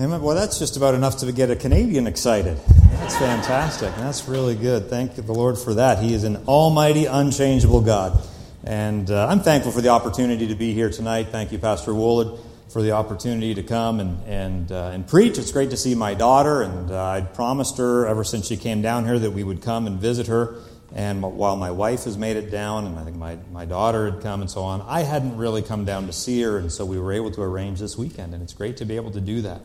Well, 0.00 0.34
that's 0.34 0.58
just 0.58 0.78
about 0.78 0.94
enough 0.94 1.18
to 1.18 1.30
get 1.30 1.50
a 1.50 1.56
Canadian 1.56 2.06
excited. 2.06 2.56
That's 2.92 3.14
fantastic. 3.18 3.94
That's 3.96 4.26
really 4.26 4.54
good. 4.54 4.88
Thank 4.88 5.14
the 5.14 5.30
Lord 5.30 5.58
for 5.58 5.74
that. 5.74 5.98
He 5.98 6.14
is 6.14 6.24
an 6.24 6.38
almighty, 6.48 7.04
unchangeable 7.04 7.82
God. 7.82 8.18
And 8.64 9.10
uh, 9.10 9.26
I'm 9.26 9.40
thankful 9.40 9.72
for 9.72 9.82
the 9.82 9.90
opportunity 9.90 10.48
to 10.48 10.54
be 10.54 10.72
here 10.72 10.88
tonight. 10.88 11.24
Thank 11.24 11.52
you, 11.52 11.58
Pastor 11.58 11.92
Woolard, 11.92 12.40
for 12.70 12.80
the 12.80 12.92
opportunity 12.92 13.52
to 13.52 13.62
come 13.62 14.00
and, 14.00 14.26
and, 14.26 14.72
uh, 14.72 14.90
and 14.94 15.06
preach. 15.06 15.36
It's 15.36 15.52
great 15.52 15.68
to 15.68 15.76
see 15.76 15.94
my 15.94 16.14
daughter, 16.14 16.62
and 16.62 16.90
uh, 16.90 17.04
I'd 17.04 17.34
promised 17.34 17.76
her 17.76 18.06
ever 18.06 18.24
since 18.24 18.46
she 18.46 18.56
came 18.56 18.80
down 18.80 19.04
here 19.04 19.18
that 19.18 19.32
we 19.32 19.44
would 19.44 19.60
come 19.60 19.86
and 19.86 20.00
visit 20.00 20.28
her. 20.28 20.54
And 20.94 21.20
while 21.20 21.56
my 21.56 21.72
wife 21.72 22.04
has 22.04 22.16
made 22.16 22.38
it 22.38 22.50
down, 22.50 22.86
and 22.86 22.98
I 22.98 23.04
think 23.04 23.18
my, 23.18 23.36
my 23.52 23.66
daughter 23.66 24.10
had 24.10 24.22
come 24.22 24.40
and 24.40 24.50
so 24.50 24.62
on, 24.62 24.80
I 24.80 25.02
hadn't 25.02 25.36
really 25.36 25.60
come 25.60 25.84
down 25.84 26.06
to 26.06 26.12
see 26.14 26.40
her, 26.40 26.56
and 26.56 26.72
so 26.72 26.86
we 26.86 26.98
were 26.98 27.12
able 27.12 27.30
to 27.32 27.42
arrange 27.42 27.80
this 27.80 27.98
weekend, 27.98 28.32
and 28.32 28.42
it's 28.42 28.54
great 28.54 28.78
to 28.78 28.86
be 28.86 28.96
able 28.96 29.10
to 29.10 29.20
do 29.20 29.42
that. 29.42 29.60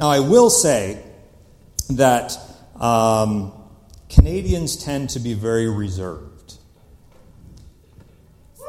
Now, 0.00 0.08
I 0.08 0.20
will 0.20 0.48
say 0.48 0.98
that 1.90 2.34
um, 2.76 3.52
Canadians 4.08 4.82
tend 4.82 5.10
to 5.10 5.18
be 5.20 5.34
very 5.34 5.68
reserved 5.68 6.54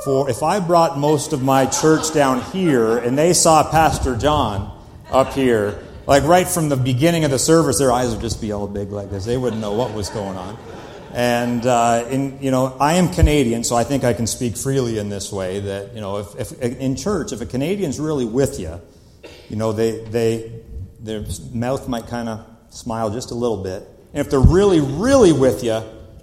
for 0.03 0.29
if 0.29 0.43
I 0.43 0.59
brought 0.59 0.97
most 0.97 1.31
of 1.31 1.41
my 1.41 1.67
church 1.67 2.13
down 2.13 2.41
here 2.51 2.97
and 2.97 3.17
they 3.17 3.31
saw 3.31 3.63
Pastor 3.71 4.17
John 4.17 4.77
up 5.09 5.31
here, 5.31 5.81
like 6.05 6.23
right 6.23 6.45
from 6.45 6.67
the 6.67 6.75
beginning 6.75 7.23
of 7.23 7.31
the 7.31 7.39
service, 7.39 7.79
their 7.79 7.93
eyes 7.93 8.11
would 8.11 8.19
just 8.19 8.41
be 8.41 8.51
all 8.51 8.67
big 8.67 8.91
like 8.91 9.09
this. 9.09 9.23
They 9.23 9.37
wouldn't 9.37 9.61
know 9.61 9.71
what 9.71 9.93
was 9.93 10.09
going 10.09 10.35
on. 10.35 10.57
And, 11.13 11.65
uh, 11.65 12.07
in, 12.09 12.41
you 12.41 12.51
know, 12.51 12.75
I 12.77 12.95
am 12.95 13.07
Canadian, 13.07 13.63
so 13.63 13.77
I 13.77 13.85
think 13.85 14.03
I 14.03 14.11
can 14.11 14.27
speak 14.27 14.57
freely 14.57 14.97
in 14.97 15.07
this 15.07 15.31
way 15.31 15.61
that, 15.61 15.95
you 15.95 16.01
know, 16.01 16.17
if, 16.17 16.35
if 16.37 16.61
in 16.61 16.97
church, 16.97 17.31
if 17.31 17.39
a 17.39 17.45
Canadian's 17.45 18.01
really 18.01 18.25
with 18.25 18.59
you, 18.59 18.81
you 19.49 19.55
know, 19.55 19.71
they, 19.71 20.03
they, 20.05 20.61
their 21.01 21.23
mouth 21.53 21.87
might 21.87 22.07
kind 22.07 22.29
of 22.29 22.45
smile 22.69 23.09
just 23.09 23.31
a 23.31 23.35
little 23.35 23.63
bit. 23.63 23.83
And 24.13 24.25
if 24.25 24.29
they're 24.29 24.39
really, 24.39 24.79
really 24.79 25.31
with 25.31 25.63
you, 25.63 25.81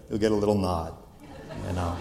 you'll 0.09 0.19
get 0.19 0.33
a 0.33 0.37
little 0.37 0.57
nod, 0.57 0.95
you 1.67 1.73
know. 1.73 1.97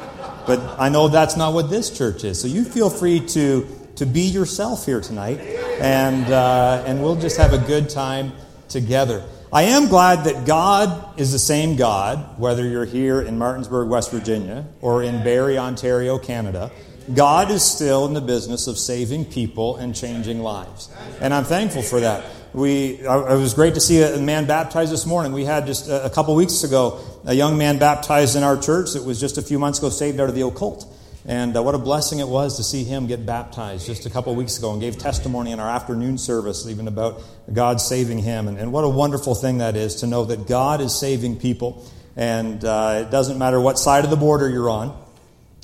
But 0.45 0.59
I 0.79 0.89
know 0.89 1.07
that's 1.07 1.35
not 1.35 1.53
what 1.53 1.69
this 1.69 1.95
church 1.95 2.23
is. 2.23 2.39
So 2.39 2.47
you 2.47 2.63
feel 2.63 2.89
free 2.89 3.19
to, 3.27 3.67
to 3.95 4.05
be 4.05 4.21
yourself 4.21 4.85
here 4.85 5.01
tonight, 5.01 5.39
and, 5.81 6.25
uh, 6.31 6.83
and 6.85 7.01
we'll 7.01 7.15
just 7.15 7.37
have 7.37 7.53
a 7.53 7.57
good 7.57 7.89
time 7.89 8.31
together. 8.69 9.23
I 9.51 9.63
am 9.63 9.87
glad 9.87 10.25
that 10.25 10.45
God 10.45 11.17
is 11.17 11.31
the 11.31 11.39
same 11.39 11.77
God, 11.77 12.37
whether 12.37 12.67
you're 12.67 12.85
here 12.85 13.21
in 13.21 13.37
Martinsburg, 13.37 13.87
West 13.87 14.11
Virginia, 14.11 14.65
or 14.81 15.03
in 15.03 15.23
Barrie, 15.23 15.57
Ontario, 15.57 16.17
Canada. 16.17 16.69
God 17.13 17.49
is 17.51 17.63
still 17.63 18.05
in 18.05 18.13
the 18.13 18.19
business 18.19 18.67
of 18.67 18.77
saving 18.77 19.23
people 19.23 19.77
and 19.77 19.95
changing 19.95 20.41
lives. 20.41 20.89
And 21.21 21.33
I'm 21.33 21.45
thankful 21.45 21.81
for 21.81 22.01
that. 22.01 22.25
We, 22.53 22.99
it 23.01 23.07
was 23.07 23.53
great 23.53 23.73
to 23.75 23.81
see 23.81 24.01
a 24.01 24.17
man 24.17 24.45
baptized 24.45 24.91
this 24.91 25.05
morning. 25.05 25.33
We 25.33 25.45
had 25.45 25.65
just 25.65 25.89
a 25.89 26.09
couple 26.09 26.35
weeks 26.35 26.63
ago 26.63 26.99
a 27.25 27.33
young 27.33 27.57
man 27.57 27.77
baptized 27.77 28.35
in 28.35 28.43
our 28.43 28.57
church 28.57 28.93
that 28.93 29.03
was 29.03 29.19
just 29.19 29.37
a 29.37 29.41
few 29.41 29.59
months 29.59 29.79
ago 29.79 29.89
saved 29.89 30.19
out 30.19 30.29
of 30.29 30.35
the 30.35 30.45
occult. 30.45 30.91
And 31.25 31.57
uh, 31.57 31.61
what 31.61 31.75
a 31.75 31.77
blessing 31.77 32.19
it 32.19 32.27
was 32.27 32.55
to 32.55 32.63
see 32.63 32.85
him 32.85 33.05
get 33.05 33.25
baptized 33.25 33.85
just 33.85 34.05
a 34.05 34.09
couple 34.09 34.33
weeks 34.33 34.57
ago 34.57 34.71
and 34.71 34.79
gave 34.79 34.97
testimony 34.97 35.51
in 35.51 35.59
our 35.59 35.69
afternoon 35.69 36.17
service, 36.17 36.65
even 36.67 36.87
about 36.87 37.21
God 37.51 37.81
saving 37.81 38.19
him. 38.19 38.47
And, 38.47 38.57
and 38.57 38.71
what 38.71 38.85
a 38.85 38.89
wonderful 38.89 39.35
thing 39.35 39.57
that 39.57 39.75
is 39.75 39.95
to 39.95 40.07
know 40.07 40.23
that 40.25 40.47
God 40.47 40.79
is 40.79 40.97
saving 40.97 41.39
people. 41.39 41.85
And 42.15 42.63
uh, 42.63 43.03
it 43.05 43.11
doesn't 43.11 43.37
matter 43.37 43.59
what 43.59 43.77
side 43.77 44.05
of 44.05 44.09
the 44.09 44.15
border 44.15 44.49
you're 44.49 44.69
on, 44.69 44.97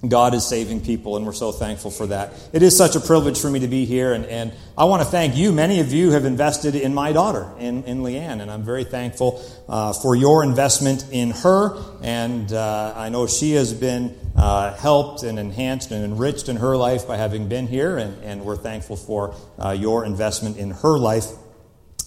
God 0.08 0.34
is 0.34 0.46
saving 0.46 0.82
people, 0.82 1.16
and 1.16 1.26
we're 1.26 1.32
so 1.32 1.54
thankful 1.54 1.90
for 1.90 2.08
that. 2.08 2.34
It 2.52 2.62
is 2.62 2.76
such 2.76 2.96
a 2.96 3.00
privilege 3.00 3.40
for 3.40 3.50
me 3.50 3.60
to 3.60 3.70
be 3.70 3.86
here, 3.86 4.14
and, 4.14 4.26
and 4.26 4.52
I 4.78 4.84
want 4.84 5.02
to 5.02 5.08
thank 5.08 5.38
you. 5.38 5.54
Many 5.54 5.80
of 5.80 5.94
you 5.94 6.12
have 6.12 6.26
invested 6.26 6.76
in 6.76 6.94
my 6.94 7.14
daughter, 7.14 7.50
in, 7.58 7.86
in 7.86 8.00
Leanne, 8.00 8.42
and 8.42 8.52
I'm 8.52 8.64
very 8.64 8.84
thankful 8.84 9.42
uh, 9.70 9.94
for 9.94 10.14
your 10.14 10.44
investment 10.44 11.06
in 11.12 11.32
her. 11.32 11.78
And 12.02 12.52
uh, 12.52 12.94
I 12.98 13.08
know 13.10 13.28
she 13.28 13.54
has 13.54 13.74
been 13.74 14.18
uh, 14.36 14.74
helped 14.74 15.24
and 15.24 15.40
enhanced 15.40 15.92
and 15.92 16.04
enriched 16.04 16.50
in 16.50 16.58
her 16.58 16.76
life 16.76 17.08
by 17.08 17.16
having 17.16 17.48
been 17.48 17.68
here, 17.68 17.98
and, 17.98 18.22
and 18.24 18.44
we're 18.44 18.58
thankful 18.58 18.98
for 18.98 19.36
uh, 19.58 19.72
your 19.72 20.04
investment 20.04 20.58
in 20.58 20.72
her 20.72 20.98
life. 20.98 21.28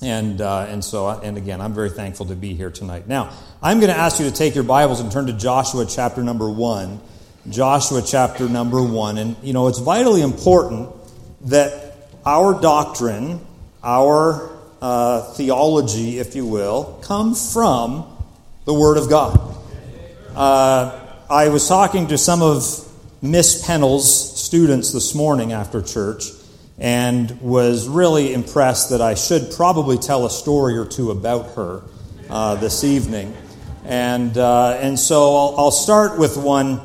And, 0.03 0.43
uh, 0.43 0.67
and 0.69 0.85
so, 0.85 1.09
and 1.09 1.39
again, 1.39 1.63
I'm 1.63 1.73
very 1.73 1.89
thankful 1.89 2.27
to 2.27 2.37
be 2.37 2.53
here 2.53 2.71
tonight. 2.71 3.09
Now, 3.09 3.33
I'm 3.63 3.79
going 3.81 3.91
to 3.91 3.99
ask 3.99 4.21
you 4.21 4.29
to 4.29 4.37
take 4.37 4.55
your 4.55 4.65
Bibles 4.65 5.01
and 5.01 5.11
turn 5.11 5.29
to 5.29 5.33
Joshua 5.33 5.87
chapter 5.87 6.23
number 6.23 6.51
1. 6.51 7.01
Joshua 7.51 8.03
chapter 8.03 8.49
number 8.49 8.83
one. 8.83 9.19
And, 9.19 9.37
you 9.43 9.53
know, 9.53 9.69
it's 9.69 9.79
vitally 9.79 10.23
important 10.23 10.91
that 11.43 11.95
our 12.25 12.61
doctrine, 12.61 13.41
our 13.83 14.51
uh, 14.83 15.23
theology, 15.35 16.19
if 16.19 16.35
you 16.35 16.47
will, 16.47 17.01
come 17.03 17.35
from 17.35 18.07
the 18.65 18.75
Word 18.75 18.99
of 18.99 19.09
God. 19.09 19.57
Uh, 20.35 21.01
I 21.31 21.49
was 21.49 21.69
talking 21.69 22.09
to 22.09 22.19
some 22.19 22.43
of 22.43 22.63
Miss 23.23 23.65
Pennell's 23.67 24.41
students 24.41 24.93
this 24.93 25.15
morning 25.15 25.53
after 25.53 25.83
church 25.83 26.25
and 26.79 27.41
was 27.41 27.89
really 27.89 28.35
impressed 28.35 28.91
that 28.91 29.01
I 29.01 29.15
should 29.15 29.53
probably 29.53 29.97
tell 29.97 30.27
a 30.27 30.31
story 30.31 30.77
or 30.77 30.85
two 30.85 31.11
about 31.11 31.55
her 31.55 31.83
uh, 32.29 32.57
this 32.57 32.85
evening. 32.85 33.35
And, 33.85 34.37
uh, 34.37 34.79
and 34.81 34.99
so 34.99 35.37
I'll, 35.37 35.55
I'll 35.59 35.71
start 35.71 36.19
with 36.19 36.37
one 36.37 36.81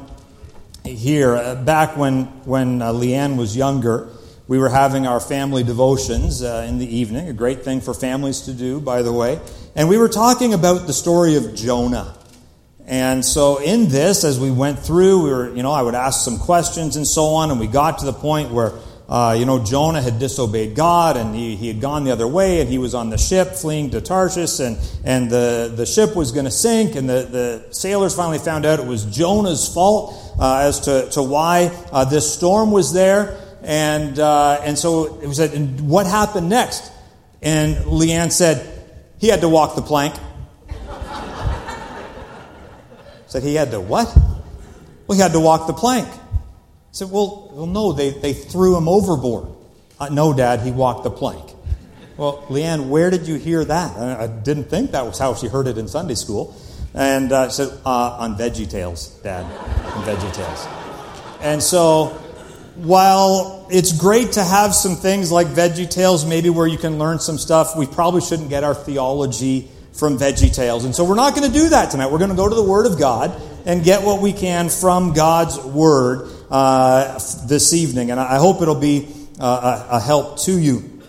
here. 0.86 1.36
Uh, 1.36 1.56
back 1.56 1.98
when, 1.98 2.26
when 2.46 2.82
uh, 2.82 2.92
Leanne 2.92 3.38
was 3.38 3.56
younger, 3.56 4.10
we 4.48 4.58
were 4.58 4.70
having 4.70 5.08
our 5.08 5.20
family 5.20 5.64
devotions 5.64 6.44
uh, 6.44 6.66
in 6.68 6.78
the 6.78 6.98
evening, 6.98 7.30
a 7.30 7.34
great 7.34 7.64
thing 7.64 7.80
for 7.82 7.94
families 7.94 8.42
to 8.42 8.54
do, 8.54 8.82
by 8.82 9.02
the 9.02 9.14
way. 9.14 9.40
And 9.76 9.88
we 9.88 9.98
were 9.98 10.10
talking 10.10 10.54
about 10.54 10.88
the 10.88 10.94
story 10.94 11.36
of 11.36 11.56
Jonah. 11.56 12.18
And 12.86 13.24
so 13.24 13.62
in 13.62 13.88
this, 13.88 14.24
as 14.24 14.40
we 14.40 14.52
went 14.52 14.80
through, 14.80 15.24
we 15.24 15.30
were, 15.30 15.56
you 15.56 15.64
know, 15.64 15.72
I 15.72 15.82
would 15.82 15.96
ask 15.96 16.26
some 16.26 16.38
questions 16.38 16.98
and 16.98 17.08
so 17.08 17.26
on, 17.28 17.52
and 17.52 17.60
we 17.60 17.68
got 17.68 18.00
to 18.00 18.06
the 18.06 18.14
point 18.14 18.52
where 18.52 18.74
uh, 19.12 19.36
you 19.38 19.44
know, 19.44 19.62
Jonah 19.62 20.02
had 20.02 20.20
disobeyed 20.20 20.74
God 20.74 21.18
and 21.18 21.36
he, 21.36 21.58
he 21.58 21.68
had 21.68 21.82
gone 21.82 22.06
the 22.06 22.12
other 22.12 22.28
way 22.28 22.62
and 22.62 22.70
he 22.70 22.78
was 22.78 22.96
on 22.96 23.10
the 23.10 23.18
ship 23.18 23.50
fleeing 23.50 23.90
to 23.90 24.00
Tarshish 24.00 24.62
and, 24.62 24.78
and 25.04 25.30
the, 25.30 25.74
the 25.76 25.86
ship 25.86 26.16
was 26.16 26.32
going 26.32 26.46
to 26.46 26.52
sink 26.52 26.96
and 26.96 27.10
the, 27.10 27.24
the 27.24 27.74
sailors 27.74 28.16
finally 28.16 28.40
found 28.40 28.66
out 28.66 28.80
it 28.80 28.86
was 28.86 29.04
Jonah's 29.04 29.68
fault 29.68 30.34
uh, 30.40 30.60
as 30.60 30.80
to, 30.82 31.10
to 31.10 31.22
why 31.22 31.78
uh, 31.92 32.06
this 32.06 32.34
storm 32.34 32.72
was 32.72 32.94
there. 32.94 33.38
And, 33.64 34.18
uh, 34.18 34.62
and 34.64 34.80
so 34.80 35.20
it 35.22 35.28
was 35.28 35.36
said, 35.36 35.54
and 35.56 35.90
what 35.90 36.08
happened 36.08 36.48
next? 36.48 36.90
And 37.42 37.76
Leanne 37.84 38.32
said, 38.32 38.66
he 39.20 39.28
had 39.28 39.42
to 39.42 39.50
walk 39.50 39.76
the 39.76 39.82
plank. 39.82 40.16
said 43.28 43.44
he 43.44 43.56
had 43.56 43.72
to 43.72 43.82
what? 43.82 44.08
Well, 45.06 45.18
he 45.18 45.22
had 45.22 45.34
to 45.34 45.42
walk 45.42 45.68
the 45.68 45.74
plank. 45.74 46.08
Said, 46.92 47.10
well, 47.10 47.50
well 47.54 47.68
no, 47.68 47.94
they, 47.94 48.10
they 48.10 48.34
threw 48.34 48.76
him 48.76 48.90
overboard. 48.90 49.48
Uh, 50.00 50.10
no, 50.10 50.34
Dad, 50.34 50.62
he 50.62 50.72
walked 50.72 51.04
the 51.04 51.12
plank. 51.12 51.52
Well, 52.18 52.46
Leanne, 52.50 52.90
where 52.90 53.10
did 53.10 53.28
you 53.28 53.36
hear 53.36 53.64
that? 53.64 53.98
I, 53.98 54.24
I 54.24 54.28
didn't 54.28 54.66
think 54.66 54.92
that 54.92 55.06
was 55.06 55.18
how 55.18 55.34
she 55.34 55.48
heard 55.48 55.68
it 55.68 55.78
in 55.78 55.88
Sunday 55.88 56.16
school. 56.16 56.56
And 56.94 57.32
uh, 57.32 57.50
said, 57.50 57.70
uh, 57.86 58.18
on 58.20 58.38
Veggie 58.38 58.70
Tales, 58.70 59.08
Dad, 59.24 59.46
on 59.46 60.04
Veggie 60.04 60.34
Tales. 60.34 60.68
And 61.42 61.64
so, 61.64 62.08
while 62.76 63.66
it's 63.72 63.98
great 63.98 64.34
to 64.34 64.44
have 64.44 64.76
some 64.76 64.96
things 64.96 65.32
like 65.32 65.48
Veggie 65.48 65.90
Tales, 65.90 66.26
maybe 66.26 66.50
where 66.50 66.68
you 66.68 66.78
can 66.78 67.00
learn 67.00 67.20
some 67.20 67.38
stuff, 67.38 67.78
we 67.78 67.86
probably 67.86 68.22
shouldn't 68.22 68.50
get 68.50 68.66
our 68.66 68.76
theology 68.76 69.70
from 69.94 70.18
Veggie 70.18 70.54
Tales. 70.54 70.84
And 70.84 70.94
so, 70.94 71.06
we're 71.06 71.16
not 71.16 71.34
going 71.34 71.50
to 71.50 71.58
do 71.58 71.70
that 71.70 71.92
tonight. 71.92 72.12
We're 72.12 72.20
going 72.20 72.30
to 72.30 72.36
go 72.36 72.50
to 72.50 72.56
the 72.56 72.64
Word 72.64 72.86
of 72.86 73.00
God 73.00 73.42
and 73.66 73.84
get 73.84 74.04
what 74.04 74.22
we 74.22 74.34
can 74.34 74.68
from 74.68 75.14
God's 75.14 75.58
Word 75.60 76.30
uh, 76.52 77.18
this 77.48 77.74
evening. 77.74 78.12
And 78.12 78.20
I 78.20 78.38
hope 78.38 78.62
it'll 78.62 78.76
be 78.76 79.08
uh, 79.40 79.86
a, 79.90 79.96
a 79.98 80.00
help 80.00 80.40
to 80.42 80.58
you. 80.58 81.02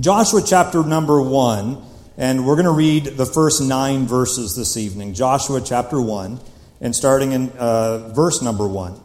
Joshua 0.00 0.40
chapter 0.44 0.82
number 0.82 1.20
1, 1.20 1.80
and 2.16 2.46
we're 2.46 2.56
going 2.56 2.64
to 2.64 2.72
read 2.72 3.04
the 3.04 3.26
first 3.26 3.62
nine 3.62 4.06
verses 4.06 4.56
this 4.56 4.76
evening. 4.76 5.12
Joshua 5.12 5.60
chapter 5.60 6.00
1, 6.00 6.40
and 6.80 6.96
starting 6.96 7.32
in 7.32 7.50
uh, 7.50 8.08
verse 8.14 8.40
number 8.40 8.66
1. 8.66 8.98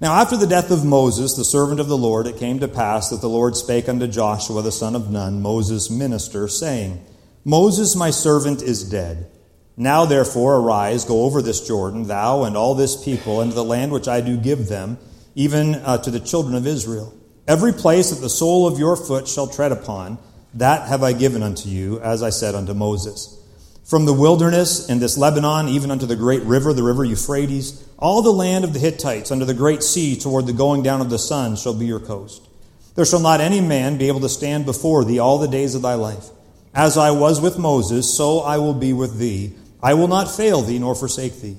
Now, 0.00 0.20
after 0.20 0.36
the 0.36 0.46
death 0.46 0.70
of 0.70 0.84
Moses, 0.84 1.34
the 1.34 1.44
servant 1.44 1.80
of 1.80 1.88
the 1.88 1.96
Lord, 1.96 2.26
it 2.26 2.36
came 2.36 2.58
to 2.60 2.68
pass 2.68 3.08
that 3.08 3.22
the 3.22 3.28
Lord 3.28 3.56
spake 3.56 3.88
unto 3.88 4.06
Joshua, 4.06 4.60
the 4.60 4.72
son 4.72 4.94
of 4.94 5.10
Nun, 5.10 5.40
Moses' 5.40 5.88
minister, 5.88 6.46
saying, 6.46 7.02
Moses, 7.44 7.96
my 7.96 8.10
servant, 8.10 8.60
is 8.60 8.88
dead. 8.88 9.30
Now, 9.76 10.04
therefore, 10.04 10.56
arise, 10.56 11.04
go 11.04 11.22
over 11.22 11.40
this 11.40 11.66
Jordan, 11.66 12.06
thou 12.06 12.44
and 12.44 12.56
all 12.56 12.74
this 12.74 13.02
people, 13.02 13.40
into 13.40 13.54
the 13.54 13.64
land 13.64 13.92
which 13.92 14.08
I 14.08 14.20
do 14.20 14.36
give 14.36 14.68
them, 14.68 14.98
even 15.34 15.76
uh, 15.76 15.98
to 15.98 16.10
the 16.10 16.20
children 16.20 16.54
of 16.54 16.66
Israel. 16.66 17.14
Every 17.46 17.72
place 17.72 18.10
that 18.10 18.20
the 18.20 18.30
sole 18.30 18.66
of 18.66 18.78
your 18.78 18.96
foot 18.96 19.28
shall 19.28 19.46
tread 19.46 19.72
upon, 19.72 20.18
that 20.54 20.88
have 20.88 21.02
I 21.02 21.12
given 21.12 21.42
unto 21.42 21.68
you, 21.68 22.00
as 22.00 22.22
I 22.22 22.30
said 22.30 22.54
unto 22.54 22.74
Moses. 22.74 23.40
From 23.84 24.06
the 24.06 24.14
wilderness 24.14 24.88
and 24.88 25.00
this 25.00 25.18
Lebanon, 25.18 25.68
even 25.68 25.90
unto 25.90 26.06
the 26.06 26.16
great 26.16 26.42
river, 26.42 26.72
the 26.72 26.82
river 26.82 27.04
Euphrates, 27.04 27.86
all 27.98 28.22
the 28.22 28.32
land 28.32 28.64
of 28.64 28.72
the 28.72 28.78
Hittites, 28.78 29.30
under 29.30 29.44
the 29.44 29.52
great 29.52 29.82
sea, 29.82 30.16
toward 30.16 30.46
the 30.46 30.54
going 30.54 30.82
down 30.82 31.02
of 31.02 31.10
the 31.10 31.18
sun, 31.18 31.56
shall 31.56 31.74
be 31.74 31.84
your 31.84 32.00
coast. 32.00 32.48
There 32.94 33.04
shall 33.04 33.20
not 33.20 33.40
any 33.40 33.60
man 33.60 33.98
be 33.98 34.08
able 34.08 34.20
to 34.20 34.28
stand 34.28 34.64
before 34.64 35.04
thee 35.04 35.18
all 35.18 35.38
the 35.38 35.48
days 35.48 35.74
of 35.74 35.82
thy 35.82 35.94
life. 35.94 36.30
As 36.72 36.96
I 36.96 37.10
was 37.10 37.40
with 37.40 37.58
Moses, 37.58 38.12
so 38.12 38.40
I 38.40 38.58
will 38.58 38.74
be 38.74 38.92
with 38.92 39.18
thee. 39.18 39.52
I 39.82 39.94
will 39.94 40.08
not 40.08 40.34
fail 40.34 40.62
thee 40.62 40.78
nor 40.78 40.94
forsake 40.94 41.40
thee. 41.42 41.58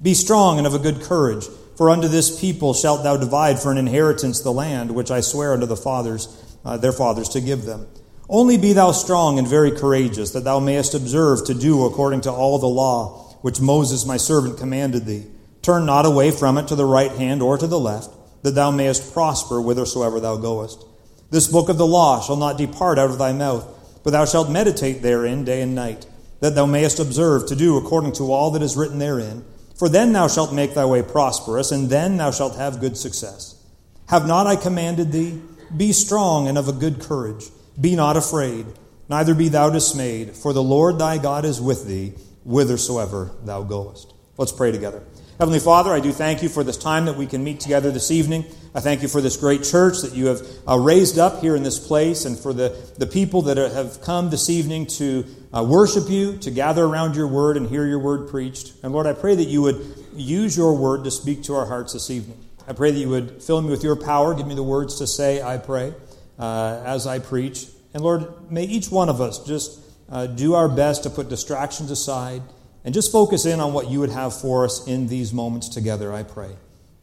Be 0.00 0.14
strong 0.14 0.58
and 0.58 0.66
of 0.66 0.74
a 0.74 0.78
good 0.78 1.00
courage, 1.02 1.46
for 1.76 1.90
unto 1.90 2.08
this 2.08 2.40
people 2.40 2.74
shalt 2.74 3.02
thou 3.02 3.16
divide 3.16 3.58
for 3.58 3.72
an 3.72 3.78
inheritance 3.78 4.40
the 4.40 4.52
land 4.52 4.94
which 4.94 5.10
I 5.10 5.20
swear 5.20 5.52
unto 5.52 5.66
the 5.66 5.76
fathers, 5.76 6.28
uh, 6.64 6.76
their 6.76 6.92
fathers, 6.92 7.28
to 7.30 7.40
give 7.40 7.64
them. 7.64 7.86
Only 8.28 8.56
be 8.56 8.72
thou 8.72 8.92
strong 8.92 9.38
and 9.38 9.46
very 9.46 9.70
courageous, 9.70 10.30
that 10.30 10.44
thou 10.44 10.60
mayest 10.60 10.94
observe 10.94 11.44
to 11.46 11.54
do 11.54 11.84
according 11.84 12.22
to 12.22 12.32
all 12.32 12.58
the 12.58 12.66
law 12.66 13.20
which 13.42 13.60
Moses 13.60 14.06
my 14.06 14.16
servant 14.16 14.56
commanded 14.56 15.04
thee. 15.04 15.26
Turn 15.60 15.84
not 15.84 16.06
away 16.06 16.30
from 16.30 16.56
it 16.56 16.68
to 16.68 16.74
the 16.74 16.86
right 16.86 17.12
hand 17.12 17.42
or 17.42 17.58
to 17.58 17.66
the 17.66 17.78
left, 17.78 18.10
that 18.42 18.54
thou 18.54 18.70
mayest 18.70 19.12
prosper 19.12 19.60
whithersoever 19.60 20.20
thou 20.20 20.36
goest. 20.36 20.82
This 21.30 21.48
book 21.48 21.68
of 21.68 21.76
the 21.76 21.86
law 21.86 22.22
shall 22.22 22.36
not 22.36 22.56
depart 22.56 22.98
out 22.98 23.10
of 23.10 23.18
thy 23.18 23.32
mouth, 23.32 23.66
but 24.02 24.12
thou 24.12 24.24
shalt 24.24 24.50
meditate 24.50 25.02
therein 25.02 25.44
day 25.44 25.60
and 25.60 25.74
night, 25.74 26.06
that 26.40 26.54
thou 26.54 26.64
mayest 26.64 26.98
observe 26.98 27.46
to 27.46 27.56
do 27.56 27.76
according 27.76 28.12
to 28.12 28.32
all 28.32 28.50
that 28.52 28.62
is 28.62 28.76
written 28.76 28.98
therein. 28.98 29.44
For 29.74 29.88
then 29.88 30.12
thou 30.12 30.28
shalt 30.28 30.52
make 30.52 30.74
thy 30.74 30.84
way 30.84 31.02
prosperous, 31.02 31.72
and 31.72 31.90
then 31.90 32.16
thou 32.16 32.30
shalt 32.30 32.56
have 32.56 32.80
good 32.80 32.96
success. 32.96 33.60
Have 34.06 34.26
not 34.26 34.46
I 34.46 34.56
commanded 34.56 35.10
thee? 35.10 35.40
Be 35.76 35.92
strong 35.92 36.46
and 36.46 36.56
of 36.56 36.68
a 36.68 36.72
good 36.72 37.00
courage. 37.00 37.46
Be 37.80 37.96
not 37.96 38.16
afraid, 38.16 38.66
neither 39.08 39.34
be 39.34 39.48
thou 39.48 39.70
dismayed, 39.70 40.36
for 40.36 40.52
the 40.52 40.62
Lord 40.62 40.98
thy 40.98 41.18
God 41.18 41.44
is 41.44 41.60
with 41.60 41.86
thee 41.86 42.12
whithersoever 42.44 43.32
thou 43.42 43.62
goest. 43.62 44.12
Let's 44.36 44.52
pray 44.52 44.70
together. 44.70 45.02
Heavenly 45.36 45.58
Father, 45.58 45.92
I 45.92 45.98
do 45.98 46.12
thank 46.12 46.44
you 46.44 46.48
for 46.48 46.62
this 46.62 46.76
time 46.76 47.06
that 47.06 47.16
we 47.16 47.26
can 47.26 47.42
meet 47.42 47.58
together 47.58 47.90
this 47.90 48.12
evening. 48.12 48.44
I 48.72 48.78
thank 48.78 49.02
you 49.02 49.08
for 49.08 49.20
this 49.20 49.36
great 49.36 49.64
church 49.64 50.02
that 50.02 50.12
you 50.12 50.26
have 50.26 50.46
uh, 50.68 50.78
raised 50.78 51.18
up 51.18 51.40
here 51.40 51.56
in 51.56 51.64
this 51.64 51.84
place 51.84 52.24
and 52.24 52.38
for 52.38 52.52
the, 52.52 52.68
the 52.98 53.06
people 53.08 53.42
that 53.42 53.56
have 53.56 54.00
come 54.00 54.30
this 54.30 54.48
evening 54.48 54.86
to 54.86 55.26
uh, 55.52 55.64
worship 55.64 56.08
you, 56.08 56.36
to 56.38 56.52
gather 56.52 56.84
around 56.84 57.16
your 57.16 57.26
word 57.26 57.56
and 57.56 57.68
hear 57.68 57.84
your 57.84 57.98
word 57.98 58.30
preached. 58.30 58.74
And 58.84 58.92
Lord, 58.92 59.08
I 59.08 59.12
pray 59.12 59.34
that 59.34 59.48
you 59.48 59.60
would 59.62 59.84
use 60.14 60.56
your 60.56 60.78
word 60.78 61.02
to 61.02 61.10
speak 61.10 61.42
to 61.44 61.56
our 61.56 61.66
hearts 61.66 61.94
this 61.94 62.10
evening. 62.10 62.38
I 62.68 62.72
pray 62.72 62.92
that 62.92 62.98
you 62.98 63.08
would 63.08 63.42
fill 63.42 63.60
me 63.60 63.70
with 63.70 63.82
your 63.82 63.96
power, 63.96 64.34
give 64.34 64.46
me 64.46 64.54
the 64.54 64.62
words 64.62 64.98
to 64.98 65.06
say, 65.08 65.42
I 65.42 65.58
pray, 65.58 65.94
uh, 66.38 66.80
as 66.86 67.08
I 67.08 67.18
preach. 67.18 67.66
And 67.92 68.04
Lord, 68.04 68.52
may 68.52 68.62
each 68.62 68.88
one 68.88 69.08
of 69.08 69.20
us 69.20 69.44
just 69.44 69.80
uh, 70.08 70.28
do 70.28 70.54
our 70.54 70.68
best 70.68 71.02
to 71.02 71.10
put 71.10 71.28
distractions 71.28 71.90
aside 71.90 72.42
and 72.84 72.92
just 72.92 73.10
focus 73.10 73.46
in 73.46 73.60
on 73.60 73.72
what 73.72 73.90
you 73.90 74.00
would 74.00 74.10
have 74.10 74.38
for 74.38 74.64
us 74.64 74.86
in 74.86 75.08
these 75.08 75.32
moments 75.32 75.68
together, 75.68 76.12
I 76.12 76.22
pray. 76.22 76.50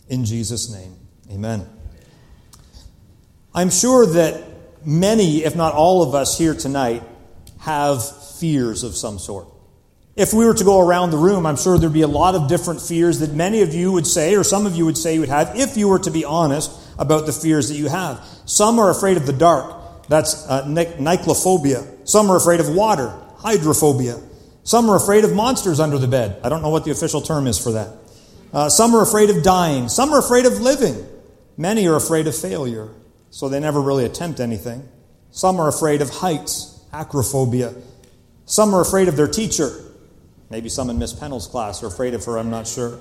In 0.08 0.26
Jesus' 0.26 0.72
name, 0.72 0.96
amen. 1.32 1.68
I'm 3.54 3.70
sure 3.70 4.06
that 4.06 4.44
many, 4.86 5.44
if 5.44 5.56
not 5.56 5.74
all 5.74 6.04
of 6.04 6.16
us 6.16 6.38
here 6.38 6.54
tonight, 6.54 7.04
have 7.60 8.04
fears 8.38 8.84
of 8.84 8.96
some 8.96 9.20
sort. 9.20 9.48
If 10.16 10.34
we 10.34 10.46
were 10.46 10.54
to 10.54 10.64
go 10.64 10.80
around 10.80 11.12
the 11.12 11.18
room, 11.18 11.46
I'm 11.46 11.56
sure 11.56 11.78
there'd 11.78 11.94
be 11.94 12.02
a 12.02 12.08
lot 12.08 12.36
of 12.36 12.48
different 12.48 12.82
fears 12.82 13.20
that 13.20 13.34
many 13.34 13.62
of 13.62 13.74
you 13.74 13.92
would 13.92 14.06
say, 14.06 14.36
or 14.36 14.44
some 14.44 14.66
of 14.66 14.76
you 14.76 14.86
would 14.86 14.98
say 14.98 15.14
you 15.14 15.22
would 15.22 15.30
have, 15.30 15.56
if 15.56 15.78
you 15.78 15.88
were 15.88 16.00
to 16.00 16.12
be 16.12 16.26
honest 16.26 16.72
about 17.00 17.26
the 17.26 17.32
fears 17.32 17.70
that 17.70 17.76
you 17.76 17.88
have. 17.88 18.24
Some 18.46 18.78
are 18.80 18.90
afraid 18.90 19.18
of 19.18 19.26
the 19.26 19.34
dark. 19.34 20.08
That's 20.10 20.46
uh, 20.48 20.66
nyctophobia. 20.66 22.08
Some 22.08 22.30
are 22.30 22.36
afraid 22.36 22.60
of 22.60 22.70
water, 22.70 23.14
hydrophobia. 23.38 24.20
Some 24.64 24.90
are 24.90 24.96
afraid 24.96 25.24
of 25.24 25.34
monsters 25.34 25.80
under 25.80 25.98
the 25.98 26.08
bed. 26.08 26.40
I 26.44 26.50
don't 26.50 26.62
know 26.62 26.70
what 26.70 26.86
the 26.86 26.92
official 26.92 27.22
term 27.22 27.48
is 27.48 27.58
for 27.58 27.72
that. 27.72 27.96
Uh, 28.54 28.70
some 28.70 28.94
are 28.96 29.02
afraid 29.02 29.30
of 29.30 29.44
dying. 29.44 29.90
Some 29.90 30.14
are 30.14 30.20
afraid 30.20 30.46
of 30.46 30.60
living. 30.60 31.08
Many 31.58 31.88
are 31.88 31.96
afraid 31.96 32.28
of 32.28 32.36
failure, 32.36 32.90
so 33.30 33.50
they 33.50 33.60
never 33.60 33.82
really 33.82 34.06
attempt 34.06 34.40
anything. 34.40 34.88
Some 35.32 35.60
are 35.60 35.68
afraid 35.68 36.02
of 36.02 36.10
heights, 36.10 36.84
acrophobia. 36.94 37.74
Some 38.46 38.74
are 38.74 38.82
afraid 38.82 39.08
of 39.08 39.16
their 39.16 39.28
teacher. 39.28 39.72
Maybe 40.50 40.68
some 40.68 40.90
in 40.90 41.00
Miss 41.00 41.14
Pennell's 41.14 41.48
class 41.48 41.82
are 41.84 41.88
afraid 41.88 42.14
of 42.14 42.26
her, 42.26 42.38
I'm 42.38 42.50
not 42.50 42.68
sure. 42.68 43.00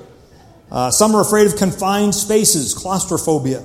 Uh, 0.71 0.91
some 0.91 1.17
are 1.17 1.21
afraid 1.21 1.49
of 1.49 1.57
confined 1.57 2.15
spaces, 2.15 2.75
claustrophobia. 2.75 3.61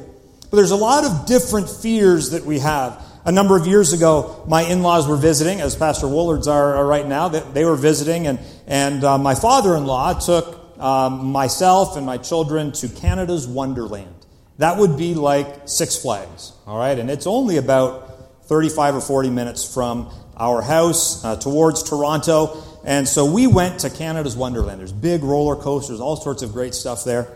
But 0.50 0.58
there's 0.58 0.72
a 0.72 0.76
lot 0.76 1.06
of 1.06 1.28
different 1.28 1.70
fears 1.70 2.32
that 2.32 2.46
we 2.46 2.60
have. 2.60 3.05
A 3.28 3.32
number 3.32 3.58
of 3.58 3.66
years 3.66 3.92
ago, 3.92 4.44
my 4.48 4.62
in 4.62 4.84
laws 4.84 5.08
were 5.08 5.18
visiting, 5.18 5.60
as 5.60 5.76
Pastor 5.76 6.06
Woolards 6.06 6.46
are, 6.46 6.76
are 6.76 6.86
right 6.86 7.08
now. 7.08 7.28
They 7.28 7.66
were 7.66 7.76
visiting, 7.76 8.28
and, 8.28 8.40
and 8.68 9.04
uh, 9.04 9.18
my 9.18 9.34
father 9.34 9.76
in 9.76 9.88
law 9.88 10.14
took 10.14 10.80
um, 10.80 11.32
myself 11.32 11.98
and 11.98 12.06
my 12.06 12.18
children 12.18 12.72
to 12.74 12.88
Canada's 12.88 13.48
Wonderland. 13.48 14.14
That 14.60 14.78
would 14.78 14.96
be 14.96 15.16
like 15.16 15.68
Six 15.68 15.98
Flags, 15.98 16.54
all 16.68 16.78
right? 16.78 17.00
And 17.00 17.10
it's 17.10 17.26
only 17.26 17.58
about 17.58 18.44
35 18.44 18.98
or 18.98 19.02
40 19.02 19.32
minutes 19.32 19.74
from 19.74 20.14
our 20.38 20.62
house 20.62 21.26
uh, 21.26 21.36
towards 21.36 21.82
Toronto. 21.82 22.62
And 22.86 23.08
so 23.08 23.26
we 23.26 23.48
went 23.48 23.80
to 23.80 23.90
Canada's 23.90 24.38
Wonderland. 24.38 24.80
There's 24.80 24.94
big 24.94 25.24
roller 25.24 25.56
coasters, 25.56 26.00
all 26.00 26.16
sorts 26.16 26.44
of 26.44 26.54
great 26.54 26.76
stuff 26.76 27.04
there. 27.04 27.28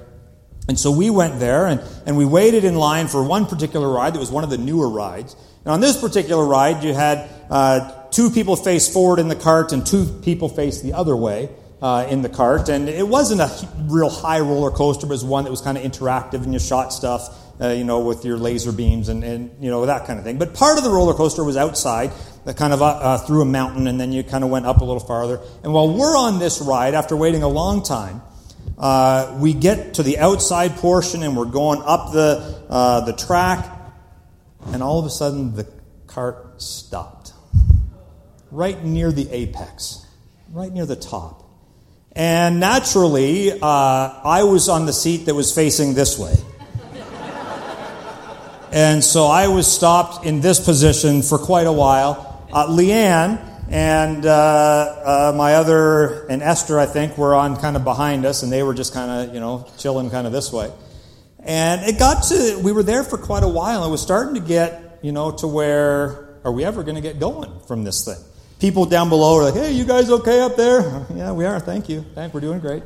And 0.67 0.77
so 0.77 0.91
we 0.91 1.09
went 1.09 1.39
there 1.39 1.65
and, 1.65 1.81
and 2.05 2.15
we 2.15 2.25
waited 2.25 2.63
in 2.63 2.75
line 2.75 3.07
for 3.07 3.23
one 3.23 3.47
particular 3.47 3.89
ride 3.89 4.13
that 4.13 4.19
was 4.19 4.29
one 4.29 4.43
of 4.43 4.51
the 4.51 4.57
newer 4.59 4.87
rides. 4.87 5.35
And 5.65 5.73
on 5.73 5.79
this 5.79 5.99
particular 5.99 6.45
ride, 6.45 6.83
you 6.83 6.93
had 6.93 7.29
uh, 7.49 7.91
two 8.11 8.29
people 8.29 8.55
face 8.55 8.91
forward 8.91 9.19
in 9.19 9.27
the 9.27 9.35
cart 9.35 9.71
and 9.71 9.85
two 9.85 10.05
people 10.23 10.49
face 10.49 10.81
the 10.81 10.93
other 10.93 11.15
way 11.15 11.49
uh, 11.81 12.07
in 12.09 12.21
the 12.21 12.29
cart. 12.29 12.69
And 12.69 12.89
it 12.89 13.07
wasn't 13.07 13.41
a 13.41 13.67
real 13.83 14.09
high 14.09 14.39
roller 14.39 14.71
coaster, 14.71 15.05
but 15.05 15.13
it 15.13 15.15
was 15.15 15.25
one 15.25 15.43
that 15.45 15.51
was 15.51 15.61
kind 15.61 15.77
of 15.77 15.83
interactive 15.83 16.43
and 16.43 16.53
you 16.53 16.59
shot 16.59 16.93
stuff, 16.93 17.29
uh, 17.61 17.69
you 17.69 17.83
know, 17.83 17.99
with 17.99 18.25
your 18.25 18.37
laser 18.37 18.71
beams 18.71 19.09
and, 19.09 19.23
and, 19.23 19.51
you 19.59 19.69
know, 19.69 19.85
that 19.85 20.05
kind 20.05 20.19
of 20.19 20.25
thing. 20.25 20.37
But 20.37 20.53
part 20.53 20.77
of 20.77 20.83
the 20.83 20.89
roller 20.89 21.13
coaster 21.13 21.43
was 21.43 21.57
outside, 21.57 22.11
that 22.45 22.57
kind 22.57 22.73
of 22.73 22.81
uh, 22.81 22.85
uh, 22.85 23.17
through 23.19 23.41
a 23.41 23.45
mountain, 23.45 23.87
and 23.87 23.99
then 23.99 24.11
you 24.11 24.23
kind 24.23 24.43
of 24.43 24.49
went 24.49 24.65
up 24.65 24.81
a 24.81 24.85
little 24.85 24.99
farther. 24.99 25.41
And 25.63 25.73
while 25.73 25.93
we're 25.93 26.17
on 26.17 26.39
this 26.39 26.61
ride, 26.61 26.93
after 26.93 27.15
waiting 27.15 27.43
a 27.43 27.49
long 27.49 27.83
time, 27.83 28.21
uh, 28.77 29.37
we 29.41 29.53
get 29.53 29.95
to 29.95 30.03
the 30.03 30.19
outside 30.19 30.71
portion 30.77 31.21
and 31.21 31.35
we're 31.35 31.45
going 31.45 31.81
up 31.83 32.13
the, 32.13 32.63
uh, 32.69 33.01
the 33.01 33.13
track 33.13 33.78
and 34.67 34.83
all 34.83 34.99
of 34.99 35.05
a 35.05 35.09
sudden 35.09 35.55
the 35.55 35.67
cart 36.07 36.61
stopped 36.61 37.33
right 38.51 38.83
near 38.83 39.11
the 39.11 39.29
apex, 39.31 40.05
right 40.51 40.71
near 40.71 40.85
the 40.85 40.95
top. 40.95 41.43
And 42.13 42.59
naturally, 42.59 43.51
uh, 43.51 43.61
I 43.61 44.43
was 44.43 44.67
on 44.67 44.85
the 44.85 44.93
seat 44.93 45.25
that 45.25 45.35
was 45.35 45.53
facing 45.53 45.93
this 45.93 46.17
way. 46.17 46.33
and 48.71 49.03
so 49.03 49.27
I 49.27 49.47
was 49.47 49.71
stopped 49.71 50.25
in 50.25 50.41
this 50.41 50.59
position 50.59 51.21
for 51.21 51.37
quite 51.37 51.67
a 51.67 51.71
while. 51.71 52.47
Uh, 52.51 52.67
Leanne 52.67 53.45
and 53.69 54.25
uh, 54.25 54.29
uh, 54.31 55.33
my 55.37 55.55
other, 55.55 56.25
and 56.27 56.41
Esther, 56.41 56.79
I 56.79 56.87
think, 56.87 57.17
were 57.17 57.35
on 57.35 57.55
kind 57.57 57.75
of 57.75 57.83
behind 57.83 58.25
us, 58.25 58.41
and 58.41 58.51
they 58.51 58.63
were 58.63 58.73
just 58.73 58.93
kind 58.93 59.29
of, 59.29 59.33
you 59.33 59.39
know, 59.39 59.67
chilling 59.77 60.09
kind 60.09 60.25
of 60.25 60.33
this 60.33 60.51
way. 60.51 60.71
And 61.43 61.81
it 61.83 61.97
got 61.97 62.23
to, 62.25 62.59
we 62.63 62.71
were 62.71 62.83
there 62.83 63.03
for 63.03 63.17
quite 63.17 63.43
a 63.43 63.47
while. 63.47 63.85
It 63.85 63.89
was 63.89 64.01
starting 64.01 64.35
to 64.35 64.41
get, 64.41 64.99
you 65.01 65.11
know, 65.11 65.31
to 65.31 65.47
where, 65.47 66.29
are 66.43 66.51
we 66.51 66.65
ever 66.65 66.83
going 66.83 66.95
to 66.95 67.01
get 67.01 67.19
going 67.19 67.51
from 67.67 67.83
this 67.83 68.05
thing? 68.05 68.23
People 68.59 68.85
down 68.85 69.07
below 69.07 69.37
are 69.37 69.43
like, 69.45 69.53
hey, 69.53 69.71
you 69.71 69.85
guys 69.85 70.09
okay 70.09 70.41
up 70.41 70.57
there? 70.57 71.05
yeah, 71.15 71.31
we 71.31 71.45
are. 71.45 71.59
Thank 71.59 71.87
you. 71.87 72.05
Thank 72.13 72.33
We're 72.33 72.41
doing 72.41 72.59
great. 72.59 72.83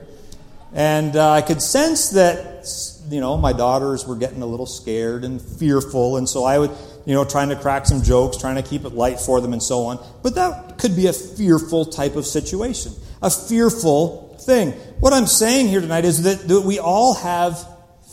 And 0.72 1.16
uh, 1.16 1.32
I 1.32 1.42
could 1.42 1.62
sense 1.62 2.12
that, 2.12 2.68
you 3.10 3.20
know, 3.20 3.38
my 3.38 3.54
daughters 3.54 4.08
were 4.08 4.16
getting 4.16 4.42
a 4.42 4.46
little 4.46 4.66
scared 4.66 5.24
and 5.24 5.42
fearful. 5.42 6.18
And 6.18 6.28
so 6.28 6.44
I 6.44 6.58
would, 6.58 6.72
you 7.06 7.14
know, 7.14 7.26
trying 7.26 7.50
to 7.50 7.56
crack 7.56 7.86
some 7.86 8.02
jokes, 8.02 8.38
trying 8.38 8.56
to 8.56 8.64
keep 8.64 8.86
it 8.86 8.94
light 8.94 9.20
for 9.20 9.42
them 9.42 9.54
and 9.54 9.62
so 9.62 9.86
on. 9.86 10.04
But 10.24 10.36
that 10.36 10.78
could 10.78 10.96
be 10.96 11.08
a 11.08 11.14
fearful 11.14 11.86
type 11.86 12.16
of 12.16 12.26
situation, 12.26 12.94
a 13.22 13.30
fearful 13.30 14.36
thing. 14.42 14.72
What 15.00 15.14
I'm 15.14 15.28
saying 15.28 15.68
here 15.68 15.82
tonight 15.82 16.06
is 16.06 16.24
that, 16.24 16.48
that 16.48 16.62
we 16.62 16.80
all 16.80 17.14
have 17.16 17.68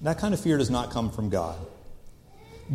that 0.01 0.19
kind 0.19 0.35
of 0.35 0.41
fear 0.41 0.59
does 0.59 0.69
not 0.69 0.91
come 0.91 1.13
from 1.13 1.31
God. 1.31 1.57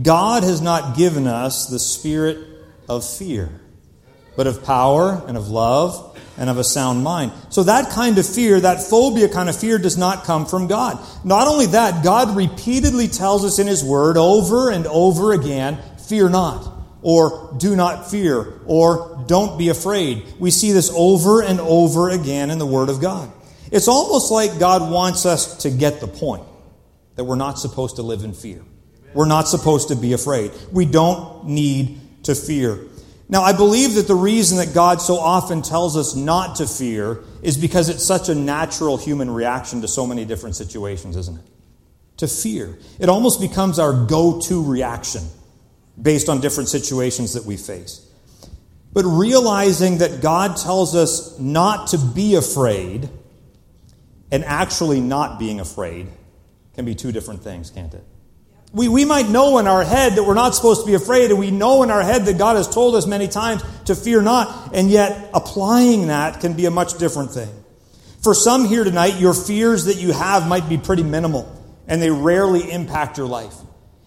God 0.01 0.43
has 0.43 0.62
not 0.62 0.95
given 0.95 1.27
us 1.27 1.67
the 1.67 1.79
spirit 1.79 2.38
of 2.88 3.05
fear, 3.05 3.50
but 4.38 4.47
of 4.47 4.63
power 4.63 5.21
and 5.27 5.36
of 5.36 5.50
love 5.50 6.16
and 6.38 6.50
of 6.50 6.58
a 6.58 6.63
sound 6.63 7.03
mind. 7.03 7.32
So 7.50 7.63
that 7.63 7.89
kind 7.89 8.17
of 8.17 8.27
fear, 8.27 8.60
that 8.60 8.84
phobia 8.84 9.27
kind 9.27 9.50
of 9.50 9.60
fear, 9.60 9.77
does 9.77 9.98
not 9.98 10.24
come 10.24 10.46
from 10.46 10.67
God. 10.67 11.00
Not 11.24 11.48
only 11.48 11.67
that, 11.67 12.03
God 12.03 12.36
repeatedly 12.36 13.08
tells 13.08 13.44
us 13.44 13.60
in 13.60 13.67
His 13.67 13.84
Word 13.84 14.17
over 14.17 14.70
and 14.70 14.86
over 14.88 15.34
again, 15.34 15.79
fear 16.08 16.29
not, 16.29 16.72
or 17.01 17.56
do 17.58 17.75
not 17.75 18.10
fear, 18.10 18.60
or 18.65 19.24
don't 19.27 19.58
be 19.58 19.70
afraid. 19.70 20.25
We 20.39 20.51
see 20.51 20.72
this 20.72 20.91
over 20.96 21.41
and 21.41 21.60
over 21.60 22.10
again 22.10 22.50
in 22.50 22.60
the 22.60 22.65
Word 22.65 22.89
of 22.89 23.01
God. 23.01 23.32
It's 23.72 23.88
almost 23.88 24.32
like 24.32 24.60
God 24.60 24.91
wants 24.91 25.25
us 25.25 25.58
to 25.63 25.70
get 25.70 26.00
the 26.00 26.08
point 26.08 26.44
that 27.15 27.24
we're 27.24 27.36
not 27.36 27.60
supposed 27.60 27.98
to 27.98 28.01
live 28.03 28.24
in 28.24 28.34
fear. 28.34 28.63
We're 29.13 29.25
not 29.25 29.48
supposed 29.48 29.88
to 29.89 29.96
be 29.96 30.13
afraid. 30.13 30.51
We 30.72 30.86
don't 30.86 31.46
need 31.46 32.24
to 32.24 32.36
fear. 32.36 32.79
Now, 33.29 33.41
I 33.43 33.51
believe 33.51 33.96
that 33.96 34.07
the 34.07 34.15
reason 34.15 34.57
that 34.57 34.74
God 34.74 35.01
so 35.01 35.17
often 35.17 35.62
tells 35.62 35.98
us 35.98 36.15
not 36.15 36.57
to 36.57 36.67
fear 36.67 37.24
is 37.41 37.57
because 37.57 37.89
it's 37.89 38.05
such 38.05 38.29
a 38.29 38.36
natural 38.36 38.96
human 38.96 39.29
reaction 39.29 39.81
to 39.81 39.88
so 39.88 40.07
many 40.07 40.24
different 40.24 40.55
situations, 40.55 41.17
isn't 41.17 41.38
it? 41.38 41.46
To 42.17 42.27
fear. 42.27 42.77
It 43.00 43.10
almost 43.10 43.41
becomes 43.41 43.79
our 43.79 44.05
go 44.05 44.39
to 44.41 44.63
reaction 44.63 45.24
based 46.01 46.29
on 46.29 46.39
different 46.39 46.69
situations 46.69 47.34
that 47.34 47.43
we 47.43 47.57
face. 47.57 48.10
But 48.93 49.03
realizing 49.03 49.98
that 49.98 50.22
God 50.22 50.55
tells 50.55 50.96
us 50.96 51.38
not 51.38 51.88
to 51.88 51.98
be 51.98 52.36
afraid 52.36 53.10
and 54.31 54.46
actually 54.46 55.01
not 55.01 55.38
being 55.38 55.60
afraid 55.60 56.07
can 56.75 56.86
be 56.86 56.96
two 56.96 57.12
different 57.12 57.43
things, 57.43 57.72
can't 57.72 57.93
it? 57.93 58.03
We, 58.74 58.89
we 58.89 59.05
might 59.05 59.29
know 59.29 59.59
in 59.59 59.67
our 59.67 59.83
head 59.83 60.15
that 60.15 60.24
we're 60.24 60.33
not 60.33 60.53
supposed 60.53 60.81
to 60.81 60.88
be 60.88 60.93
afraid, 60.93 61.31
and 61.31 61.39
we 61.39 61.51
know 61.51 61.83
in 61.83 61.91
our 61.91 62.03
head 62.03 62.25
that 62.25 62.38
God 62.38 62.57
has 62.57 62.67
told 62.67 62.95
us 62.95 63.07
many 63.07 63.27
times 63.27 63.63
to 63.86 63.95
fear 63.95 64.21
not, 64.21 64.75
and 64.75 64.89
yet 64.89 65.29
applying 65.33 66.07
that 66.07 66.41
can 66.41 66.53
be 66.53 66.65
a 66.65 66.71
much 66.71 66.97
different 66.97 67.31
thing. 67.31 67.50
For 68.21 68.33
some 68.33 68.65
here 68.65 68.83
tonight, 68.83 69.19
your 69.19 69.33
fears 69.33 69.86
that 69.86 69.97
you 69.97 70.12
have 70.12 70.47
might 70.47 70.67
be 70.67 70.77
pretty 70.77 71.03
minimal, 71.03 71.50
and 71.88 72.01
they 72.01 72.12
rarely 72.12 72.69
impact 72.69 73.17
your 73.17 73.27
life. 73.27 73.55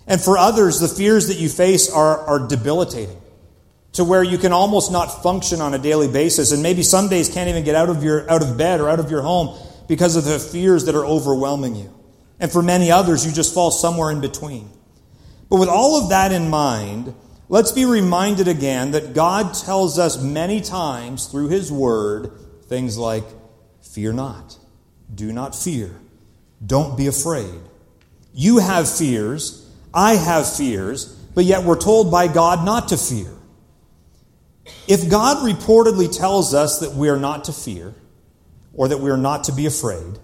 And 0.06 0.20
for 0.20 0.36
others, 0.36 0.80
the 0.80 0.88
fears 0.88 1.28
that 1.28 1.38
you 1.38 1.48
face 1.48 1.90
are, 1.90 2.18
are 2.18 2.46
debilitating 2.46 3.16
to 3.92 4.04
where 4.04 4.22
you 4.22 4.38
can 4.38 4.52
almost 4.52 4.92
not 4.92 5.22
function 5.22 5.60
on 5.60 5.74
a 5.74 5.78
daily 5.78 6.08
basis, 6.08 6.52
and 6.52 6.62
maybe 6.62 6.82
some 6.82 7.08
days 7.08 7.28
can't 7.28 7.48
even 7.48 7.64
get 7.64 7.74
out 7.74 7.88
of, 7.88 8.04
your, 8.04 8.30
out 8.30 8.42
of 8.42 8.58
bed 8.58 8.80
or 8.80 8.88
out 8.88 9.00
of 9.00 9.10
your 9.10 9.22
home 9.22 9.58
because 9.88 10.16
of 10.16 10.24
the 10.24 10.38
fears 10.38 10.84
that 10.84 10.94
are 10.94 11.04
overwhelming 11.04 11.74
you. 11.74 11.92
And 12.40 12.50
for 12.50 12.62
many 12.62 12.90
others, 12.90 13.24
you 13.24 13.32
just 13.32 13.54
fall 13.54 13.70
somewhere 13.70 14.10
in 14.10 14.20
between. 14.20 14.70
But 15.50 15.60
with 15.60 15.68
all 15.68 16.02
of 16.02 16.08
that 16.08 16.32
in 16.32 16.48
mind, 16.48 17.14
let's 17.48 17.70
be 17.70 17.84
reminded 17.84 18.48
again 18.48 18.92
that 18.92 19.12
God 19.12 19.52
tells 19.52 19.98
us 19.98 20.20
many 20.20 20.60
times 20.60 21.26
through 21.26 21.48
His 21.48 21.70
Word 21.70 22.32
things 22.64 22.96
like, 22.96 23.24
Fear 23.82 24.14
not, 24.14 24.56
do 25.12 25.32
not 25.32 25.54
fear, 25.54 25.90
don't 26.64 26.96
be 26.96 27.08
afraid. 27.08 27.60
You 28.32 28.58
have 28.58 28.88
fears, 28.88 29.68
I 29.92 30.14
have 30.14 30.50
fears, 30.50 31.06
but 31.34 31.44
yet 31.44 31.64
we're 31.64 31.78
told 31.78 32.10
by 32.10 32.28
God 32.28 32.64
not 32.64 32.88
to 32.88 32.96
fear. 32.96 33.32
If 34.86 35.10
God 35.10 35.38
reportedly 35.38 36.16
tells 36.16 36.54
us 36.54 36.78
that 36.78 36.92
we 36.92 37.08
are 37.08 37.18
not 37.18 37.44
to 37.44 37.52
fear, 37.52 37.94
or 38.72 38.86
that 38.88 38.98
we 38.98 39.10
are 39.10 39.16
not 39.16 39.44
to 39.44 39.52
be 39.52 39.66
afraid, 39.66 40.18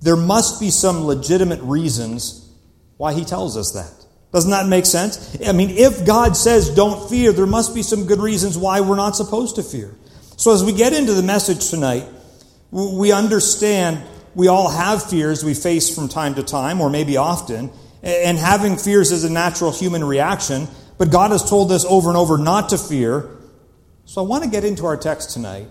there 0.00 0.16
must 0.16 0.60
be 0.60 0.70
some 0.70 1.04
legitimate 1.04 1.60
reasons 1.62 2.48
why 2.96 3.12
he 3.12 3.24
tells 3.24 3.56
us 3.56 3.72
that. 3.72 3.92
Doesn't 4.32 4.50
that 4.50 4.66
make 4.66 4.86
sense? 4.86 5.36
I 5.46 5.52
mean, 5.52 5.70
if 5.70 6.06
God 6.06 6.36
says 6.36 6.70
don't 6.74 7.08
fear, 7.10 7.32
there 7.32 7.46
must 7.46 7.74
be 7.74 7.82
some 7.82 8.06
good 8.06 8.20
reasons 8.20 8.56
why 8.56 8.80
we're 8.80 8.96
not 8.96 9.16
supposed 9.16 9.56
to 9.56 9.62
fear. 9.62 9.94
So 10.36 10.52
as 10.52 10.64
we 10.64 10.72
get 10.72 10.92
into 10.92 11.14
the 11.14 11.22
message 11.22 11.68
tonight, 11.68 12.06
we 12.70 13.12
understand 13.12 14.02
we 14.34 14.46
all 14.48 14.70
have 14.70 15.02
fears 15.02 15.44
we 15.44 15.54
face 15.54 15.92
from 15.94 16.08
time 16.08 16.36
to 16.36 16.42
time, 16.42 16.80
or 16.80 16.88
maybe 16.88 17.16
often, 17.16 17.70
and 18.02 18.38
having 18.38 18.76
fears 18.76 19.10
is 19.10 19.24
a 19.24 19.30
natural 19.30 19.72
human 19.72 20.04
reaction, 20.04 20.68
but 20.96 21.10
God 21.10 21.32
has 21.32 21.48
told 21.48 21.72
us 21.72 21.84
over 21.84 22.08
and 22.08 22.16
over 22.16 22.38
not 22.38 22.68
to 22.68 22.78
fear. 22.78 23.28
So 24.04 24.24
I 24.24 24.26
want 24.26 24.44
to 24.44 24.50
get 24.50 24.64
into 24.64 24.86
our 24.86 24.96
text 24.96 25.30
tonight, 25.30 25.66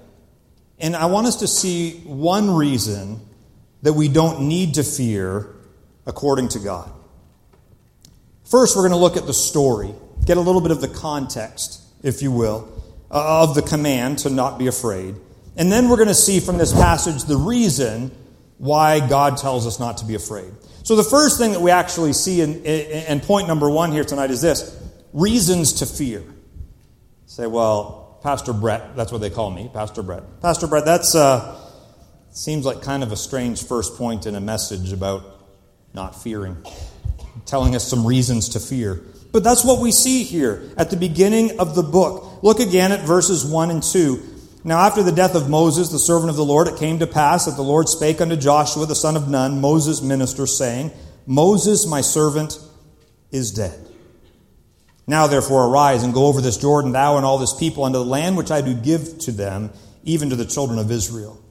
and 0.77 0.95
I 0.95 1.05
want 1.05 1.27
us 1.27 1.37
to 1.37 1.47
see 1.47 2.01
one 2.03 2.51
reason 2.51 3.21
that 3.81 3.93
we 3.93 4.07
don't 4.07 4.47
need 4.47 4.75
to 4.75 4.83
fear 4.83 5.47
according 6.05 6.49
to 6.49 6.59
God. 6.59 6.91
First, 8.43 8.75
we're 8.75 8.81
going 8.81 8.91
to 8.91 8.97
look 8.97 9.15
at 9.15 9.25
the 9.25 9.33
story, 9.33 9.93
get 10.25 10.37
a 10.37 10.41
little 10.41 10.61
bit 10.61 10.71
of 10.71 10.81
the 10.81 10.87
context, 10.87 11.81
if 12.03 12.21
you 12.21 12.31
will, 12.31 12.67
uh, 13.11 13.43
of 13.43 13.55
the 13.55 13.61
command 13.61 14.19
to 14.19 14.29
not 14.29 14.57
be 14.57 14.67
afraid. 14.67 15.15
And 15.55 15.71
then 15.71 15.87
we're 15.87 15.97
going 15.97 16.07
to 16.09 16.15
see 16.15 16.39
from 16.39 16.57
this 16.57 16.73
passage 16.73 17.25
the 17.25 17.37
reason 17.37 18.11
why 18.57 19.07
God 19.07 19.37
tells 19.37 19.67
us 19.67 19.79
not 19.79 19.97
to 19.97 20.05
be 20.05 20.15
afraid. 20.15 20.51
So, 20.83 20.95
the 20.95 21.03
first 21.03 21.37
thing 21.37 21.51
that 21.51 21.61
we 21.61 21.69
actually 21.69 22.13
see, 22.13 22.41
in, 22.41 22.63
in 22.65 23.19
point 23.19 23.47
number 23.47 23.69
one 23.69 23.91
here 23.91 24.03
tonight, 24.03 24.31
is 24.31 24.41
this 24.41 24.75
reasons 25.13 25.73
to 25.73 25.85
fear. 25.85 26.23
Say, 27.27 27.45
well, 27.45 28.19
Pastor 28.23 28.53
Brett, 28.53 28.95
that's 28.95 29.11
what 29.11 29.21
they 29.21 29.29
call 29.29 29.51
me, 29.51 29.69
Pastor 29.71 30.01
Brett. 30.01 30.23
Pastor 30.41 30.67
Brett, 30.67 30.85
that's. 30.85 31.13
Uh, 31.13 31.68
Seems 32.31 32.65
like 32.65 32.81
kind 32.81 33.03
of 33.03 33.11
a 33.11 33.17
strange 33.17 33.65
first 33.65 33.95
point 33.95 34.25
in 34.25 34.35
a 34.35 34.41
message 34.41 34.91
about 34.93 35.23
not 35.93 36.21
fearing, 36.21 36.57
telling 37.45 37.75
us 37.75 37.87
some 37.87 38.05
reasons 38.05 38.49
to 38.49 38.59
fear. 38.59 39.01
But 39.31 39.43
that's 39.43 39.63
what 39.65 39.81
we 39.81 39.91
see 39.91 40.23
here 40.23 40.71
at 40.77 40.89
the 40.89 40.97
beginning 40.97 41.59
of 41.59 41.75
the 41.75 41.83
book. 41.83 42.43
Look 42.43 42.59
again 42.59 42.91
at 42.91 43.01
verses 43.01 43.45
1 43.45 43.71
and 43.71 43.83
2. 43.83 44.23
Now, 44.63 44.79
after 44.79 45.03
the 45.03 45.11
death 45.11 45.35
of 45.35 45.49
Moses, 45.49 45.89
the 45.89 45.99
servant 45.99 46.29
of 46.29 46.35
the 46.35 46.45
Lord, 46.45 46.67
it 46.67 46.77
came 46.77 46.99
to 46.99 47.07
pass 47.07 47.45
that 47.45 47.55
the 47.55 47.61
Lord 47.61 47.87
spake 47.87 48.21
unto 48.21 48.35
Joshua, 48.35 48.85
the 48.85 48.95
son 48.95 49.15
of 49.15 49.29
Nun, 49.29 49.61
Moses' 49.61 50.01
minister, 50.01 50.45
saying, 50.45 50.91
Moses, 51.25 51.85
my 51.85 52.01
servant, 52.01 52.59
is 53.31 53.51
dead. 53.51 53.87
Now, 55.07 55.27
therefore, 55.27 55.67
arise 55.67 56.03
and 56.03 56.13
go 56.13 56.25
over 56.25 56.41
this 56.41 56.57
Jordan, 56.57 56.91
thou 56.91 57.17
and 57.17 57.25
all 57.25 57.37
this 57.37 57.53
people, 57.53 57.85
unto 57.85 57.99
the 57.99 58.05
land 58.05 58.35
which 58.37 58.51
I 58.51 58.61
do 58.61 58.73
give 58.75 59.17
to 59.19 59.31
them, 59.31 59.71
even 60.03 60.29
to 60.29 60.35
the 60.35 60.45
children 60.45 60.77
of 60.77 60.91
Israel. 60.91 61.41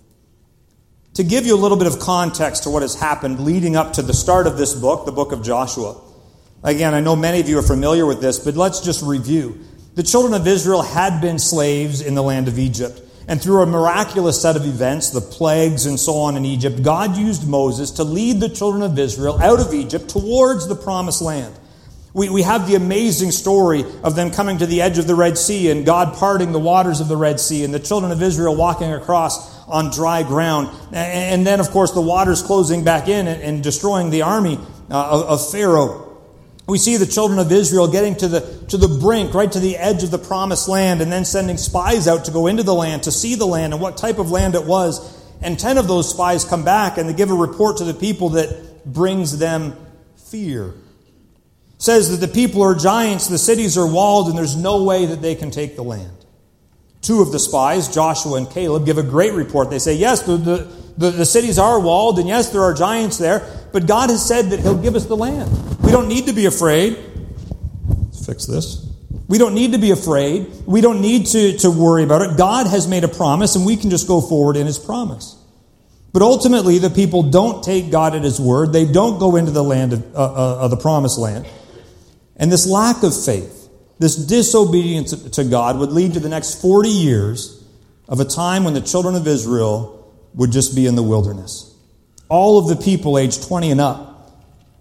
To 1.19 1.25
give 1.25 1.47
you 1.47 1.57
a 1.57 1.59
little 1.59 1.77
bit 1.77 1.89
of 1.89 1.99
context 1.99 2.63
to 2.63 2.71
what 2.71 2.83
has 2.83 2.95
happened 2.95 3.41
leading 3.41 3.75
up 3.75 3.95
to 3.95 4.03
the 4.03 4.15
start 4.15 4.47
of 4.47 4.57
this 4.57 4.73
book, 4.73 5.05
the 5.05 5.11
book 5.11 5.33
of 5.33 5.43
Joshua. 5.43 6.01
Again, 6.63 6.95
I 6.95 7.01
know 7.01 7.17
many 7.17 7.41
of 7.41 7.49
you 7.49 7.59
are 7.59 7.63
familiar 7.63 8.07
with 8.07 8.21
this, 8.21 8.39
but 8.39 8.55
let's 8.55 8.79
just 8.79 9.03
review. 9.03 9.59
The 9.97 10.05
children 10.05 10.33
of 10.33 10.47
Israel 10.47 10.81
had 10.81 11.21
been 11.21 11.41
slaves 11.41 12.03
in 12.03 12.15
the 12.15 12.23
land 12.23 12.47
of 12.47 12.57
Egypt. 12.57 13.03
And 13.27 13.43
through 13.43 13.63
a 13.63 13.67
miraculous 13.67 14.41
set 14.41 14.55
of 14.55 14.65
events, 14.65 15.11
the 15.11 15.21
plagues 15.21 15.87
and 15.87 15.99
so 15.99 16.19
on 16.19 16.37
in 16.37 16.45
Egypt, 16.45 16.85
God 16.85 17.17
used 17.17 17.49
Moses 17.49 17.91
to 17.91 18.05
lead 18.05 18.39
the 18.39 18.49
children 18.49 18.85
of 18.85 18.97
Israel 18.97 19.43
out 19.43 19.59
of 19.59 19.75
Egypt 19.75 20.09
towards 20.09 20.69
the 20.69 20.77
promised 20.77 21.21
land. 21.21 21.53
We, 22.15 22.29
we 22.29 22.43
have 22.43 22.69
the 22.69 22.77
amazing 22.77 23.33
story 23.33 23.85
of 24.05 24.15
them 24.15 24.31
coming 24.31 24.59
to 24.59 24.67
the 24.67 24.83
edge 24.83 24.99
of 24.99 25.09
the 25.09 25.17
Red 25.17 25.37
Sea 25.37 25.73
and 25.73 25.85
God 25.85 26.15
parting 26.15 26.53
the 26.53 26.61
waters 26.61 27.01
of 27.01 27.09
the 27.09 27.17
Red 27.17 27.41
Sea 27.41 27.65
and 27.65 27.75
the 27.75 27.81
children 27.81 28.13
of 28.13 28.23
Israel 28.23 28.55
walking 28.55 28.93
across 28.93 29.58
on 29.69 29.91
dry 29.91 30.23
ground. 30.23 30.69
And 30.93 31.47
then, 31.47 31.61
of 31.61 31.71
course, 31.71 31.93
the 31.93 32.01
waters 32.01 32.43
closing 32.43 32.85
back 32.85 33.09
in 33.09 33.27
and 33.29 33.63
destroying 33.63 34.11
the 34.11 34.23
army 34.23 34.59
uh, 34.91 35.25
of 35.29 35.51
Pharaoh. 35.51 36.07
We 36.67 36.77
see 36.77 36.99
the 36.99 37.07
children 37.07 37.39
of 37.39 37.51
Israel 37.51 37.89
getting 37.89 38.15
to 38.17 38.29
the, 38.29 38.67
to 38.69 38.77
the 38.77 38.89
brink, 38.89 39.33
right 39.33 39.51
to 39.51 39.59
the 39.59 39.79
edge 39.79 40.03
of 40.03 40.11
the 40.11 40.19
promised 40.19 40.69
land, 40.69 41.01
and 41.01 41.11
then 41.11 41.25
sending 41.25 41.57
spies 41.57 42.07
out 42.07 42.27
to 42.27 42.31
go 42.31 42.47
into 42.47 42.63
the 42.63 42.75
land 42.75 43.05
to 43.05 43.11
see 43.11 43.37
the 43.37 43.47
land 43.47 43.73
and 43.73 43.81
what 43.81 43.97
type 43.97 44.19
of 44.19 44.31
land 44.31 44.55
it 44.55 44.65
was. 44.65 45.17
And 45.41 45.59
10 45.59 45.79
of 45.79 45.89
those 45.89 46.11
spies 46.11 46.45
come 46.45 46.65
back 46.65 46.99
and 46.99 47.09
they 47.09 47.15
give 47.15 47.31
a 47.31 47.35
report 47.35 47.79
to 47.79 47.85
the 47.85 47.95
people 47.95 48.31
that 48.31 48.85
brings 48.85 49.39
them 49.39 49.77
fear. 50.17 50.75
Says 51.79 52.11
that 52.11 52.27
the 52.27 52.33
people 52.33 52.63
are 52.63 52.75
giants, 52.75 53.29
the 53.29 53.39
cities 53.39 53.79
are 53.79 53.87
walled, 53.87 54.29
and 54.29 54.37
there's 54.37 54.57
no 54.57 54.83
way 54.83 55.07
that 55.07 55.23
they 55.23 55.37
can 55.37 55.51
take 55.51 55.77
the 55.77 55.85
land. 55.85 56.13
Two 57.03 57.23
of 57.23 57.33
the 57.33 57.39
spies, 57.39 57.93
Joshua 57.93 58.39
and 58.39 58.51
Caleb, 58.51 58.85
give 58.85 58.99
a 58.99 59.03
great 59.03 59.33
report. 59.33 59.71
They 59.71 59.79
say, 59.79 59.95
Yes, 59.95 60.23
the, 60.23 60.37
the, 60.37 60.57
the, 60.97 61.11
the, 61.11 61.27
cities 61.27 61.59
are 61.59 61.79
walled, 61.79 62.19
and 62.19 62.29
yes, 62.29 62.51
there 62.51 62.63
are 62.63 62.75
giants 62.75 63.19
there, 63.19 63.49
but 63.73 63.87
God 63.87 64.11
has 64.11 64.27
said 64.27 64.51
that 64.51 64.61
He'll 64.61 64.81
give 64.81 64.97
us 64.97 65.07
the 65.07 65.17
land. 65.17 65.51
We 65.83 65.93
don't 65.93 66.09
need 66.09 66.27
to 66.27 66.33
be 66.33 66.47
afraid. 66.47 66.99
fix 68.27 68.47
this. 68.47 68.89
We 69.29 69.39
don't 69.39 69.55
need 69.55 69.73
to 69.73 69.79
be 69.79 69.91
afraid. 69.91 70.51
We 70.67 70.81
don't 70.81 71.01
need 71.01 71.27
to, 71.27 71.59
to 71.59 71.71
worry 71.71 72.03
about 72.03 72.23
it. 72.23 72.37
God 72.39 72.67
has 72.67 72.89
made 72.89 73.05
a 73.05 73.09
promise, 73.09 73.57
and 73.57 73.65
we 73.65 73.77
can 73.77 73.91
just 73.91 74.09
go 74.09 74.21
forward 74.21 74.57
in 74.57 74.67
his 74.67 74.79
promise. 74.79 75.37
But 76.13 76.23
ultimately, 76.23 76.79
the 76.79 76.91
people 76.91 77.23
don't 77.25 77.63
take 77.63 77.91
God 77.91 78.17
at 78.17 78.25
his 78.25 78.41
word. 78.41 78.73
They 78.73 78.87
don't 78.87 79.19
go 79.19 79.37
into 79.37 79.51
the 79.51 79.63
land 79.63 79.93
of, 79.93 80.15
uh, 80.15 80.19
uh, 80.19 80.59
of 80.63 80.71
the 80.71 80.77
promised 80.79 81.19
land. 81.19 81.47
And 82.37 82.51
this 82.51 82.67
lack 82.67 83.03
of 83.03 83.13
faith, 83.25 83.58
this 83.99 84.17
disobedience 84.17 85.13
to 85.31 85.45
God, 85.45 85.79
would 85.79 85.91
lead 85.91 86.15
to 86.15 86.21
the 86.21 86.29
next 86.29 86.61
40 86.61 86.89
years 86.89 87.65
of 88.09 88.21
a 88.21 88.25
time 88.25 88.65
when 88.65 88.75
the 88.75 88.81
children 88.81 89.15
of 89.15 89.27
Israel 89.27 89.95
would 90.35 90.53
just 90.53 90.75
be 90.75 90.87
in 90.87 90.95
the 90.95 91.03
wilderness. 91.03 91.75
All 92.29 92.59
of 92.59 92.69
the 92.69 92.77
people 92.77 93.19
aged 93.19 93.43
20 93.47 93.71
and 93.71 93.81
up 93.81 94.09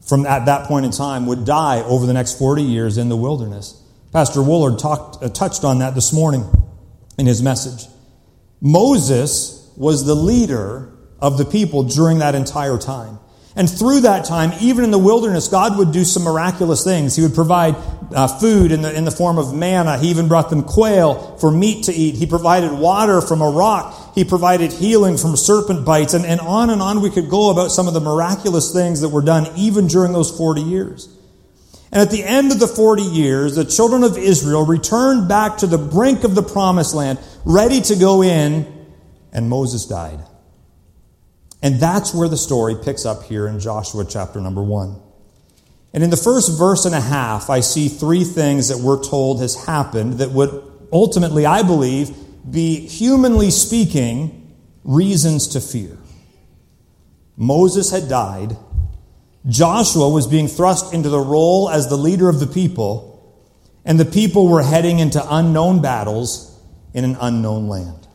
from 0.08 0.26
at 0.26 0.46
that 0.46 0.68
point 0.68 0.86
in 0.86 0.92
time 0.92 1.26
would 1.26 1.46
die 1.46 1.82
over 1.82 2.06
the 2.06 2.14
next 2.14 2.38
40 2.38 2.62
years 2.62 2.98
in 2.98 3.10
the 3.10 3.18
wilderness. 3.18 3.82
Pastor 4.14 4.40
Woolard 4.40 4.80
talked, 4.80 5.24
uh, 5.24 5.30
touched 5.30 5.64
on 5.64 5.80
that 5.80 5.96
this 5.96 6.14
morning 6.14 6.46
in 7.18 7.26
his 7.26 7.42
message. 7.42 7.88
Moses 8.62 9.70
was 9.76 10.06
the 10.06 10.16
leader 10.16 10.92
of 11.20 11.38
the 11.38 11.46
people 11.46 11.84
during 11.84 12.20
that 12.20 12.36
entire 12.36 12.78
time. 12.78 13.20
And 13.58 13.68
through 13.68 14.02
that 14.02 14.24
time, 14.26 14.54
even 14.62 14.84
in 14.84 14.92
the 14.92 15.00
wilderness, 15.00 15.48
God 15.48 15.80
would 15.80 15.92
do 15.92 16.06
some 16.06 16.22
miraculous 16.22 16.84
things. 16.84 17.16
He 17.16 17.24
would 17.24 17.34
provide 17.34 17.76
uh, 18.14 18.28
food 18.28 18.72
in 18.72 18.84
the, 18.84 18.96
in 18.96 19.04
the 19.04 19.10
form 19.10 19.40
of 19.40 19.52
manna. 19.52 19.98
He 19.98 20.10
even 20.10 20.28
brought 20.28 20.52
them 20.52 20.62
quail 20.62 21.38
for 21.38 21.50
meat 21.50 21.86
to 21.86 21.92
eat. 21.92 22.14
He 22.14 22.28
provided 22.28 22.72
water 22.72 23.20
from 23.20 23.42
a 23.42 23.50
rock. 23.50 24.14
He 24.14 24.24
provided 24.24 24.72
healing 24.72 25.18
from 25.18 25.36
serpent 25.36 25.86
bites. 25.86 26.14
And, 26.14 26.24
and 26.24 26.40
on 26.40 26.70
and 26.70 26.84
on 26.84 27.02
we 27.02 27.10
could 27.10 27.32
go 27.32 27.50
about 27.50 27.72
some 27.72 27.88
of 27.88 27.96
the 27.96 28.00
miraculous 28.00 28.72
things 28.72 29.02
that 29.02 29.10
were 29.10 29.24
done 29.24 29.48
even 29.56 29.88
during 29.88 30.14
those 30.14 30.30
40 30.38 30.62
years. 30.62 31.10
And 31.92 32.00
at 32.00 32.12
the 32.12 32.24
end 32.24 32.52
of 32.52 32.60
the 32.60 32.68
40 32.68 33.02
years, 33.02 33.56
the 33.56 33.66
children 33.66 34.04
of 34.04 34.20
Israel 34.20 34.68
returned 34.68 35.28
back 35.28 35.58
to 35.58 35.68
the 35.68 35.80
brink 35.80 36.24
of 36.24 36.36
the 36.36 36.44
promised 36.44 36.94
land, 36.94 37.18
ready 37.44 37.82
to 37.82 37.96
go 37.96 38.22
in, 38.22 38.68
and 39.34 39.50
Moses 39.50 39.86
died. 39.88 40.20
And 41.62 41.80
that's 41.80 42.14
where 42.14 42.30
the 42.30 42.38
story 42.38 42.76
picks 42.84 43.06
up 43.06 43.24
here 43.24 43.48
in 43.48 43.60
Joshua 43.60 44.06
chapter 44.08 44.40
number 44.40 44.62
one. 44.62 45.02
And 45.94 46.04
in 46.04 46.10
the 46.10 46.18
first 46.18 46.58
verse 46.58 46.86
and 46.86 46.94
a 46.94 47.02
half, 47.02 47.50
I 47.50 47.62
see 47.62 47.88
three 47.88 48.24
things 48.24 48.68
that 48.68 48.78
we're 48.78 49.04
told 49.04 49.42
has 49.42 49.66
happened 49.66 50.14
that 50.20 50.32
would 50.32 50.64
ultimately, 50.92 51.46
I 51.46 51.64
believe, 51.64 52.16
be 52.50 52.88
humanly 52.88 53.52
speaking, 53.52 54.56
reasons 54.84 55.48
to 55.50 55.62
fear. 55.62 55.98
Moses 57.36 57.92
had 57.92 58.10
died. 58.10 58.58
Joshua 59.48 60.10
was 60.10 60.28
being 60.28 60.48
thrust 60.48 60.94
into 60.94 61.10
the 61.10 61.20
role 61.20 61.70
as 61.70 61.88
the 61.88 61.98
leader 61.98 62.30
of 62.30 62.40
the 62.40 62.48
people, 62.48 63.14
and 63.86 64.00
the 64.00 64.06
people 64.06 64.48
were 64.48 64.64
heading 64.64 65.00
into 65.00 65.24
unknown 65.30 65.82
battles 65.82 66.60
in 66.94 67.04
an 67.04 67.18
unknown 67.22 67.68
land. 67.68 68.07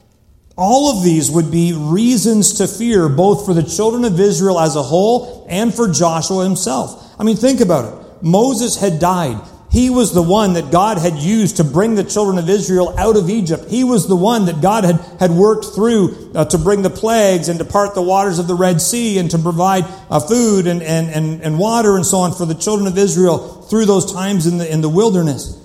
All 0.56 0.97
of 0.97 1.04
these 1.04 1.30
would 1.30 1.50
be 1.50 1.73
reasons 1.73 2.54
to 2.54 2.68
fear, 2.68 3.09
both 3.09 3.47
for 3.47 3.54
the 3.54 3.62
children 3.62 4.04
of 4.04 4.21
Israel 4.21 4.61
as 4.61 4.76
a 4.76 4.82
whole 4.82 5.47
and 5.49 5.75
for 5.75 5.88
Joshua 5.88 6.44
himself. 6.44 7.14
I 7.18 7.25
mean, 7.25 7.37
think 7.37 7.61
about 7.61 7.92
it. 7.92 8.23
Moses 8.23 8.76
had 8.76 8.99
died. 8.99 9.40
He 9.71 9.88
was 9.88 10.12
the 10.12 10.23
one 10.23 10.52
that 10.52 10.71
God 10.71 10.99
had 10.99 11.14
used 11.14 11.56
to 11.56 11.64
bring 11.64 11.94
the 11.94 12.04
children 12.04 12.37
of 12.37 12.50
Israel 12.50 12.94
out 12.99 13.16
of 13.16 13.30
Egypt. 13.30 13.71
He 13.71 13.85
was 13.85 14.06
the 14.06 14.16
one 14.16 14.44
that 14.44 14.61
God 14.61 14.85
had, 14.85 15.00
had 15.18 15.30
worked 15.30 15.64
through 15.75 16.32
uh, 16.35 16.44
to 16.44 16.59
bring 16.59 16.82
the 16.82 16.90
plagues 16.90 17.49
and 17.49 17.59
to 17.59 17.64
part 17.64 17.94
the 17.94 18.02
waters 18.02 18.38
of 18.38 18.47
the 18.47 18.54
Red 18.54 18.82
Sea 18.82 19.18
and 19.18 19.30
to 19.30 19.38
provide 19.38 19.85
uh, 20.11 20.21
food 20.21 20.66
and, 20.66 20.82
and, 20.82 21.09
and, 21.09 21.40
and 21.40 21.59
water 21.59 21.97
and 21.97 22.04
so 22.04 22.18
on 22.18 22.35
for 22.35 22.44
the 22.44 22.54
children 22.54 22.87
of 22.87 22.99
Israel 22.99 23.62
through 23.62 23.87
those 23.87 24.12
times 24.12 24.47
in 24.47 24.59
the, 24.59 24.71
in 24.71 24.82
the 24.82 24.90
wilderness. 24.90 25.59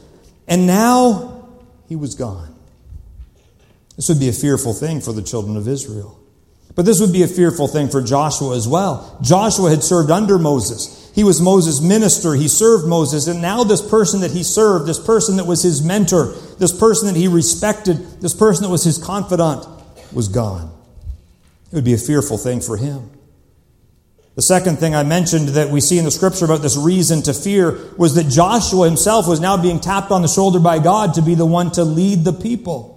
And 0.47 0.65
now 0.65 1.49
he 1.89 1.97
was 1.97 2.15
gone. 2.15 2.46
This 3.97 4.07
would 4.09 4.19
be 4.19 4.29
a 4.29 4.33
fearful 4.33 4.73
thing 4.73 5.01
for 5.01 5.11
the 5.11 5.21
children 5.21 5.57
of 5.57 5.67
Israel. 5.67 6.17
But 6.75 6.85
this 6.85 7.01
would 7.01 7.11
be 7.11 7.23
a 7.23 7.27
fearful 7.27 7.67
thing 7.67 7.89
for 7.89 8.03
Joshua 8.03 8.55
as 8.55 8.67
well. 8.67 9.17
Joshua 9.23 9.71
had 9.71 9.83
served 9.83 10.11
under 10.11 10.37
Moses. 10.37 11.11
He 11.15 11.23
was 11.23 11.41
Moses' 11.41 11.81
minister. 11.81 12.35
He 12.35 12.47
served 12.47 12.87
Moses. 12.87 13.25
And 13.25 13.41
now 13.41 13.63
this 13.63 13.81
person 13.81 14.21
that 14.21 14.29
he 14.29 14.43
served, 14.43 14.85
this 14.85 15.03
person 15.03 15.37
that 15.37 15.47
was 15.47 15.63
his 15.63 15.81
mentor, 15.81 16.35
this 16.59 16.71
person 16.71 17.07
that 17.07 17.15
he 17.19 17.27
respected, 17.27 18.21
this 18.21 18.35
person 18.35 18.63
that 18.63 18.69
was 18.69 18.83
his 18.83 18.99
confidant, 18.99 19.65
was 20.13 20.27
gone. 20.27 20.71
It 21.71 21.75
would 21.75 21.83
be 21.83 21.95
a 21.95 21.97
fearful 21.97 22.37
thing 22.37 22.61
for 22.61 22.77
him. 22.77 23.09
The 24.35 24.43
second 24.43 24.77
thing 24.77 24.93
I 24.93 25.01
mentioned 25.01 25.49
that 25.49 25.69
we 25.69 25.81
see 25.81 25.97
in 25.97 26.05
the 26.05 26.11
scripture 26.11 26.45
about 26.45 26.61
this 26.61 26.77
reason 26.77 27.23
to 27.23 27.33
fear 27.33 27.71
was 27.97 28.13
that 28.13 28.29
Joshua 28.29 28.85
himself 28.85 29.27
was 29.27 29.39
now 29.39 29.59
being 29.59 29.79
tapped 29.79 30.11
on 30.11 30.21
the 30.21 30.27
shoulder 30.27 30.59
by 30.59 30.77
God 30.77 31.15
to 31.15 31.23
be 31.23 31.33
the 31.33 31.47
one 31.47 31.71
to 31.71 31.83
lead 31.83 32.23
the 32.23 32.33
people. 32.33 32.96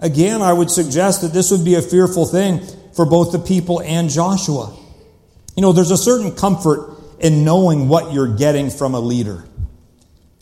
Again, 0.00 0.42
I 0.42 0.52
would 0.52 0.70
suggest 0.70 1.22
that 1.22 1.32
this 1.32 1.50
would 1.50 1.64
be 1.64 1.74
a 1.74 1.82
fearful 1.82 2.26
thing 2.26 2.60
for 2.94 3.04
both 3.04 3.32
the 3.32 3.38
people 3.38 3.80
and 3.80 4.10
Joshua. 4.10 4.76
You 5.56 5.62
know, 5.62 5.72
there's 5.72 5.90
a 5.90 5.96
certain 5.96 6.34
comfort 6.34 6.96
in 7.18 7.44
knowing 7.44 7.88
what 7.88 8.12
you're 8.12 8.36
getting 8.36 8.70
from 8.70 8.94
a 8.94 9.00
leader. 9.00 9.44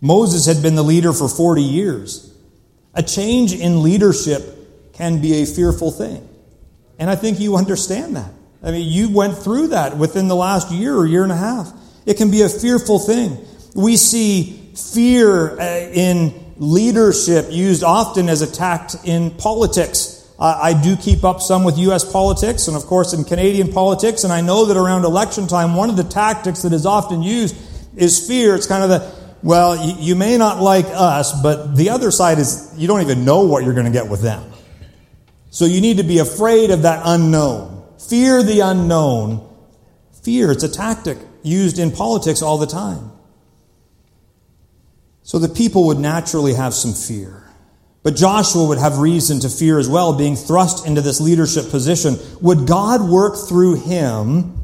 Moses 0.03 0.45
had 0.45 0.63
been 0.63 0.75
the 0.75 0.85
leader 0.85 1.13
for 1.13 1.29
40 1.29 1.63
years. 1.63 2.35
A 2.95 3.03
change 3.03 3.55
in 3.55 3.83
leadership 3.83 4.93
can 4.93 5.21
be 5.21 5.43
a 5.43 5.47
fearful 5.47 5.91
thing. 5.91 6.27
And 6.99 7.11
I 7.11 7.17
think 7.17 7.41
you 7.41 7.57
understand 7.57 8.17
that. 8.17 8.33
I 8.63 8.71
mean, 8.71 8.91
you 8.91 9.11
went 9.11 9.37
through 9.37 9.69
that 9.69 9.97
within 9.97 10.29
the 10.29 10.37
last 10.37 10.71
year 10.71 10.95
or 10.95 11.07
year 11.07 11.23
and 11.23 11.33
a 11.33 11.37
half. 11.37 11.73
It 12.05 12.17
can 12.17 12.31
be 12.31 12.43
a 12.43 12.49
fearful 12.49 12.99
thing. 12.99 13.39
We 13.75 13.97
see 13.97 14.73
fear 14.75 15.59
uh, 15.59 15.91
in 15.93 16.46
leadership 16.59 17.47
used 17.51 17.83
often 17.83 18.29
as 18.29 18.43
a 18.43 18.51
tact 18.51 18.97
in 19.05 19.31
politics. 19.33 20.29
Uh, 20.39 20.59
I 20.63 20.81
do 20.81 20.97
keep 20.97 21.25
up 21.25 21.41
some 21.41 21.65
with 21.65 21.79
U.S. 21.79 22.11
politics 22.11 22.69
and, 22.69 22.77
of 22.77 22.85
course, 22.85 23.13
in 23.13 23.25
Canadian 23.25 23.73
politics, 23.73 24.25
and 24.25 24.33
I 24.33 24.41
know 24.41 24.67
that 24.67 24.77
around 24.77 25.05
election 25.05 25.47
time, 25.47 25.75
one 25.75 25.91
of 25.91 25.97
the 25.97 26.05
tactics 26.05 26.63
that 26.63 26.73
is 26.73 26.85
often 26.87 27.23
used 27.23 27.57
is 27.97 28.27
fear. 28.27 28.55
It's 28.55 28.67
kind 28.67 28.83
of 28.83 28.91
the, 28.91 29.15
well, 29.43 29.77
you, 29.77 29.95
you 29.99 30.17
may 30.17 30.37
not 30.37 30.61
like 30.61 30.87
us, 30.89 31.41
but 31.43 31.77
the 31.77 31.91
other 31.91 32.11
side 32.11 32.39
is 32.39 32.73
you 32.77 32.87
don't 32.87 33.01
even 33.01 33.25
know 33.25 33.43
what 33.43 33.65
you're 33.65 33.75
going 33.75 33.87
to 33.87 33.93
get 33.93 34.09
with 34.09 34.21
them. 34.21 34.53
So 35.51 35.65
you 35.65 35.81
need 35.81 35.97
to 35.99 36.03
be 36.03 36.19
afraid 36.19 36.71
of 36.71 36.83
that 36.83 37.03
unknown. 37.05 37.85
Fear 37.99 38.43
the 38.43 38.61
unknown. 38.61 39.49
Fear, 40.23 40.53
it's 40.53 40.65
a 40.65 40.69
tactic 40.69 41.17
used 41.43 41.79
in 41.79 41.93
politics 41.93 42.43
all 42.43 42.59
the 42.59 42.67
time. 42.67 43.11
So 45.27 45.41
the 45.41 45.49
people 45.49 45.89
would 45.89 45.99
naturally 45.99 46.55
have 46.55 46.73
some 46.73 46.95
fear. 46.95 47.43
But 48.05 48.15
Joshua 48.15 48.65
would 48.65 48.79
have 48.79 48.99
reason 48.99 49.41
to 49.41 49.49
fear 49.49 49.77
as 49.81 49.89
well, 49.89 50.17
being 50.17 50.37
thrust 50.37 50.87
into 50.87 51.01
this 51.01 51.21
leadership 51.21 51.69
position. 51.69 52.15
Would 52.43 52.69
God 52.69 53.03
work 53.03 53.35
through 53.49 53.81
him 53.81 54.57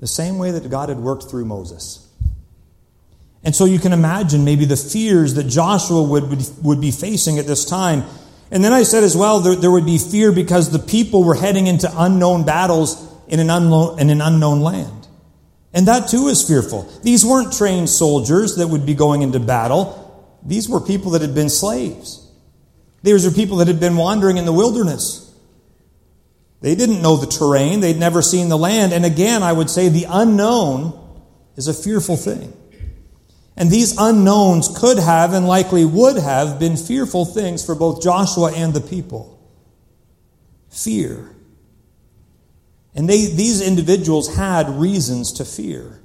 the 0.00 0.08
same 0.08 0.38
way 0.38 0.50
that 0.50 0.68
God 0.68 0.88
had 0.88 0.98
worked 0.98 1.30
through 1.30 1.44
Moses? 1.44 2.04
And 3.44 3.54
so 3.54 3.64
you 3.64 3.78
can 3.78 3.92
imagine 3.92 4.44
maybe 4.44 4.64
the 4.64 4.76
fears 4.76 5.34
that 5.34 5.44
Joshua 5.44 6.02
would, 6.02 6.44
would 6.64 6.80
be 6.80 6.90
facing 6.90 7.38
at 7.38 7.46
this 7.46 7.64
time. 7.64 8.02
And 8.50 8.64
then 8.64 8.72
I 8.72 8.82
said 8.82 9.04
as 9.04 9.16
well, 9.16 9.38
there, 9.38 9.54
there 9.54 9.70
would 9.70 9.86
be 9.86 9.98
fear 9.98 10.32
because 10.32 10.72
the 10.72 10.80
people 10.80 11.22
were 11.22 11.36
heading 11.36 11.68
into 11.68 11.88
unknown 11.94 12.44
battles 12.44 13.08
in 13.28 13.38
an 13.38 13.50
unknown, 13.50 14.00
in 14.00 14.10
an 14.10 14.20
unknown 14.20 14.62
land. 14.62 15.05
And 15.76 15.86
that 15.88 16.08
too 16.08 16.28
is 16.28 16.42
fearful. 16.42 16.90
These 17.02 17.22
weren't 17.22 17.52
trained 17.52 17.90
soldiers 17.90 18.56
that 18.56 18.66
would 18.66 18.86
be 18.86 18.94
going 18.94 19.20
into 19.20 19.38
battle. 19.38 20.38
These 20.42 20.70
were 20.70 20.80
people 20.80 21.10
that 21.10 21.20
had 21.20 21.34
been 21.34 21.50
slaves. 21.50 22.26
These 23.02 23.26
were 23.26 23.30
people 23.30 23.58
that 23.58 23.68
had 23.68 23.78
been 23.78 23.96
wandering 23.96 24.38
in 24.38 24.46
the 24.46 24.54
wilderness. 24.54 25.30
They 26.62 26.76
didn't 26.76 27.02
know 27.02 27.16
the 27.16 27.26
terrain. 27.26 27.80
They'd 27.80 27.98
never 27.98 28.22
seen 28.22 28.48
the 28.48 28.56
land. 28.56 28.94
And 28.94 29.04
again, 29.04 29.42
I 29.42 29.52
would 29.52 29.68
say 29.68 29.90
the 29.90 30.06
unknown 30.08 30.98
is 31.56 31.68
a 31.68 31.74
fearful 31.74 32.16
thing. 32.16 32.54
And 33.54 33.70
these 33.70 33.98
unknowns 33.98 34.68
could 34.78 34.98
have 34.98 35.34
and 35.34 35.46
likely 35.46 35.84
would 35.84 36.16
have 36.16 36.58
been 36.58 36.78
fearful 36.78 37.26
things 37.26 37.62
for 37.64 37.74
both 37.74 38.02
Joshua 38.02 38.50
and 38.50 38.72
the 38.72 38.80
people. 38.80 39.38
Fear. 40.70 41.35
And 42.96 43.08
they, 43.08 43.26
these 43.26 43.60
individuals 43.60 44.34
had 44.34 44.70
reasons 44.70 45.34
to 45.34 45.44
fear. 45.44 46.00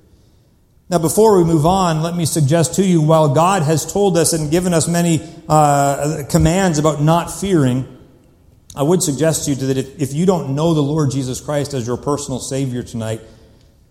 Now, 0.89 0.99
before 0.99 1.37
we 1.37 1.45
move 1.45 1.65
on, 1.65 2.01
let 2.01 2.17
me 2.17 2.25
suggest 2.25 2.75
to 2.75 2.83
you 2.85 3.01
while 3.01 3.33
God 3.33 3.63
has 3.63 3.91
told 3.91 4.17
us 4.17 4.33
and 4.33 4.51
given 4.51 4.73
us 4.73 4.89
many 4.89 5.21
uh, 5.47 6.23
commands 6.29 6.79
about 6.79 7.01
not 7.01 7.31
fearing, 7.31 7.87
I 8.75 8.83
would 8.83 9.01
suggest 9.01 9.45
to 9.45 9.51
you 9.51 9.55
that 9.67 9.77
if, 9.77 10.01
if 10.01 10.13
you 10.13 10.25
don't 10.25 10.53
know 10.53 10.73
the 10.73 10.81
Lord 10.81 11.11
Jesus 11.11 11.39
Christ 11.39 11.73
as 11.73 11.87
your 11.87 11.95
personal 11.95 12.41
Savior 12.41 12.83
tonight, 12.83 13.21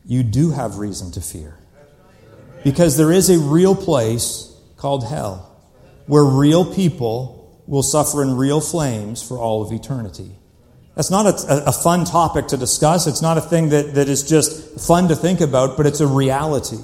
you 0.05 0.23
do 0.23 0.51
have 0.51 0.77
reason 0.77 1.11
to 1.13 1.23
fear. 1.23 1.57
Because 2.65 2.99
there 2.99 3.13
is 3.13 3.31
a 3.31 3.39
real 3.39 3.75
place 3.75 4.55
called 4.77 5.07
hell 5.07 5.59
where 6.07 6.25
real 6.25 6.67
people 6.67 7.63
will 7.67 7.83
suffer 7.83 8.23
in 8.23 8.37
real 8.37 8.61
flames 8.61 9.23
for 9.27 9.39
all 9.39 9.63
of 9.63 9.73
eternity. 9.73 10.33
That's 11.01 11.11
not 11.11 11.25
a, 11.25 11.69
a, 11.69 11.73
fun 11.73 12.05
topic 12.05 12.49
to 12.49 12.59
discuss. 12.59 13.07
It's 13.07 13.23
not 13.23 13.39
a 13.39 13.41
thing 13.41 13.71
that, 13.71 13.95
that 13.95 14.11
is 14.11 14.23
just 14.23 14.87
fun 14.87 15.09
to 15.09 15.17
think 15.17 15.41
about, 15.41 15.79
but 15.79 15.87
it's 15.87 16.01
a 16.01 16.07
reality. 16.07 16.77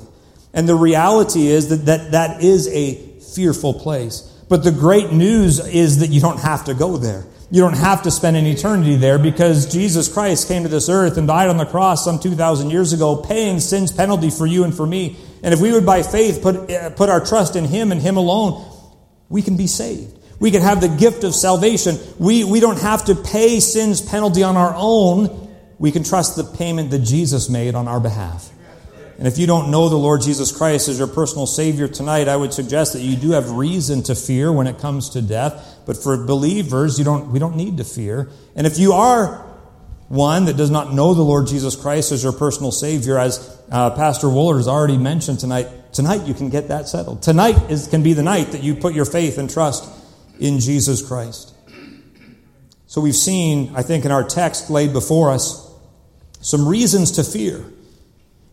And 0.54 0.66
the 0.66 0.74
reality 0.74 1.48
is 1.48 1.68
that 1.68 1.84
that, 1.84 2.12
that 2.12 2.42
is 2.42 2.66
a 2.68 2.94
fearful 3.34 3.74
place. 3.74 4.20
But 4.48 4.64
the 4.64 4.72
great 4.72 5.12
news 5.12 5.58
is 5.58 5.98
that 5.98 6.08
you 6.08 6.22
don't 6.22 6.40
have 6.40 6.64
to 6.64 6.72
go 6.72 6.96
there. 6.96 7.26
You 7.50 7.60
don't 7.60 7.76
have 7.76 8.04
to 8.04 8.10
spend 8.10 8.38
an 8.38 8.46
eternity 8.46 8.96
there 8.96 9.18
because 9.18 9.70
Jesus 9.70 10.10
Christ 10.10 10.48
came 10.48 10.62
to 10.62 10.70
this 10.70 10.88
earth 10.88 11.18
and 11.18 11.26
died 11.26 11.50
on 11.50 11.58
the 11.58 11.66
cross 11.66 12.02
some 12.02 12.18
2,000 12.18 12.70
years 12.70 12.94
ago, 12.94 13.16
paying 13.16 13.60
sin's 13.60 13.92
penalty 13.92 14.30
for 14.30 14.46
you 14.46 14.64
and 14.64 14.74
for 14.74 14.86
me. 14.86 15.18
And 15.42 15.52
if 15.52 15.60
we 15.60 15.72
would, 15.72 15.84
by 15.84 16.02
faith, 16.02 16.40
put, 16.40 16.70
uh, 16.70 16.88
put 16.88 17.10
our 17.10 17.22
trust 17.22 17.54
in 17.54 17.66
Him 17.66 17.92
and 17.92 18.00
Him 18.00 18.16
alone, 18.16 18.64
we 19.28 19.42
can 19.42 19.58
be 19.58 19.66
saved. 19.66 20.18
We 20.38 20.50
can 20.50 20.62
have 20.62 20.80
the 20.80 20.88
gift 20.88 21.24
of 21.24 21.34
salvation. 21.34 21.96
We, 22.18 22.44
we 22.44 22.60
don't 22.60 22.80
have 22.80 23.06
to 23.06 23.14
pay 23.14 23.60
sin's 23.60 24.00
penalty 24.00 24.42
on 24.42 24.56
our 24.56 24.74
own. 24.76 25.48
We 25.78 25.92
can 25.92 26.04
trust 26.04 26.36
the 26.36 26.44
payment 26.44 26.90
that 26.90 27.00
Jesus 27.00 27.48
made 27.48 27.74
on 27.74 27.88
our 27.88 28.00
behalf. 28.00 28.50
And 29.18 29.26
if 29.26 29.38
you 29.38 29.46
don't 29.46 29.70
know 29.70 29.88
the 29.88 29.96
Lord 29.96 30.20
Jesus 30.20 30.52
Christ 30.52 30.88
as 30.88 30.98
your 30.98 31.08
personal 31.08 31.46
Savior 31.46 31.88
tonight, 31.88 32.28
I 32.28 32.36
would 32.36 32.52
suggest 32.52 32.92
that 32.92 33.00
you 33.00 33.16
do 33.16 33.30
have 33.30 33.50
reason 33.50 34.02
to 34.04 34.14
fear 34.14 34.52
when 34.52 34.66
it 34.66 34.78
comes 34.78 35.10
to 35.10 35.22
death. 35.22 35.80
But 35.86 35.96
for 35.96 36.22
believers, 36.22 36.98
you 36.98 37.04
don't, 37.04 37.32
we 37.32 37.38
don't 37.38 37.56
need 37.56 37.78
to 37.78 37.84
fear. 37.84 38.28
And 38.54 38.66
if 38.66 38.78
you 38.78 38.92
are 38.92 39.42
one 40.08 40.44
that 40.44 40.58
does 40.58 40.70
not 40.70 40.92
know 40.92 41.14
the 41.14 41.22
Lord 41.22 41.46
Jesus 41.46 41.76
Christ 41.76 42.12
as 42.12 42.22
your 42.22 42.32
personal 42.32 42.70
Savior, 42.70 43.18
as 43.18 43.58
uh, 43.70 43.90
Pastor 43.90 44.26
Woolard 44.26 44.58
has 44.58 44.68
already 44.68 44.98
mentioned 44.98 45.40
tonight, 45.40 45.68
tonight 45.94 46.26
you 46.26 46.34
can 46.34 46.50
get 46.50 46.68
that 46.68 46.86
settled. 46.86 47.22
Tonight 47.22 47.70
is, 47.70 47.88
can 47.88 48.02
be 48.02 48.12
the 48.12 48.22
night 48.22 48.52
that 48.52 48.62
you 48.62 48.74
put 48.74 48.94
your 48.94 49.06
faith 49.06 49.38
and 49.38 49.48
trust 49.50 49.95
in 50.38 50.60
Jesus 50.60 51.06
Christ. 51.06 51.54
So 52.86 53.00
we've 53.00 53.16
seen, 53.16 53.72
I 53.74 53.82
think, 53.82 54.04
in 54.04 54.10
our 54.10 54.24
text 54.24 54.70
laid 54.70 54.92
before 54.92 55.30
us, 55.30 55.62
some 56.40 56.66
reasons 56.68 57.12
to 57.12 57.24
fear. 57.24 57.64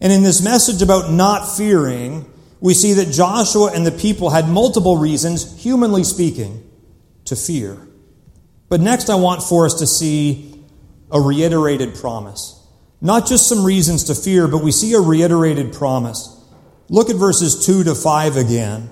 And 0.02 0.12
in 0.12 0.24
this 0.24 0.44
message 0.44 0.82
about 0.82 1.12
not 1.12 1.46
fearing, 1.56 2.26
we 2.60 2.74
see 2.74 2.94
that 2.94 3.12
Joshua 3.12 3.72
and 3.74 3.86
the 3.86 3.92
people 3.92 4.32
had 4.32 4.48
multiple 4.48 4.98
reasons, 4.98 5.62
humanly 5.62 6.04
speaking, 6.04 6.70
to 7.26 7.36
fear. 7.36 7.78
But 8.70 8.82
next, 8.82 9.10
I 9.10 9.16
want 9.16 9.44
for 9.44 9.66
us 9.66 9.76
to 9.76 9.88
see 9.88 10.64
a 11.12 11.22
reiterated 11.22 11.96
promise. 11.96 12.60
Not 13.00 13.28
just 13.28 13.48
some 13.48 13.64
reasons 13.64 14.06
to 14.06 14.16
fear, 14.16 14.48
but 14.48 14.64
we 14.64 14.72
see 14.72 14.94
a 14.94 15.00
reiterated 15.00 15.74
promise. 15.74 16.42
Look 16.90 17.10
at 17.10 17.16
verses 17.18 17.66
2 17.66 17.84
to 17.84 17.96
5 17.96 18.38
again. 18.38 18.90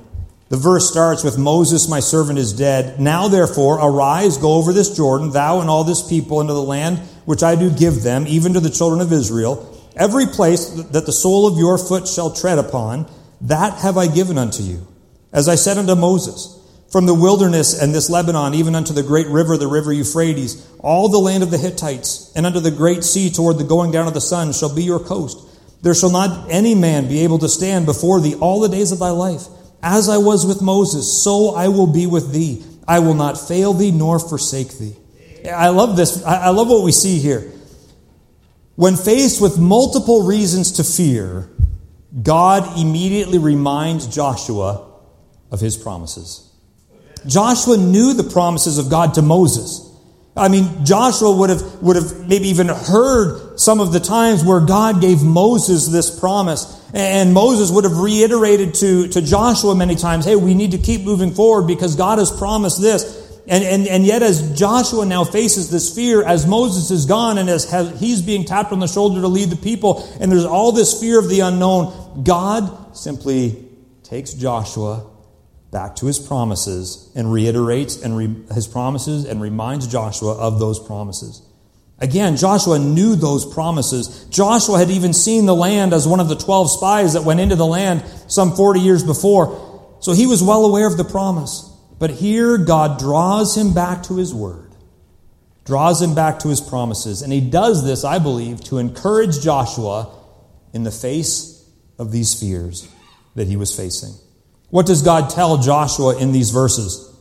The 0.52 0.58
verse 0.58 0.90
starts 0.90 1.24
with 1.24 1.38
Moses, 1.38 1.88
my 1.88 2.02
servant, 2.02 2.38
is 2.38 2.52
dead. 2.52 3.00
Now, 3.00 3.30
therefore, 3.30 3.80
arise, 3.82 4.36
go 4.36 4.56
over 4.56 4.74
this 4.74 4.94
Jordan, 4.94 5.32
thou 5.32 5.62
and 5.62 5.70
all 5.70 5.86
this 5.86 6.06
people, 6.06 6.42
into 6.42 6.52
the 6.52 6.62
land 6.62 6.98
which 7.24 7.42
I 7.42 7.56
do 7.56 7.72
give 7.72 8.04
them, 8.04 8.28
even 8.28 8.52
to 8.56 8.60
the 8.60 8.70
children 8.70 9.00
of 9.00 9.14
Israel. 9.14 9.66
Every 9.96 10.26
place 10.26 10.66
that 10.66 11.06
the 11.06 11.14
sole 11.14 11.48
of 11.48 11.58
your 11.58 11.78
foot 11.78 12.06
shall 12.06 12.34
tread 12.34 12.58
upon, 12.58 13.10
that 13.40 13.80
have 13.80 13.98
I 13.98 14.08
given 14.08 14.38
unto 14.38 14.62
you. 14.62 14.86
As 15.32 15.48
I 15.48 15.56
said 15.56 15.78
unto 15.78 15.96
Moses, 15.96 16.60
from 16.92 17.06
the 17.06 17.14
wilderness 17.16 17.82
and 17.82 17.96
this 17.96 18.10
Lebanon, 18.10 18.54
even 18.54 18.76
unto 18.76 18.92
the 18.92 19.04
great 19.04 19.28
river, 19.28 19.56
the 19.56 19.68
river 19.68 19.94
Euphrates, 19.94 20.68
all 20.80 21.08
the 21.08 21.18
land 21.18 21.44
of 21.44 21.52
the 21.52 21.58
Hittites, 21.58 22.30
and 22.36 22.46
unto 22.46 22.60
the 22.60 22.72
great 22.72 23.06
sea 23.06 23.30
toward 23.30 23.58
the 23.58 23.64
going 23.64 23.92
down 23.92 24.06
of 24.06 24.14
the 24.14 24.20
sun 24.20 24.52
shall 24.52 24.76
be 24.76 24.84
your 24.84 25.00
coast. 25.00 25.38
There 25.82 25.96
shall 25.96 26.12
not 26.12 26.52
any 26.52 26.76
man 26.76 27.08
be 27.08 27.22
able 27.22 27.40
to 27.40 27.48
stand 27.48 27.86
before 27.86 28.20
thee 28.20 28.36
all 28.36 28.60
the 28.60 28.68
days 28.68 28.92
of 28.92 29.00
thy 29.00 29.12
life. 29.12 29.44
As 29.84 30.10
I 30.10 30.18
was 30.18 30.46
with 30.46 30.62
Moses, 30.62 31.24
so 31.24 31.56
I 31.56 31.68
will 31.68 31.88
be 31.88 32.06
with 32.06 32.32
thee. 32.32 32.64
I 32.88 33.00
will 33.00 33.14
not 33.14 33.40
fail 33.40 33.74
thee 33.74 33.92
nor 33.92 34.20
forsake 34.20 34.78
thee. 34.78 34.96
I 35.50 35.70
love 35.70 35.98
this. 35.98 36.24
I 36.24 36.50
love 36.50 36.68
what 36.68 36.84
we 36.84 36.92
see 36.92 37.18
here. 37.18 37.52
When 38.76 38.96
faced 38.96 39.42
with 39.42 39.58
multiple 39.58 40.24
reasons 40.24 40.74
to 40.74 40.84
fear, 40.84 41.50
God 42.22 42.80
immediately 42.80 43.38
reminds 43.38 44.08
Joshua 44.08 44.88
of 45.52 45.60
his 45.60 45.78
promises. 45.78 46.52
Joshua 47.26 47.78
knew 47.78 48.14
the 48.14 48.24
promises 48.24 48.78
of 48.78 48.90
God 48.90 49.14
to 49.16 49.22
Moses. 49.22 49.88
I 50.36 50.48
mean, 50.48 50.86
Joshua 50.86 51.36
would 51.36 51.50
have, 51.50 51.82
would 51.82 51.96
have 51.96 52.28
maybe 52.28 52.48
even 52.48 52.68
heard 52.68 53.51
some 53.62 53.80
of 53.80 53.94
the 53.94 54.00
times 54.00 54.44
where 54.44 54.60
God 54.60 55.02
gave 55.02 55.22
Moses 55.22 55.88
this 55.88 56.20
promise. 56.20 56.80
And 56.94 57.34
Moses 57.34 57.72
would 57.72 57.84
have 57.84 57.98
reiterated 57.98 58.74
to, 58.76 59.08
to 59.10 59.22
Joshua 59.22 59.76
many 59.76 59.96
times, 59.96 60.26
hey, 60.26 60.36
we 60.36 60.56
need 60.56 60.72
to 60.72 60.80
keep 60.80 61.02
moving 61.02 61.32
forward 61.32 61.68
because 61.68 61.96
God 61.96 62.18
has 62.18 62.32
promised 62.32 62.82
this. 62.82 63.20
And, 63.48 63.64
and, 63.64 63.88
and 63.88 64.06
yet, 64.06 64.24
as 64.24 64.58
Joshua 64.58 65.06
now 65.06 65.24
faces 65.24 65.70
this 65.70 65.94
fear, 65.94 66.24
as 66.24 66.48
Moses 66.48 66.90
is 66.90 67.06
gone 67.06 67.38
and 67.38 67.50
as 67.50 67.70
he's 68.00 68.22
being 68.22 68.46
tapped 68.46 68.72
on 68.72 68.80
the 68.80 68.88
shoulder 68.88 69.22
to 69.22 69.28
lead 69.28 69.50
the 69.50 69.56
people, 69.56 70.08
and 70.20 70.32
there's 70.32 70.46
all 70.46 70.72
this 70.72 71.00
fear 71.00 71.20
of 71.20 71.30
the 71.30 71.42
unknown, 71.42 72.24
God 72.24 72.96
simply 72.98 73.68
takes 74.04 74.34
Joshua 74.34 75.08
back 75.72 75.96
to 75.98 76.08
his 76.08 76.20
promises 76.20 77.12
and 77.16 77.32
reiterates 77.32 78.02
and 78.02 78.18
re- 78.18 78.36
his 78.54 78.68
promises 78.68 79.26
and 79.26 79.42
reminds 79.42 79.88
Joshua 79.88 80.36
of 80.36 80.60
those 80.60 80.80
promises. 80.80 81.42
Again, 82.02 82.36
Joshua 82.36 82.80
knew 82.80 83.16
those 83.16 83.46
promises. 83.46 84.26
Joshua 84.32 84.80
had 84.80 84.90
even 84.90 85.14
seen 85.14 85.46
the 85.46 85.56
land 85.56 85.94
as 85.94 86.08
one 86.08 86.20
of 86.20 86.30
the 86.30 86.36
12 86.36 86.72
spies 86.72 87.14
that 87.14 87.24
went 87.24 87.40
into 87.40 87.56
the 87.56 87.66
land 87.66 88.04
some 88.28 88.56
40 88.56 88.80
years 88.80 89.04
before. 89.04 89.98
So 90.02 90.12
he 90.14 90.26
was 90.26 90.42
well 90.42 90.66
aware 90.66 90.88
of 90.88 90.98
the 90.98 91.04
promise. 91.04 91.72
But 92.00 92.10
here, 92.10 92.58
God 92.58 92.98
draws 92.98 93.56
him 93.56 93.76
back 93.76 94.02
to 94.04 94.18
his 94.18 94.34
word, 94.34 94.72
draws 95.64 96.02
him 96.02 96.16
back 96.16 96.40
to 96.40 96.48
his 96.48 96.60
promises. 96.60 97.22
And 97.22 97.32
he 97.32 97.40
does 97.40 97.86
this, 97.86 98.04
I 98.04 98.18
believe, 98.18 98.64
to 98.66 98.80
encourage 98.80 99.42
Joshua 99.42 100.12
in 100.74 100.84
the 100.84 100.92
face 100.92 101.64
of 102.00 102.12
these 102.12 102.34
fears 102.34 102.90
that 103.36 103.48
he 103.48 103.56
was 103.56 103.76
facing. 103.76 104.14
What 104.72 104.88
does 104.88 105.04
God 105.04 105.30
tell 105.30 105.58
Joshua 105.60 106.18
in 106.18 106.32
these 106.32 106.50
verses? 106.50 107.16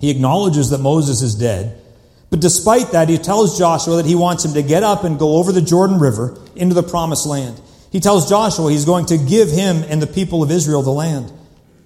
He 0.00 0.08
acknowledges 0.08 0.70
that 0.70 0.78
Moses 0.78 1.20
is 1.20 1.34
dead. 1.34 1.82
But 2.30 2.40
despite 2.40 2.92
that, 2.92 3.08
he 3.08 3.18
tells 3.18 3.58
Joshua 3.58 3.96
that 3.96 4.06
he 4.06 4.14
wants 4.14 4.44
him 4.44 4.54
to 4.54 4.62
get 4.62 4.82
up 4.82 5.04
and 5.04 5.18
go 5.18 5.36
over 5.36 5.52
the 5.52 5.62
Jordan 5.62 5.98
River 5.98 6.38
into 6.56 6.74
the 6.74 6.82
promised 6.82 7.26
land. 7.26 7.60
He 7.92 8.00
tells 8.00 8.28
Joshua 8.28 8.70
he's 8.70 8.84
going 8.84 9.06
to 9.06 9.18
give 9.18 9.50
him 9.50 9.84
and 9.88 10.02
the 10.02 10.06
people 10.06 10.42
of 10.42 10.50
Israel 10.50 10.82
the 10.82 10.90
land. 10.90 11.32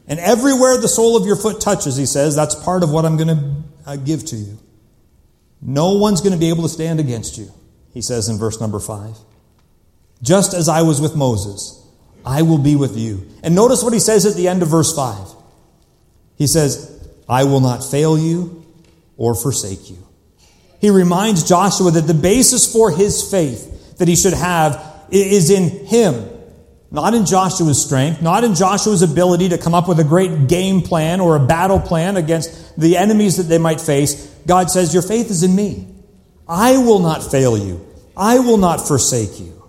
And 0.06 0.18
everywhere 0.18 0.80
the 0.80 0.88
sole 0.88 1.16
of 1.16 1.26
your 1.26 1.36
foot 1.36 1.60
touches, 1.60 1.96
he 1.96 2.06
says, 2.06 2.34
that's 2.34 2.54
part 2.54 2.82
of 2.82 2.90
what 2.90 3.04
I'm 3.04 3.16
going 3.16 3.28
to 3.28 3.54
uh, 3.86 3.96
give 3.96 4.24
to 4.26 4.36
you. 4.36 4.58
No 5.62 5.92
one's 5.92 6.20
going 6.20 6.32
to 6.32 6.38
be 6.38 6.48
able 6.48 6.62
to 6.62 6.68
stand 6.68 7.00
against 7.00 7.36
you, 7.36 7.52
he 7.92 8.00
says 8.00 8.28
in 8.28 8.38
verse 8.38 8.60
number 8.60 8.80
five. 8.80 9.16
Just 10.22 10.54
as 10.54 10.68
I 10.68 10.82
was 10.82 11.00
with 11.00 11.14
Moses, 11.14 11.80
I 12.24 12.42
will 12.42 12.58
be 12.58 12.76
with 12.76 12.96
you. 12.96 13.26
And 13.42 13.54
notice 13.54 13.82
what 13.82 13.92
he 13.92 13.98
says 13.98 14.26
at 14.26 14.34
the 14.34 14.48
end 14.48 14.62
of 14.62 14.68
verse 14.68 14.94
5. 14.94 15.16
He 16.36 16.46
says, 16.46 17.08
I 17.28 17.44
will 17.44 17.60
not 17.60 17.84
fail 17.84 18.18
you 18.18 18.64
or 19.16 19.34
forsake 19.34 19.90
you. 19.90 19.98
He 20.80 20.90
reminds 20.90 21.46
Joshua 21.46 21.90
that 21.90 22.06
the 22.06 22.14
basis 22.14 22.70
for 22.72 22.90
his 22.90 23.30
faith 23.30 23.98
that 23.98 24.08
he 24.08 24.16
should 24.16 24.32
have 24.32 25.06
is 25.10 25.50
in 25.50 25.86
him, 25.86 26.28
not 26.90 27.14
in 27.14 27.26
Joshua's 27.26 27.82
strength, 27.84 28.22
not 28.22 28.44
in 28.44 28.54
Joshua's 28.54 29.02
ability 29.02 29.50
to 29.50 29.58
come 29.58 29.74
up 29.74 29.88
with 29.88 30.00
a 30.00 30.04
great 30.04 30.48
game 30.48 30.80
plan 30.80 31.20
or 31.20 31.36
a 31.36 31.46
battle 31.46 31.78
plan 31.78 32.16
against 32.16 32.78
the 32.80 32.96
enemies 32.96 33.36
that 33.36 33.44
they 33.44 33.58
might 33.58 33.80
face. 33.80 34.26
God 34.46 34.70
says, 34.70 34.94
Your 34.94 35.02
faith 35.02 35.30
is 35.30 35.42
in 35.42 35.54
me. 35.54 35.86
I 36.48 36.78
will 36.78 37.00
not 37.00 37.30
fail 37.30 37.58
you. 37.58 37.86
I 38.16 38.38
will 38.38 38.56
not 38.56 38.86
forsake 38.86 39.38
you. 39.38 39.62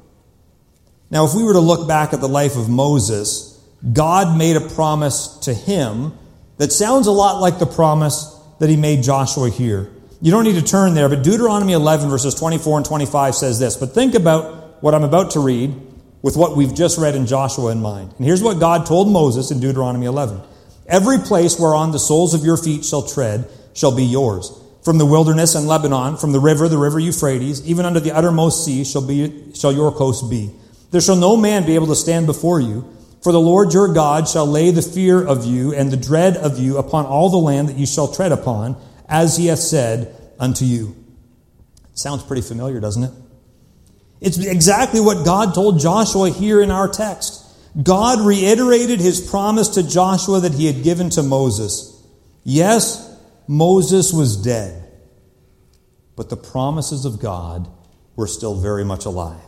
Now, 1.10 1.26
if 1.26 1.36
we 1.36 1.44
were 1.44 1.54
to 1.54 1.60
look 1.60 1.88
back 1.90 2.14
at 2.14 2.22
the 2.22 2.30
life 2.30 2.56
of 2.56 2.70
Moses, 2.70 3.62
God 3.92 4.38
made 4.38 4.56
a 4.56 4.62
promise 4.62 5.28
to 5.40 5.54
him 5.54 6.18
that 6.58 6.72
sounds 6.72 7.08
a 7.08 7.12
lot 7.12 7.42
like 7.42 7.60
the 7.60 7.66
promise 7.66 8.40
that 8.60 8.70
he 8.70 8.78
made 8.78 9.04
Joshua 9.04 9.50
here. 9.50 9.92
You 10.24 10.30
don't 10.30 10.44
need 10.44 10.56
to 10.56 10.62
turn 10.62 10.94
there, 10.94 11.10
but 11.10 11.24
Deuteronomy 11.24 11.74
11, 11.74 12.08
verses 12.08 12.36
24 12.36 12.78
and 12.78 12.86
25 12.86 13.34
says 13.34 13.58
this. 13.58 13.76
But 13.76 13.96
think 13.96 14.14
about 14.14 14.84
what 14.84 14.94
I'm 14.94 15.04
about 15.04 15.32
to 15.32 15.40
read 15.40 15.76
with 16.22 16.38
what 16.38 16.56
we've 16.56 16.76
just 16.76 17.00
read 17.00 17.16
in 17.16 17.26
Joshua 17.26 17.72
in 17.72 17.82
mind. 17.82 18.14
And 18.18 18.26
here's 18.26 18.44
what 18.44 18.60
God 18.60 18.86
told 18.86 19.12
Moses 19.12 19.50
in 19.50 19.60
Deuteronomy 19.60 20.06
11 20.06 20.40
Every 20.86 21.18
place 21.18 21.60
whereon 21.60 21.92
the 21.92 22.00
soles 22.00 22.36
of 22.36 22.44
your 22.44 22.58
feet 22.58 22.86
shall 22.86 23.02
tread 23.02 23.50
shall 23.74 23.96
be 23.96 24.04
yours. 24.04 24.56
From 24.84 25.00
the 25.00 25.06
wilderness 25.08 25.56
and 25.56 25.68
Lebanon, 25.68 26.18
from 26.18 26.34
the 26.34 26.40
river, 26.40 26.68
the 26.68 26.78
river 26.78 27.00
Euphrates, 27.00 27.66
even 27.68 27.86
unto 27.86 28.00
the 28.00 28.12
uttermost 28.12 28.64
sea 28.64 28.84
shall, 28.84 29.06
be, 29.06 29.54
shall 29.56 29.72
your 29.72 29.92
coast 29.92 30.30
be. 30.30 30.52
There 30.92 31.02
shall 31.02 31.16
no 31.16 31.36
man 31.36 31.66
be 31.66 31.76
able 31.76 31.88
to 31.88 31.96
stand 31.96 32.28
before 32.28 32.60
you, 32.60 32.88
for 33.24 33.32
the 33.32 33.40
Lord 33.40 33.74
your 33.74 33.94
God 33.94 34.28
shall 34.28 34.46
lay 34.46 34.72
the 34.72 34.82
fear 34.82 35.26
of 35.26 35.46
you 35.46 35.74
and 35.74 35.92
the 35.92 35.98
dread 35.98 36.36
of 36.38 36.60
you 36.60 36.78
upon 36.78 37.06
all 37.06 37.30
the 37.30 37.38
land 37.38 37.70
that 37.70 37.78
you 37.78 37.86
shall 37.86 38.08
tread 38.08 38.32
upon 38.32 38.76
as 39.12 39.36
he 39.36 39.48
hath 39.48 39.60
said 39.60 40.16
unto 40.40 40.66
you. 40.66 40.96
Sounds 41.94 42.24
pretty 42.24 42.42
familiar, 42.42 42.80
doesn't 42.80 43.04
it? 43.04 43.12
It's 44.22 44.38
exactly 44.38 45.02
what 45.02 45.26
God 45.26 45.54
told 45.54 45.80
Joshua 45.80 46.30
here 46.30 46.62
in 46.62 46.72
our 46.72 46.88
text. 46.88 47.46
God 47.82 48.26
reiterated 48.26 49.00
his 49.00 49.20
promise 49.20 49.70
to 49.70 49.84
Joshua 49.88 50.40
that 50.40 50.54
he 50.54 50.66
had 50.66 50.84
given 50.84 51.10
to 51.12 51.24
Moses. 51.24 52.02
Yes, 52.44 53.08
Moses 53.48 54.14
was 54.14 54.38
dead, 54.38 54.90
but 56.16 56.30
the 56.30 56.38
promises 56.38 57.06
of 57.06 57.20
God 57.20 57.68
were 58.16 58.28
still 58.28 58.56
very 58.56 58.86
much 58.86 59.06
alive. 59.06 59.40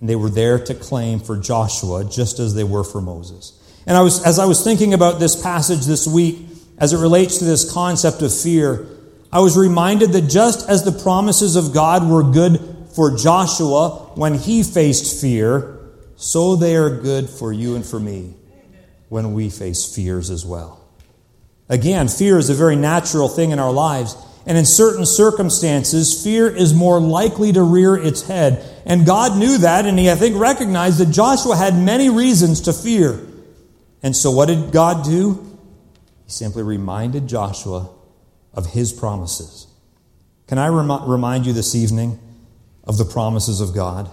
And 0.00 0.08
they 0.08 0.16
were 0.16 0.30
there 0.30 0.58
to 0.58 0.74
claim 0.74 1.20
for 1.20 1.36
Joshua 1.36 2.04
just 2.04 2.38
as 2.38 2.54
they 2.54 2.64
were 2.64 2.84
for 2.84 3.00
Moses. 3.00 3.60
And 3.86 3.96
I 3.96 4.02
was, 4.02 4.24
as 4.24 4.38
I 4.38 4.46
was 4.46 4.64
thinking 4.64 4.94
about 4.94 5.20
this 5.20 5.40
passage 5.40 5.84
this 5.86 6.06
week, 6.06 6.38
as 6.78 6.92
it 6.92 6.98
relates 6.98 7.38
to 7.38 7.44
this 7.44 7.70
concept 7.70 8.22
of 8.22 8.36
fear, 8.36 8.86
I 9.32 9.40
was 9.40 9.56
reminded 9.56 10.12
that 10.12 10.30
just 10.30 10.68
as 10.68 10.84
the 10.84 10.92
promises 10.92 11.56
of 11.56 11.72
God 11.72 12.08
were 12.08 12.22
good 12.22 12.60
for 12.94 13.16
Joshua 13.16 14.12
when 14.14 14.34
he 14.34 14.62
faced 14.62 15.20
fear, 15.20 15.78
so 16.16 16.56
they 16.56 16.76
are 16.76 16.90
good 16.90 17.28
for 17.28 17.52
you 17.52 17.74
and 17.74 17.84
for 17.84 17.98
me 17.98 18.34
when 19.08 19.34
we 19.34 19.50
face 19.50 19.92
fears 19.92 20.30
as 20.30 20.44
well. 20.44 20.80
Again, 21.68 22.08
fear 22.08 22.38
is 22.38 22.50
a 22.50 22.54
very 22.54 22.76
natural 22.76 23.28
thing 23.28 23.50
in 23.50 23.58
our 23.58 23.72
lives. 23.72 24.16
And 24.46 24.58
in 24.58 24.66
certain 24.66 25.06
circumstances, 25.06 26.22
fear 26.22 26.54
is 26.54 26.74
more 26.74 27.00
likely 27.00 27.52
to 27.52 27.62
rear 27.62 27.96
its 27.96 28.22
head. 28.26 28.62
And 28.84 29.06
God 29.06 29.38
knew 29.38 29.58
that, 29.58 29.86
and 29.86 29.98
He, 29.98 30.10
I 30.10 30.14
think, 30.16 30.36
recognized 30.36 30.98
that 30.98 31.10
Joshua 31.10 31.56
had 31.56 31.74
many 31.74 32.10
reasons 32.10 32.60
to 32.62 32.72
fear. 32.72 33.18
And 34.02 34.14
so, 34.14 34.30
what 34.30 34.46
did 34.48 34.70
God 34.70 35.04
do? 35.04 35.53
He 36.24 36.30
simply 36.30 36.62
reminded 36.62 37.28
Joshua 37.28 37.90
of 38.52 38.66
His 38.66 38.92
promises. 38.92 39.66
Can 40.46 40.58
I 40.58 40.68
rem- 40.68 41.08
remind 41.08 41.46
you 41.46 41.52
this 41.52 41.74
evening 41.74 42.18
of 42.84 42.98
the 42.98 43.04
promises 43.04 43.60
of 43.60 43.74
God? 43.74 44.10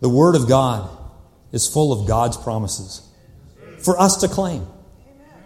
The 0.00 0.08
Word 0.08 0.34
of 0.34 0.48
God 0.48 0.90
is 1.52 1.66
full 1.68 1.92
of 1.92 2.08
God's 2.08 2.36
promises 2.36 3.02
for 3.78 4.00
us 4.00 4.18
to 4.18 4.28
claim. 4.28 4.66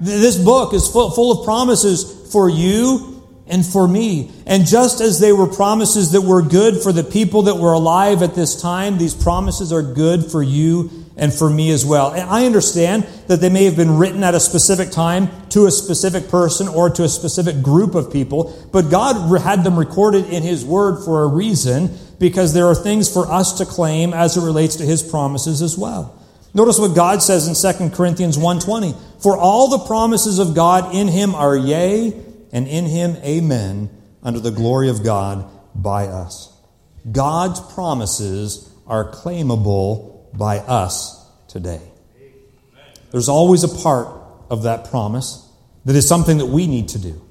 This 0.00 0.36
book 0.36 0.74
is 0.74 0.88
full, 0.88 1.10
full 1.10 1.40
of 1.40 1.44
promises 1.44 2.30
for 2.32 2.48
you 2.48 3.12
and 3.46 3.64
for 3.64 3.86
me. 3.86 4.30
And 4.46 4.66
just 4.66 5.00
as 5.00 5.20
they 5.20 5.32
were 5.32 5.46
promises 5.46 6.12
that 6.12 6.20
were 6.20 6.42
good 6.42 6.82
for 6.82 6.92
the 6.92 7.04
people 7.04 7.42
that 7.42 7.56
were 7.56 7.72
alive 7.72 8.22
at 8.22 8.34
this 8.34 8.60
time, 8.60 8.98
these 8.98 9.14
promises 9.14 9.72
are 9.72 9.82
good 9.82 10.30
for 10.30 10.42
you 10.42 11.05
and 11.16 11.32
for 11.32 11.48
me 11.48 11.70
as 11.70 11.84
well. 11.84 12.12
And 12.12 12.28
I 12.28 12.44
understand 12.44 13.06
that 13.26 13.40
they 13.40 13.48
may 13.48 13.64
have 13.64 13.76
been 13.76 13.96
written 13.96 14.22
at 14.22 14.34
a 14.34 14.40
specific 14.40 14.90
time 14.90 15.28
to 15.50 15.66
a 15.66 15.70
specific 15.70 16.28
person 16.28 16.68
or 16.68 16.90
to 16.90 17.04
a 17.04 17.08
specific 17.08 17.62
group 17.62 17.94
of 17.94 18.12
people, 18.12 18.68
but 18.72 18.90
God 18.90 19.40
had 19.40 19.64
them 19.64 19.78
recorded 19.78 20.26
in 20.26 20.42
His 20.42 20.64
Word 20.64 21.04
for 21.04 21.22
a 21.22 21.26
reason 21.26 21.90
because 22.18 22.52
there 22.52 22.66
are 22.66 22.74
things 22.74 23.12
for 23.12 23.30
us 23.30 23.58
to 23.58 23.66
claim 23.66 24.12
as 24.12 24.36
it 24.36 24.42
relates 24.42 24.76
to 24.76 24.84
His 24.84 25.02
promises 25.02 25.62
as 25.62 25.78
well. 25.78 26.22
Notice 26.52 26.78
what 26.78 26.94
God 26.94 27.22
says 27.22 27.46
in 27.46 27.54
2 27.54 27.92
Corinthians 27.92 28.38
1:20, 28.38 28.94
"For 29.18 29.36
all 29.36 29.68
the 29.68 29.78
promises 29.78 30.38
of 30.38 30.54
God 30.54 30.94
in 30.94 31.08
him 31.08 31.34
are 31.34 31.54
yea, 31.54 32.14
and 32.50 32.66
in 32.66 32.86
him 32.86 33.16
amen, 33.22 33.90
unto 34.22 34.40
the 34.40 34.50
glory 34.50 34.88
of 34.88 35.04
God 35.04 35.44
by 35.74 36.06
us." 36.06 36.48
God's 37.12 37.60
promises 37.60 38.70
are 38.86 39.10
claimable 39.10 40.15
by 40.32 40.58
us 40.58 41.24
today. 41.48 41.80
There's 43.10 43.28
always 43.28 43.64
a 43.64 43.68
part 43.68 44.08
of 44.50 44.64
that 44.64 44.90
promise 44.90 45.48
that 45.84 45.96
is 45.96 46.08
something 46.08 46.38
that 46.38 46.46
we 46.46 46.66
need 46.66 46.88
to 46.88 46.98
do. 46.98 47.22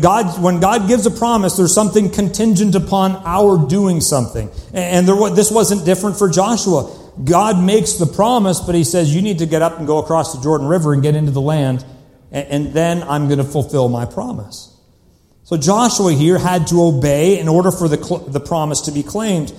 God, 0.00 0.40
when 0.40 0.60
God 0.60 0.86
gives 0.86 1.04
a 1.04 1.10
promise, 1.10 1.56
there's 1.56 1.74
something 1.74 2.10
contingent 2.10 2.74
upon 2.76 3.16
our 3.24 3.66
doing 3.66 4.00
something. 4.00 4.50
And 4.72 5.08
there, 5.08 5.30
this 5.30 5.50
wasn't 5.50 5.84
different 5.84 6.16
for 6.16 6.28
Joshua. 6.28 6.96
God 7.22 7.62
makes 7.62 7.94
the 7.94 8.06
promise, 8.06 8.60
but 8.60 8.74
he 8.74 8.84
says, 8.84 9.14
You 9.14 9.22
need 9.22 9.38
to 9.38 9.46
get 9.46 9.62
up 9.62 9.78
and 9.78 9.86
go 9.86 9.98
across 9.98 10.34
the 10.34 10.42
Jordan 10.42 10.68
River 10.68 10.92
and 10.92 11.02
get 11.02 11.16
into 11.16 11.32
the 11.32 11.40
land, 11.40 11.84
and, 12.30 12.46
and 12.48 12.72
then 12.72 13.02
I'm 13.02 13.26
going 13.26 13.38
to 13.38 13.44
fulfill 13.44 13.88
my 13.88 14.04
promise. 14.04 14.70
So 15.42 15.56
Joshua 15.56 16.12
here 16.12 16.38
had 16.38 16.68
to 16.68 16.82
obey 16.82 17.38
in 17.38 17.48
order 17.48 17.70
for 17.70 17.88
the, 17.88 17.96
the 18.28 18.40
promise 18.40 18.82
to 18.82 18.92
be 18.92 19.02
claimed. 19.02 19.52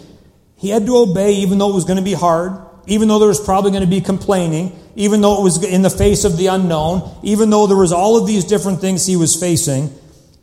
He 0.57 0.69
had 0.69 0.85
to 0.85 0.97
obey 0.97 1.33
even 1.33 1.57
though 1.57 1.69
it 1.69 1.75
was 1.75 1.85
going 1.85 1.97
to 1.97 2.03
be 2.03 2.13
hard, 2.13 2.53
even 2.87 3.07
though 3.07 3.19
there 3.19 3.27
was 3.27 3.43
probably 3.43 3.71
going 3.71 3.83
to 3.83 3.89
be 3.89 4.01
complaining, 4.01 4.77
even 4.95 5.21
though 5.21 5.39
it 5.39 5.43
was 5.43 5.63
in 5.63 5.81
the 5.81 5.89
face 5.89 6.23
of 6.23 6.37
the 6.37 6.47
unknown, 6.47 7.17
even 7.23 7.49
though 7.49 7.67
there 7.67 7.77
was 7.77 7.91
all 7.91 8.17
of 8.17 8.27
these 8.27 8.45
different 8.45 8.79
things 8.79 9.05
he 9.05 9.15
was 9.15 9.35
facing. 9.35 9.93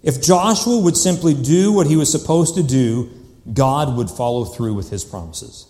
If 0.02 0.20
Joshua 0.20 0.78
would 0.78 0.96
simply 0.96 1.34
do 1.34 1.72
what 1.72 1.86
he 1.86 1.96
was 1.96 2.10
supposed 2.10 2.56
to 2.56 2.62
do, 2.62 3.10
God 3.52 3.96
would 3.96 4.10
follow 4.10 4.44
through 4.44 4.74
with 4.74 4.90
his 4.90 5.04
promises. 5.04 5.66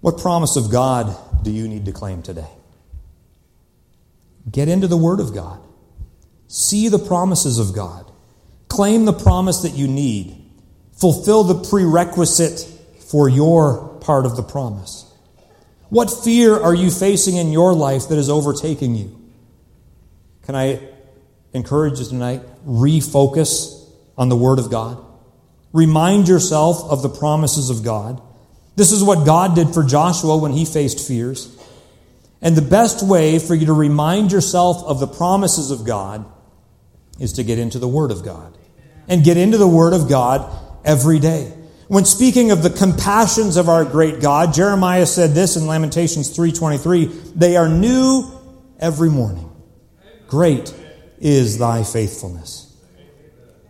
What 0.00 0.18
promise 0.18 0.56
of 0.56 0.70
God 0.70 1.16
do 1.42 1.50
you 1.50 1.68
need 1.68 1.86
to 1.86 1.92
claim 1.92 2.22
today? 2.22 2.48
Get 4.50 4.68
into 4.68 4.86
the 4.86 4.96
Word 4.96 5.20
of 5.20 5.34
God. 5.34 5.60
See 6.48 6.88
the 6.88 6.98
promises 6.98 7.58
of 7.58 7.74
God. 7.74 8.10
Claim 8.68 9.04
the 9.04 9.12
promise 9.12 9.62
that 9.62 9.70
you 9.70 9.88
need. 9.88 10.43
Fulfill 10.96 11.44
the 11.44 11.68
prerequisite 11.68 12.68
for 13.08 13.28
your 13.28 13.98
part 14.00 14.26
of 14.26 14.36
the 14.36 14.42
promise. 14.42 15.10
What 15.88 16.10
fear 16.10 16.58
are 16.58 16.74
you 16.74 16.90
facing 16.90 17.36
in 17.36 17.52
your 17.52 17.74
life 17.74 18.08
that 18.08 18.18
is 18.18 18.28
overtaking 18.28 18.94
you? 18.94 19.20
Can 20.42 20.54
I 20.54 20.80
encourage 21.52 22.00
you 22.00 22.06
tonight? 22.06 22.42
Refocus 22.66 23.88
on 24.16 24.28
the 24.28 24.36
Word 24.36 24.58
of 24.58 24.70
God. 24.70 25.04
Remind 25.72 26.28
yourself 26.28 26.84
of 26.90 27.02
the 27.02 27.08
promises 27.08 27.70
of 27.70 27.84
God. 27.84 28.20
This 28.76 28.92
is 28.92 29.02
what 29.02 29.24
God 29.24 29.54
did 29.54 29.72
for 29.72 29.82
Joshua 29.82 30.36
when 30.36 30.52
he 30.52 30.64
faced 30.64 31.06
fears. 31.06 31.56
And 32.42 32.56
the 32.56 32.62
best 32.62 33.06
way 33.06 33.38
for 33.38 33.54
you 33.54 33.66
to 33.66 33.72
remind 33.72 34.32
yourself 34.32 34.84
of 34.84 35.00
the 35.00 35.06
promises 35.06 35.70
of 35.70 35.84
God 35.84 36.24
is 37.18 37.34
to 37.34 37.44
get 37.44 37.58
into 37.58 37.78
the 37.78 37.88
Word 37.88 38.10
of 38.10 38.24
God. 38.24 38.56
And 39.08 39.24
get 39.24 39.36
into 39.36 39.58
the 39.58 39.68
Word 39.68 39.92
of 39.92 40.08
God 40.08 40.63
every 40.84 41.18
day. 41.18 41.52
When 41.88 42.04
speaking 42.04 42.50
of 42.50 42.62
the 42.62 42.70
compassions 42.70 43.56
of 43.56 43.68
our 43.68 43.84
great 43.84 44.20
God, 44.20 44.54
Jeremiah 44.54 45.06
said 45.06 45.30
this 45.30 45.56
in 45.56 45.66
Lamentations 45.66 46.30
3:23, 46.30 47.32
they 47.34 47.56
are 47.56 47.68
new 47.68 48.30
every 48.78 49.10
morning. 49.10 49.50
Great 50.28 50.74
is 51.18 51.58
thy 51.58 51.82
faithfulness. 51.82 52.66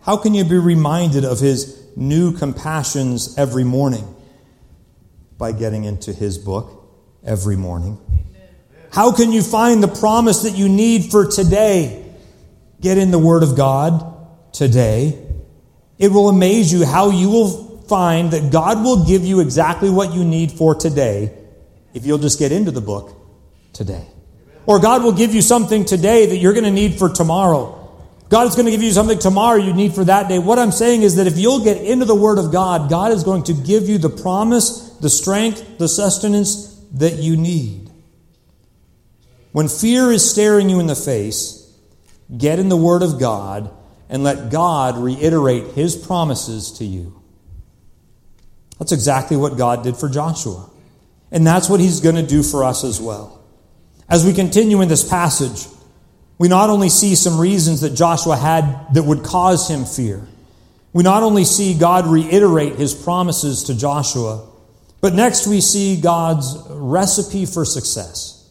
How 0.01 0.17
can 0.17 0.33
you 0.33 0.43
be 0.43 0.57
reminded 0.57 1.25
of 1.25 1.39
his 1.39 1.77
new 1.95 2.31
compassions 2.31 3.35
every 3.37 3.63
morning? 3.63 4.15
by 5.37 5.51
getting 5.51 5.83
into 5.83 6.13
his 6.13 6.37
book 6.37 6.87
every 7.23 7.55
morning. 7.55 7.99
How 8.91 9.11
can 9.11 9.31
you 9.31 9.41
find 9.41 9.83
the 9.83 9.87
promise 9.87 10.43
that 10.43 10.55
you 10.55 10.69
need 10.69 11.11
for 11.11 11.25
today? 11.25 12.05
Get 12.79 12.97
in 12.97 13.11
the 13.11 13.19
Word 13.19 13.43
of 13.43 13.57
God 13.57 14.53
today. 14.53 15.21
It 15.97 16.11
will 16.11 16.29
amaze 16.29 16.71
you 16.73 16.85
how 16.85 17.09
you 17.09 17.29
will 17.29 17.79
find 17.87 18.31
that 18.31 18.51
God 18.51 18.83
will 18.83 19.05
give 19.05 19.23
you 19.23 19.39
exactly 19.39 19.89
what 19.89 20.13
you 20.13 20.23
need 20.23 20.51
for 20.51 20.75
today 20.75 21.31
if 21.93 22.05
you'll 22.05 22.17
just 22.17 22.39
get 22.39 22.51
into 22.51 22.71
the 22.71 22.81
book 22.81 23.15
today. 23.73 24.05
Or 24.65 24.79
God 24.79 25.03
will 25.03 25.13
give 25.13 25.33
you 25.33 25.41
something 25.41 25.85
today 25.85 26.25
that 26.25 26.37
you're 26.37 26.53
going 26.53 26.65
to 26.65 26.71
need 26.71 26.97
for 26.97 27.09
tomorrow. 27.09 27.81
God 28.29 28.47
is 28.47 28.55
going 28.55 28.65
to 28.65 28.71
give 28.71 28.81
you 28.81 28.91
something 28.91 29.19
tomorrow 29.19 29.57
you 29.57 29.73
need 29.73 29.93
for 29.93 30.03
that 30.03 30.27
day. 30.27 30.39
What 30.39 30.57
I'm 30.57 30.71
saying 30.71 31.03
is 31.03 31.17
that 31.17 31.27
if 31.27 31.37
you'll 31.37 31.63
get 31.63 31.77
into 31.77 32.05
the 32.05 32.15
Word 32.15 32.39
of 32.39 32.51
God, 32.51 32.89
God 32.89 33.11
is 33.11 33.23
going 33.23 33.43
to 33.43 33.53
give 33.53 33.87
you 33.87 33.97
the 33.99 34.09
promise 34.09 34.85
the 34.99 35.09
strength, 35.09 35.77
the 35.77 35.87
sustenance 35.87 36.73
that 36.93 37.15
you 37.15 37.37
need. 37.37 37.91
When 39.51 39.67
fear 39.67 40.11
is 40.11 40.29
staring 40.29 40.69
you 40.69 40.79
in 40.79 40.87
the 40.87 40.95
face, 40.95 41.71
get 42.35 42.59
in 42.59 42.69
the 42.69 42.77
Word 42.77 43.03
of 43.03 43.19
God 43.19 43.71
and 44.09 44.23
let 44.23 44.51
God 44.51 44.97
reiterate 44.97 45.73
His 45.73 45.95
promises 45.95 46.71
to 46.73 46.85
you. 46.85 47.21
That's 48.79 48.91
exactly 48.91 49.37
what 49.37 49.57
God 49.57 49.83
did 49.83 49.97
for 49.97 50.09
Joshua. 50.09 50.69
And 51.31 51.45
that's 51.45 51.69
what 51.69 51.79
He's 51.79 52.01
going 52.01 52.15
to 52.15 52.25
do 52.25 52.43
for 52.43 52.63
us 52.63 52.83
as 52.83 52.99
well. 53.01 53.43
As 54.07 54.25
we 54.25 54.33
continue 54.33 54.81
in 54.81 54.89
this 54.89 55.07
passage, 55.07 55.67
we 56.37 56.47
not 56.47 56.69
only 56.69 56.89
see 56.89 57.15
some 57.15 57.39
reasons 57.39 57.81
that 57.81 57.91
Joshua 57.91 58.35
had 58.35 58.93
that 58.93 59.03
would 59.03 59.23
cause 59.23 59.69
him 59.69 59.85
fear, 59.85 60.27
we 60.93 61.03
not 61.03 61.23
only 61.23 61.43
see 61.43 61.77
God 61.77 62.07
reiterate 62.07 62.75
His 62.75 62.93
promises 62.93 63.63
to 63.63 63.77
Joshua, 63.77 64.47
but 65.01 65.13
next 65.13 65.45
we 65.45 65.59
see 65.59 65.99
God's 65.99 66.57
recipe 66.69 67.45
for 67.45 67.65
success. 67.65 68.49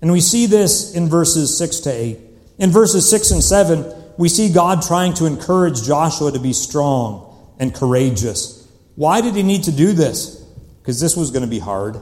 And 0.00 0.10
we 0.10 0.20
see 0.20 0.46
this 0.46 0.94
in 0.94 1.08
verses 1.08 1.56
6 1.58 1.80
to 1.80 1.90
8. 1.90 2.18
In 2.58 2.70
verses 2.70 3.08
6 3.10 3.30
and 3.32 3.44
7, 3.44 4.01
we 4.18 4.28
see 4.28 4.52
God 4.52 4.82
trying 4.82 5.14
to 5.14 5.26
encourage 5.26 5.82
Joshua 5.84 6.32
to 6.32 6.38
be 6.38 6.52
strong 6.52 7.54
and 7.58 7.74
courageous. 7.74 8.68
Why 8.94 9.20
did 9.20 9.34
he 9.34 9.42
need 9.42 9.64
to 9.64 9.72
do 9.72 9.92
this? 9.92 10.36
Because 10.80 11.00
this 11.00 11.16
was 11.16 11.30
going 11.30 11.42
to 11.44 11.50
be 11.50 11.58
hard. 11.58 12.00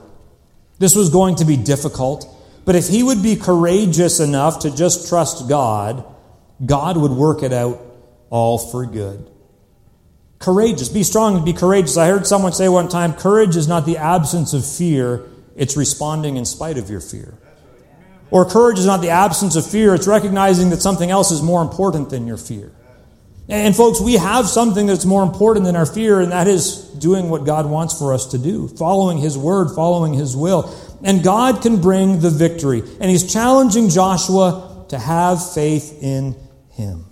This 0.78 0.96
was 0.96 1.10
going 1.10 1.36
to 1.36 1.44
be 1.44 1.56
difficult. 1.56 2.26
But 2.64 2.74
if 2.74 2.88
he 2.88 3.02
would 3.02 3.22
be 3.22 3.36
courageous 3.36 4.20
enough 4.20 4.60
to 4.60 4.74
just 4.74 5.08
trust 5.08 5.48
God, 5.48 6.04
God 6.64 6.96
would 6.96 7.12
work 7.12 7.42
it 7.42 7.52
out 7.52 7.80
all 8.30 8.58
for 8.58 8.86
good. 8.86 9.30
Courageous. 10.38 10.88
Be 10.88 11.02
strong 11.02 11.36
and 11.36 11.44
be 11.44 11.52
courageous. 11.52 11.96
I 11.96 12.06
heard 12.06 12.26
someone 12.26 12.52
say 12.52 12.68
one 12.68 12.88
time 12.88 13.12
courage 13.12 13.56
is 13.56 13.68
not 13.68 13.84
the 13.84 13.98
absence 13.98 14.54
of 14.54 14.66
fear, 14.66 15.26
it's 15.54 15.76
responding 15.76 16.36
in 16.36 16.44
spite 16.46 16.78
of 16.78 16.88
your 16.88 17.00
fear. 17.00 17.34
Or 18.30 18.48
courage 18.48 18.78
is 18.78 18.86
not 18.86 19.00
the 19.00 19.10
absence 19.10 19.56
of 19.56 19.66
fear, 19.68 19.94
it's 19.94 20.06
recognizing 20.06 20.70
that 20.70 20.80
something 20.80 21.10
else 21.10 21.30
is 21.30 21.42
more 21.42 21.62
important 21.62 22.10
than 22.10 22.26
your 22.26 22.36
fear. 22.36 22.72
And 23.48 23.74
folks, 23.74 24.00
we 24.00 24.14
have 24.14 24.46
something 24.46 24.86
that's 24.86 25.04
more 25.04 25.24
important 25.24 25.66
than 25.66 25.74
our 25.74 25.86
fear, 25.86 26.20
and 26.20 26.30
that 26.30 26.46
is 26.46 26.82
doing 27.00 27.30
what 27.30 27.44
God 27.44 27.66
wants 27.66 27.98
for 27.98 28.14
us 28.14 28.26
to 28.26 28.38
do, 28.38 28.68
following 28.68 29.18
His 29.18 29.36
word, 29.36 29.74
following 29.74 30.14
His 30.14 30.36
will. 30.36 30.72
and 31.02 31.24
God 31.24 31.62
can 31.62 31.80
bring 31.80 32.20
the 32.20 32.30
victory. 32.30 32.82
And 33.00 33.10
he's 33.10 33.32
challenging 33.32 33.88
Joshua 33.88 34.84
to 34.90 34.98
have 34.98 35.54
faith 35.54 36.02
in 36.02 36.36
him. 36.72 37.06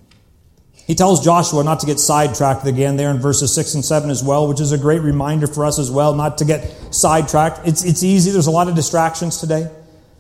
He 0.74 0.94
tells 0.94 1.24
Joshua 1.24 1.64
not 1.64 1.80
to 1.80 1.86
get 1.86 1.98
sidetracked 1.98 2.66
again 2.66 2.96
there 2.96 3.10
in 3.10 3.18
verses 3.18 3.54
6 3.54 3.74
and 3.74 3.84
7 3.84 4.10
as 4.10 4.22
well, 4.22 4.48
which 4.48 4.60
is 4.60 4.72
a 4.72 4.78
great 4.78 5.02
reminder 5.02 5.46
for 5.46 5.64
us 5.64 5.78
as 5.78 5.90
well, 5.90 6.14
not 6.14 6.38
to 6.38 6.44
get 6.44 6.94
sidetracked. 6.94 7.66
It's, 7.66 7.84
it's 7.84 8.02
easy. 8.02 8.30
There's 8.30 8.46
a 8.46 8.50
lot 8.50 8.68
of 8.68 8.74
distractions 8.74 9.38
today. 9.38 9.70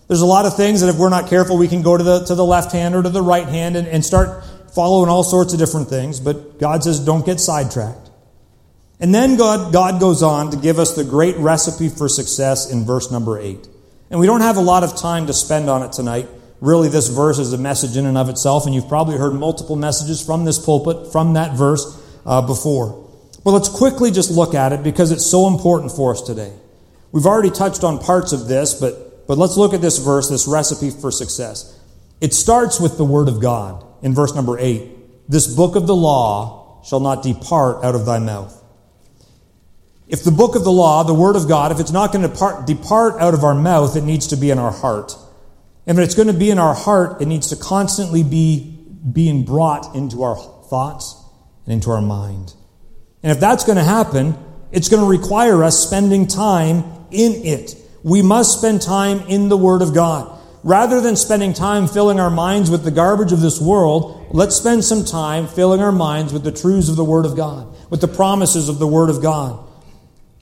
There's 0.08 0.22
a 0.22 0.26
lot 0.26 0.46
of 0.46 0.56
things 0.56 0.80
that 0.80 0.88
if 0.88 0.96
we're 0.96 1.10
not 1.10 1.28
careful, 1.28 1.58
we 1.58 1.68
can 1.68 1.82
go 1.82 1.96
to 1.96 2.02
the, 2.02 2.24
to 2.24 2.34
the 2.34 2.44
left 2.44 2.72
hand 2.72 2.94
or 2.94 3.02
to 3.02 3.10
the 3.10 3.22
right 3.22 3.46
hand 3.46 3.76
and, 3.76 3.86
and 3.86 4.04
start 4.04 4.42
following 4.74 5.10
all 5.10 5.22
sorts 5.22 5.52
of 5.52 5.58
different 5.58 5.88
things. 5.88 6.18
But 6.18 6.58
God 6.58 6.82
says, 6.82 6.98
don't 6.98 7.26
get 7.26 7.40
sidetracked. 7.40 8.10
And 9.00 9.14
then 9.14 9.36
God, 9.36 9.72
God 9.72 10.00
goes 10.00 10.22
on 10.22 10.50
to 10.50 10.56
give 10.56 10.78
us 10.78 10.96
the 10.96 11.04
great 11.04 11.36
recipe 11.36 11.88
for 11.88 12.08
success 12.08 12.70
in 12.70 12.84
verse 12.84 13.10
number 13.10 13.38
8. 13.38 13.68
And 14.10 14.18
we 14.18 14.26
don't 14.26 14.40
have 14.40 14.56
a 14.56 14.62
lot 14.62 14.82
of 14.82 14.96
time 14.96 15.26
to 15.26 15.32
spend 15.32 15.68
on 15.68 15.82
it 15.82 15.92
tonight. 15.92 16.26
Really, 16.60 16.88
this 16.88 17.08
verse 17.08 17.38
is 17.38 17.52
a 17.52 17.58
message 17.58 17.96
in 17.96 18.06
and 18.06 18.18
of 18.18 18.28
itself, 18.28 18.66
and 18.66 18.74
you've 18.74 18.88
probably 18.88 19.16
heard 19.16 19.34
multiple 19.34 19.76
messages 19.76 20.24
from 20.24 20.44
this 20.44 20.58
pulpit, 20.58 21.12
from 21.12 21.34
that 21.34 21.56
verse 21.56 22.02
uh, 22.26 22.40
before. 22.42 23.08
But 23.44 23.52
let's 23.52 23.68
quickly 23.68 24.10
just 24.10 24.30
look 24.30 24.54
at 24.54 24.72
it 24.72 24.82
because 24.82 25.12
it's 25.12 25.26
so 25.26 25.46
important 25.46 25.92
for 25.92 26.10
us 26.12 26.22
today. 26.22 26.52
We've 27.12 27.26
already 27.26 27.50
touched 27.50 27.84
on 27.84 27.98
parts 27.98 28.32
of 28.32 28.48
this, 28.48 28.74
but 28.74 29.07
but 29.28 29.38
let's 29.38 29.58
look 29.58 29.74
at 29.74 29.82
this 29.82 29.98
verse, 29.98 30.28
this 30.30 30.48
recipe 30.48 30.90
for 30.90 31.12
success. 31.12 31.78
It 32.20 32.32
starts 32.32 32.80
with 32.80 32.96
the 32.96 33.04
Word 33.04 33.28
of 33.28 33.40
God 33.40 33.84
in 34.02 34.14
verse 34.14 34.34
number 34.34 34.58
8. 34.58 35.30
This 35.30 35.54
book 35.54 35.76
of 35.76 35.86
the 35.86 35.94
law 35.94 36.82
shall 36.82 36.98
not 36.98 37.22
depart 37.22 37.84
out 37.84 37.94
of 37.94 38.06
thy 38.06 38.18
mouth. 38.18 38.54
If 40.08 40.24
the 40.24 40.30
book 40.30 40.56
of 40.56 40.64
the 40.64 40.72
law, 40.72 41.02
the 41.02 41.12
Word 41.12 41.36
of 41.36 41.46
God, 41.46 41.70
if 41.70 41.78
it's 41.78 41.92
not 41.92 42.10
going 42.10 42.22
to 42.22 42.28
depart, 42.28 42.66
depart 42.66 43.20
out 43.20 43.34
of 43.34 43.44
our 43.44 43.54
mouth, 43.54 43.94
it 43.96 44.02
needs 44.04 44.28
to 44.28 44.36
be 44.36 44.50
in 44.50 44.58
our 44.58 44.72
heart. 44.72 45.14
And 45.86 45.98
if 45.98 46.04
it's 46.04 46.14
going 46.14 46.28
to 46.28 46.34
be 46.34 46.48
in 46.50 46.58
our 46.58 46.74
heart, 46.74 47.20
it 47.20 47.26
needs 47.26 47.50
to 47.50 47.56
constantly 47.56 48.22
be 48.22 48.78
being 49.12 49.44
brought 49.44 49.94
into 49.94 50.22
our 50.22 50.36
thoughts 50.36 51.22
and 51.66 51.74
into 51.74 51.90
our 51.90 52.00
mind. 52.00 52.54
And 53.22 53.30
if 53.30 53.40
that's 53.40 53.64
going 53.64 53.76
to 53.76 53.84
happen, 53.84 54.38
it's 54.72 54.88
going 54.88 55.02
to 55.02 55.08
require 55.08 55.62
us 55.62 55.78
spending 55.78 56.26
time 56.26 56.78
in 57.10 57.32
it. 57.44 57.74
We 58.02 58.22
must 58.22 58.58
spend 58.58 58.82
time 58.82 59.20
in 59.28 59.48
the 59.48 59.56
Word 59.56 59.82
of 59.82 59.94
God. 59.94 60.36
Rather 60.64 61.00
than 61.00 61.16
spending 61.16 61.52
time 61.52 61.86
filling 61.86 62.18
our 62.18 62.30
minds 62.30 62.70
with 62.70 62.84
the 62.84 62.90
garbage 62.90 63.32
of 63.32 63.40
this 63.40 63.60
world, 63.60 64.26
let's 64.30 64.56
spend 64.56 64.84
some 64.84 65.04
time 65.04 65.46
filling 65.46 65.80
our 65.80 65.92
minds 65.92 66.32
with 66.32 66.42
the 66.42 66.52
truths 66.52 66.88
of 66.88 66.96
the 66.96 67.04
Word 67.04 67.24
of 67.24 67.36
God, 67.36 67.74
with 67.90 68.00
the 68.00 68.08
promises 68.08 68.68
of 68.68 68.78
the 68.78 68.86
Word 68.86 69.08
of 69.08 69.22
God. 69.22 69.64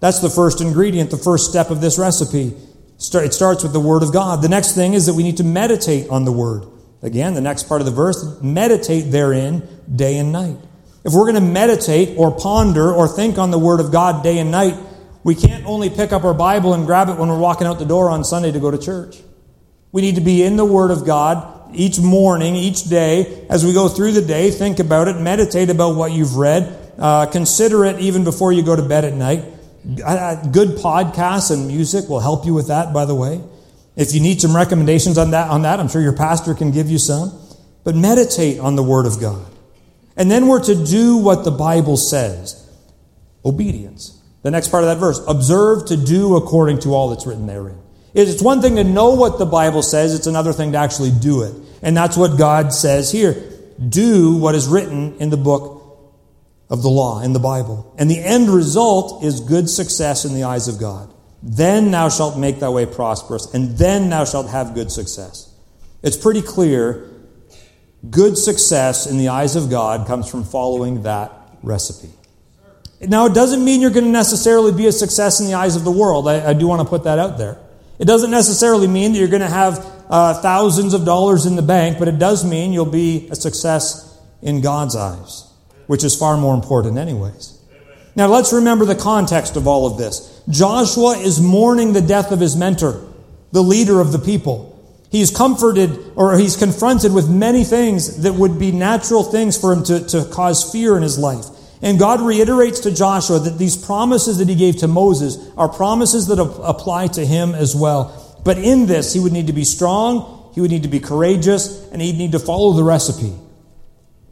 That's 0.00 0.20
the 0.20 0.30
first 0.30 0.60
ingredient, 0.60 1.10
the 1.10 1.16
first 1.16 1.48
step 1.48 1.70
of 1.70 1.80
this 1.80 1.98
recipe. 1.98 2.54
It 2.98 3.34
starts 3.34 3.62
with 3.62 3.72
the 3.72 3.80
Word 3.80 4.02
of 4.02 4.12
God. 4.12 4.42
The 4.42 4.48
next 4.48 4.74
thing 4.74 4.94
is 4.94 5.06
that 5.06 5.14
we 5.14 5.22
need 5.22 5.36
to 5.36 5.44
meditate 5.44 6.08
on 6.08 6.24
the 6.24 6.32
Word. 6.32 6.64
Again, 7.02 7.34
the 7.34 7.42
next 7.42 7.64
part 7.64 7.82
of 7.82 7.84
the 7.84 7.92
verse, 7.92 8.40
meditate 8.42 9.12
therein 9.12 9.62
day 9.94 10.16
and 10.16 10.32
night. 10.32 10.56
If 11.04 11.12
we're 11.12 11.30
going 11.30 11.34
to 11.34 11.40
meditate 11.40 12.16
or 12.18 12.36
ponder 12.36 12.92
or 12.92 13.06
think 13.06 13.38
on 13.38 13.50
the 13.50 13.58
Word 13.58 13.80
of 13.80 13.92
God 13.92 14.24
day 14.24 14.38
and 14.38 14.50
night, 14.50 14.74
we 15.26 15.34
can't 15.34 15.66
only 15.66 15.90
pick 15.90 16.12
up 16.12 16.22
our 16.22 16.34
Bible 16.34 16.72
and 16.72 16.86
grab 16.86 17.08
it 17.08 17.16
when 17.18 17.28
we're 17.28 17.36
walking 17.36 17.66
out 17.66 17.80
the 17.80 17.84
door 17.84 18.10
on 18.10 18.22
Sunday 18.22 18.52
to 18.52 18.60
go 18.60 18.70
to 18.70 18.78
church. 18.78 19.16
We 19.90 20.00
need 20.00 20.14
to 20.14 20.20
be 20.20 20.44
in 20.44 20.56
the 20.56 20.64
Word 20.64 20.92
of 20.92 21.04
God 21.04 21.74
each 21.74 21.98
morning, 21.98 22.54
each 22.54 22.84
day, 22.84 23.44
as 23.50 23.66
we 23.66 23.72
go 23.72 23.88
through 23.88 24.12
the 24.12 24.22
day. 24.22 24.52
Think 24.52 24.78
about 24.78 25.08
it, 25.08 25.20
meditate 25.20 25.68
about 25.68 25.96
what 25.96 26.12
you've 26.12 26.36
read, 26.36 26.92
uh, 26.96 27.26
consider 27.26 27.84
it 27.86 27.98
even 27.98 28.22
before 28.22 28.52
you 28.52 28.62
go 28.62 28.76
to 28.76 28.82
bed 28.82 29.04
at 29.04 29.14
night. 29.14 29.42
Good 30.52 30.78
podcasts 30.78 31.50
and 31.50 31.66
music 31.66 32.08
will 32.08 32.20
help 32.20 32.46
you 32.46 32.54
with 32.54 32.68
that, 32.68 32.94
by 32.94 33.04
the 33.04 33.16
way. 33.16 33.40
If 33.96 34.14
you 34.14 34.20
need 34.20 34.40
some 34.40 34.54
recommendations 34.54 35.18
on 35.18 35.32
that, 35.32 35.50
on 35.50 35.62
that, 35.62 35.80
I'm 35.80 35.88
sure 35.88 36.02
your 36.02 36.16
pastor 36.16 36.54
can 36.54 36.70
give 36.70 36.88
you 36.88 36.98
some. 36.98 37.36
But 37.82 37.96
meditate 37.96 38.60
on 38.60 38.76
the 38.76 38.84
Word 38.84 39.06
of 39.06 39.20
God. 39.20 39.44
And 40.16 40.30
then 40.30 40.46
we're 40.46 40.62
to 40.62 40.84
do 40.86 41.16
what 41.16 41.42
the 41.42 41.50
Bible 41.50 41.96
says 41.96 42.62
obedience. 43.44 44.15
The 44.46 44.52
next 44.52 44.68
part 44.68 44.85
of 44.85 44.90
that 44.90 44.98
verse 44.98 45.20
observe 45.26 45.87
to 45.87 45.96
do 45.96 46.37
according 46.37 46.78
to 46.82 46.90
all 46.94 47.11
that's 47.11 47.26
written 47.26 47.48
therein. 47.48 47.80
It's 48.14 48.40
one 48.40 48.62
thing 48.62 48.76
to 48.76 48.85
know 48.85 49.11
what 49.11 49.40
the 49.40 49.44
Bible 49.44 49.82
says, 49.82 50.14
it's 50.14 50.28
another 50.28 50.52
thing 50.52 50.70
to 50.70 50.78
actually 50.78 51.11
do 51.11 51.42
it. 51.42 51.52
And 51.82 51.96
that's 51.96 52.16
what 52.16 52.38
God 52.38 52.72
says 52.72 53.11
here. 53.11 53.35
Do 53.88 54.37
what 54.37 54.54
is 54.54 54.68
written 54.68 55.16
in 55.18 55.30
the 55.30 55.37
book 55.37 55.82
of 56.70 56.82
the 56.82 56.88
law, 56.88 57.22
in 57.22 57.32
the 57.32 57.40
Bible. 57.40 57.92
And 57.98 58.09
the 58.09 58.20
end 58.20 58.48
result 58.48 59.24
is 59.24 59.40
good 59.40 59.68
success 59.68 60.24
in 60.24 60.32
the 60.32 60.44
eyes 60.44 60.68
of 60.68 60.78
God. 60.78 61.12
Then 61.42 61.90
thou 61.90 62.09
shalt 62.09 62.38
make 62.38 62.61
thy 62.61 62.68
way 62.68 62.87
prosperous, 62.87 63.52
and 63.52 63.76
then 63.76 64.11
thou 64.11 64.24
shalt 64.24 64.48
have 64.50 64.74
good 64.74 64.92
success. 64.92 65.52
It's 66.04 66.16
pretty 66.16 66.40
clear 66.40 67.11
good 68.09 68.38
success 68.38 69.09
in 69.09 69.18
the 69.18 69.26
eyes 69.26 69.56
of 69.56 69.70
God 69.70 70.06
comes 70.06 70.30
from 70.30 70.44
following 70.44 71.02
that 71.02 71.32
recipe. 71.64 72.12
Now, 73.00 73.26
it 73.26 73.35
doesn't 73.35 73.62
mean 73.64 73.80
you're 73.80 73.90
going 73.90 74.04
to 74.04 74.11
necessarily 74.11 74.72
be 74.72 74.87
a 74.87 74.92
success 74.92 75.40
in 75.40 75.46
the 75.46 75.54
eyes 75.54 75.76
of 75.76 75.85
the 75.85 75.90
world. 75.90 76.28
I, 76.28 76.50
I 76.50 76.52
do 76.54 76.66
want 76.66 76.80
to 76.80 76.88
put 76.88 77.04
that 77.04 77.18
out 77.18 77.37
there. 77.37 77.59
It 77.98 78.06
doesn't 78.06 78.30
necessarily 78.30 78.87
mean 78.87 79.12
that 79.12 79.18
you're 79.18 79.28
going 79.28 79.42
to 79.42 79.48
have 79.48 79.85
uh, 80.09 80.40
thousands 80.40 80.94
of 80.94 81.04
dollars 81.04 81.46
in 81.46 81.56
the 81.56 81.62
bank, 81.62 81.98
but 81.98 82.09
it 82.09 82.18
does 82.18 82.44
mean 82.44 82.72
you'll 82.72 82.87
be 82.87 83.28
a 83.30 83.35
success 83.35 84.18
in 84.42 84.61
God's 84.61 84.96
eyes, 84.96 85.50
which 85.87 86.04
is 86.04 86.16
far 86.16 86.37
more 86.37 86.54
important, 86.54 86.96
anyways. 86.98 87.59
Now, 88.14 88.28
let's 88.28 88.52
remember 88.52 88.87
the 88.87 88.94
context 88.94 89.56
of 89.56 89.66
all 89.66 89.87
of 89.87 89.98
this. 89.98 90.42
Joshua 90.48 91.18
is 91.18 91.40
mourning 91.40 91.92
the 91.92 92.00
death 92.00 92.32
of 92.32 92.40
his 92.40 92.56
mentor, 92.56 93.02
the 93.52 93.62
leader 93.62 94.00
of 94.00 94.12
the 94.12 94.18
people. 94.18 94.72
He's 95.11 95.30
comforted 95.30 96.12
or 96.16 96.37
he's 96.38 96.56
confronted 96.56 97.12
with 97.12 97.28
many 97.28 97.62
things 97.62 98.22
that 98.22 98.35
would 98.35 98.59
be 98.59 98.72
natural 98.72 99.22
things 99.22 99.59
for 99.59 99.72
him 99.72 99.85
to, 99.85 100.06
to 100.09 100.24
cause 100.26 100.70
fear 100.70 100.96
in 100.96 101.02
his 101.02 101.18
life. 101.18 101.44
And 101.82 101.98
God 101.98 102.20
reiterates 102.20 102.80
to 102.80 102.94
Joshua 102.94 103.38
that 103.38 103.58
these 103.58 103.76
promises 103.76 104.38
that 104.38 104.48
he 104.48 104.54
gave 104.54 104.78
to 104.78 104.88
Moses 104.88 105.36
are 105.56 105.68
promises 105.68 106.26
that 106.28 106.40
apply 106.40 107.08
to 107.08 107.26
him 107.26 107.54
as 107.54 107.76
well. 107.76 108.40
But 108.44 108.58
in 108.58 108.86
this, 108.86 109.12
he 109.12 109.20
would 109.20 109.32
need 109.32 109.48
to 109.48 109.52
be 109.52 109.64
strong, 109.64 110.50
he 110.54 110.60
would 110.60 110.70
need 110.70 110.84
to 110.84 110.88
be 110.88 111.00
courageous, 111.00 111.86
and 111.90 112.00
he'd 112.00 112.16
need 112.16 112.32
to 112.32 112.38
follow 112.38 112.72
the 112.72 112.82
recipe. 112.82 113.34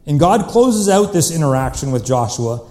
And 0.07 0.19
God 0.19 0.47
closes 0.49 0.89
out 0.89 1.13
this 1.13 1.35
interaction 1.35 1.91
with 1.91 2.05
Joshua 2.05 2.67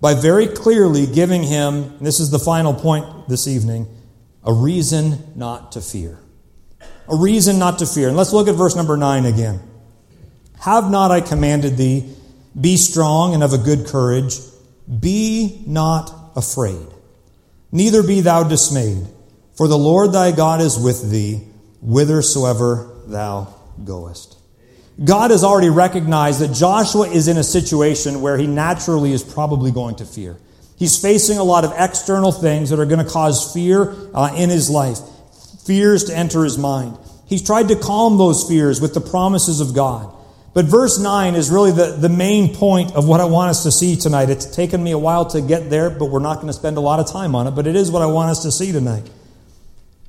by 0.00 0.14
very 0.14 0.48
clearly 0.48 1.06
giving 1.06 1.42
him, 1.42 1.96
this 2.00 2.20
is 2.20 2.30
the 2.30 2.38
final 2.38 2.74
point 2.74 3.28
this 3.28 3.46
evening, 3.46 3.86
a 4.44 4.52
reason 4.52 5.32
not 5.36 5.72
to 5.72 5.80
fear. 5.80 6.18
A 7.08 7.16
reason 7.16 7.58
not 7.58 7.78
to 7.78 7.86
fear. 7.86 8.08
And 8.08 8.16
let's 8.16 8.32
look 8.32 8.48
at 8.48 8.54
verse 8.54 8.74
number 8.74 8.96
9 8.96 9.24
again. 9.26 9.60
Have 10.60 10.90
not 10.90 11.10
I 11.10 11.20
commanded 11.20 11.76
thee? 11.76 12.14
Be 12.58 12.76
strong 12.76 13.34
and 13.34 13.42
of 13.42 13.52
a 13.52 13.58
good 13.58 13.86
courage. 13.86 14.38
Be 15.00 15.62
not 15.66 16.12
afraid. 16.36 16.86
Neither 17.70 18.02
be 18.02 18.20
thou 18.20 18.42
dismayed, 18.44 19.06
for 19.56 19.66
the 19.66 19.78
Lord 19.78 20.12
thy 20.12 20.32
God 20.32 20.60
is 20.60 20.78
with 20.78 21.10
thee 21.10 21.46
whithersoever 21.80 22.90
thou 23.06 23.54
goest. 23.84 24.38
God 25.02 25.30
has 25.30 25.42
already 25.42 25.70
recognized 25.70 26.40
that 26.40 26.52
Joshua 26.52 27.08
is 27.08 27.28
in 27.28 27.38
a 27.38 27.42
situation 27.42 28.20
where 28.20 28.36
he 28.36 28.46
naturally 28.46 29.12
is 29.12 29.22
probably 29.22 29.70
going 29.70 29.96
to 29.96 30.04
fear. 30.04 30.36
He's 30.78 31.00
facing 31.00 31.38
a 31.38 31.44
lot 31.44 31.64
of 31.64 31.72
external 31.76 32.32
things 32.32 32.70
that 32.70 32.78
are 32.78 32.86
going 32.86 33.04
to 33.04 33.10
cause 33.10 33.52
fear 33.52 33.94
uh, 34.14 34.34
in 34.36 34.50
his 34.50 34.68
life, 34.68 34.98
fears 35.64 36.04
to 36.04 36.16
enter 36.16 36.44
his 36.44 36.58
mind. 36.58 36.98
He's 37.26 37.42
tried 37.42 37.68
to 37.68 37.76
calm 37.76 38.18
those 38.18 38.46
fears 38.46 38.80
with 38.80 38.92
the 38.92 39.00
promises 39.00 39.60
of 39.60 39.74
God. 39.74 40.14
But 40.54 40.66
verse 40.66 40.98
9 40.98 41.34
is 41.34 41.50
really 41.50 41.72
the, 41.72 41.96
the 41.98 42.10
main 42.10 42.54
point 42.54 42.94
of 42.94 43.08
what 43.08 43.20
I 43.20 43.24
want 43.24 43.50
us 43.50 43.62
to 43.62 43.72
see 43.72 43.96
tonight. 43.96 44.28
It's 44.28 44.44
taken 44.44 44.82
me 44.82 44.90
a 44.90 44.98
while 44.98 45.24
to 45.26 45.40
get 45.40 45.70
there, 45.70 45.88
but 45.88 46.06
we're 46.06 46.20
not 46.20 46.36
going 46.36 46.48
to 46.48 46.52
spend 46.52 46.76
a 46.76 46.80
lot 46.80 47.00
of 47.00 47.10
time 47.10 47.34
on 47.34 47.46
it, 47.46 47.52
but 47.52 47.66
it 47.66 47.74
is 47.74 47.90
what 47.90 48.02
I 48.02 48.06
want 48.06 48.30
us 48.30 48.42
to 48.42 48.52
see 48.52 48.70
tonight. 48.70 49.08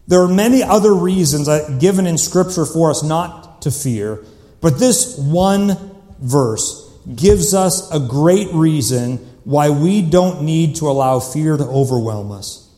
There 0.07 0.21
are 0.21 0.27
many 0.27 0.61
other 0.61 0.93
reasons 0.93 1.47
uh, 1.47 1.77
given 1.79 2.05
in 2.05 2.17
Scripture 2.17 2.65
for 2.65 2.91
us 2.91 3.03
not 3.03 3.61
to 3.61 3.71
fear, 3.71 4.19
but 4.59 4.79
this 4.79 5.17
one 5.17 5.77
verse 6.19 6.89
gives 7.15 7.53
us 7.53 7.89
a 7.91 7.99
great 7.99 8.49
reason 8.53 9.17
why 9.45 9.69
we 9.69 10.01
don't 10.01 10.43
need 10.43 10.75
to 10.77 10.89
allow 10.89 11.19
fear 11.19 11.55
to 11.55 11.63
overwhelm 11.63 12.31
us. 12.33 12.69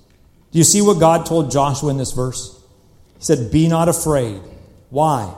Do 0.51 0.59
you 0.59 0.63
see 0.63 0.81
what 0.81 0.99
God 0.99 1.25
told 1.25 1.51
Joshua 1.51 1.89
in 1.89 1.97
this 1.97 2.11
verse? 2.11 2.63
He 3.17 3.23
said, 3.25 3.51
Be 3.51 3.67
not 3.67 3.89
afraid. 3.89 4.41
Why? 4.89 5.33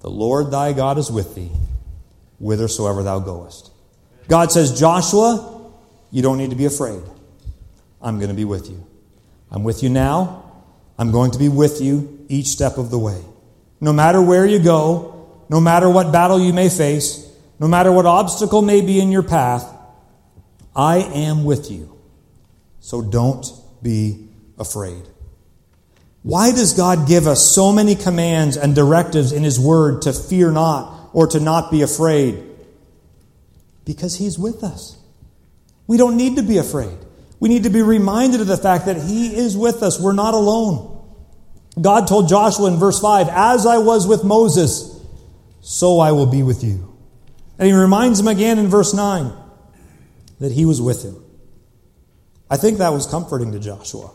The 0.00 0.10
Lord 0.10 0.50
thy 0.50 0.72
God 0.72 0.98
is 0.98 1.10
with 1.10 1.34
thee, 1.34 1.50
whithersoever 2.38 3.02
thou 3.02 3.20
goest. 3.20 3.70
God 4.28 4.50
says, 4.50 4.78
Joshua, 4.78 5.72
you 6.10 6.22
don't 6.22 6.38
need 6.38 6.50
to 6.50 6.56
be 6.56 6.64
afraid. 6.64 7.02
I'm 8.00 8.18
going 8.18 8.30
to 8.30 8.34
be 8.34 8.44
with 8.44 8.70
you. 8.70 8.86
I'm 9.50 9.64
with 9.64 9.82
you 9.82 9.90
now. 9.90 10.44
I'm 10.98 11.10
going 11.12 11.32
to 11.32 11.38
be 11.38 11.48
with 11.48 11.80
you 11.80 12.24
each 12.28 12.46
step 12.46 12.78
of 12.78 12.90
the 12.90 12.98
way. 12.98 13.22
No 13.80 13.92
matter 13.92 14.22
where 14.22 14.46
you 14.46 14.58
go, 14.58 15.44
no 15.48 15.60
matter 15.60 15.88
what 15.88 16.12
battle 16.12 16.38
you 16.38 16.52
may 16.52 16.68
face, 16.68 17.26
no 17.58 17.68
matter 17.68 17.92
what 17.92 18.06
obstacle 18.06 18.62
may 18.62 18.80
be 18.80 19.00
in 19.00 19.10
your 19.10 19.22
path, 19.22 19.66
I 20.74 20.98
am 20.98 21.44
with 21.44 21.70
you. 21.70 21.98
So 22.78 23.02
don't 23.02 23.46
be 23.82 24.28
afraid. 24.58 25.02
Why 26.22 26.50
does 26.50 26.74
God 26.74 27.08
give 27.08 27.26
us 27.26 27.50
so 27.50 27.72
many 27.72 27.94
commands 27.94 28.56
and 28.56 28.74
directives 28.74 29.32
in 29.32 29.42
His 29.42 29.58
Word 29.58 30.02
to 30.02 30.12
fear 30.12 30.50
not 30.50 31.10
or 31.12 31.26
to 31.28 31.40
not 31.40 31.70
be 31.70 31.82
afraid? 31.82 32.42
Because 33.84 34.16
He's 34.16 34.38
with 34.38 34.62
us. 34.62 34.98
We 35.86 35.96
don't 35.96 36.16
need 36.16 36.36
to 36.36 36.42
be 36.42 36.58
afraid. 36.58 36.96
We 37.40 37.48
need 37.48 37.64
to 37.64 37.70
be 37.70 37.80
reminded 37.80 38.42
of 38.42 38.46
the 38.46 38.58
fact 38.58 38.86
that 38.86 38.96
He 38.96 39.34
is 39.34 39.56
with 39.56 39.82
us. 39.82 39.98
We're 39.98 40.12
not 40.12 40.34
alone. 40.34 40.98
God 41.80 42.06
told 42.06 42.28
Joshua 42.28 42.70
in 42.70 42.76
verse 42.76 43.00
5, 43.00 43.28
As 43.30 43.64
I 43.64 43.78
was 43.78 44.06
with 44.06 44.22
Moses, 44.22 45.00
so 45.62 46.00
I 46.00 46.12
will 46.12 46.26
be 46.26 46.42
with 46.42 46.62
you. 46.62 46.96
And 47.58 47.66
He 47.66 47.72
reminds 47.72 48.20
him 48.20 48.28
again 48.28 48.58
in 48.58 48.68
verse 48.68 48.92
9 48.92 49.32
that 50.38 50.52
He 50.52 50.66
was 50.66 50.82
with 50.82 51.02
him. 51.02 51.16
I 52.50 52.56
think 52.58 52.78
that 52.78 52.92
was 52.92 53.06
comforting 53.06 53.52
to 53.52 53.58
Joshua. 53.58 54.10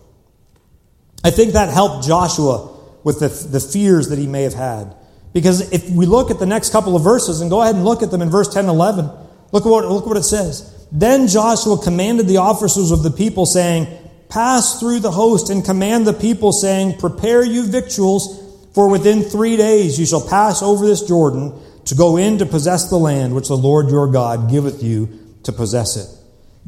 I 1.26 1.32
think 1.32 1.54
that 1.54 1.70
helped 1.70 2.06
Joshua 2.06 2.72
with 3.04 3.20
the, 3.20 3.30
the 3.30 3.60
fears 3.60 4.10
that 4.10 4.20
he 4.20 4.28
may 4.28 4.44
have 4.44 4.54
had. 4.54 4.96
Because 5.34 5.72
if 5.72 5.90
we 5.90 6.06
look 6.06 6.30
at 6.30 6.38
the 6.38 6.46
next 6.46 6.70
couple 6.70 6.96
of 6.96 7.04
verses 7.04 7.42
and 7.42 7.50
go 7.50 7.64
ahead 7.64 7.74
and 7.74 7.84
look 7.84 8.04
at 8.04 8.12
them 8.12 8.22
in 8.22 8.30
verse 8.30 8.54
10 8.54 8.66
and 8.66 8.70
11, 8.70 9.10
look 9.52 9.66
at 9.66 9.70
what, 9.70 9.86
look 9.86 10.06
what 10.06 10.18
it 10.18 10.24
says. 10.24 10.88
Then 10.92 11.28
Joshua 11.28 11.80
commanded 11.82 12.28
the 12.28 12.38
officers 12.38 12.92
of 12.92 13.02
the 13.02 13.10
people, 13.10 13.48
saying, 13.48 13.88
Pass 14.30 14.80
through 14.80 15.00
the 15.00 15.10
host 15.10 15.50
and 15.50 15.66
command 15.66 16.06
the 16.06 16.14
people, 16.14 16.52
saying, 16.52 17.00
Prepare 17.00 17.44
you 17.44 17.66
victuals, 17.66 18.70
for 18.76 18.88
within 18.88 19.24
three 19.24 19.58
days 19.58 20.00
you 20.00 20.06
shall 20.06 20.28
pass 20.28 20.62
over 20.62 20.86
this 20.86 21.02
Jordan 21.02 21.60
to 21.86 21.96
go 21.96 22.18
in 22.18 22.38
to 22.38 22.46
possess 22.46 22.92
the 22.92 22.98
land 23.00 23.34
which 23.34 23.48
the 23.48 23.58
Lord 23.58 23.90
your 23.90 24.12
God 24.12 24.52
giveth 24.52 24.84
you 24.84 25.10
to 25.42 25.52
possess 25.52 25.98
it. 25.98 26.08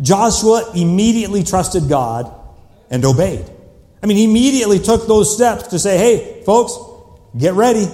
Joshua 0.01 0.71
immediately 0.75 1.43
trusted 1.43 1.87
God 1.87 2.33
and 2.89 3.05
obeyed. 3.05 3.51
I 4.01 4.05
mean, 4.05 4.17
he 4.17 4.25
immediately 4.25 4.79
took 4.79 5.07
those 5.07 5.33
steps 5.33 5.67
to 5.69 5.79
say, 5.79 5.97
hey, 5.97 6.43
folks, 6.43 6.77
get 7.37 7.53
ready. 7.53 7.87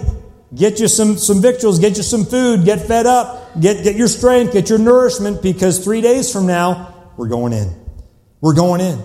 Get 0.54 0.80
you 0.80 0.88
some, 0.88 1.18
some 1.18 1.41
victuals, 1.41 1.80
get 1.80 1.97
you 1.97 2.04
some 2.04 2.26
food, 2.26 2.64
get 2.64 2.82
fed 2.82 3.08
up, 3.08 3.60
get, 3.60 3.84
get 3.84 3.95
your 3.95 4.08
strength, 4.08 4.54
get 4.54 4.70
your 4.70 4.78
nourishment, 4.78 5.41
because 5.41 5.84
three 5.84 6.01
days 6.01 6.32
from 6.32 6.45
now, 6.45 7.12
we're 7.18 7.28
going 7.28 7.54
in. 7.54 7.74
We're 8.39 8.54
going 8.54 8.82
in. 8.82 9.01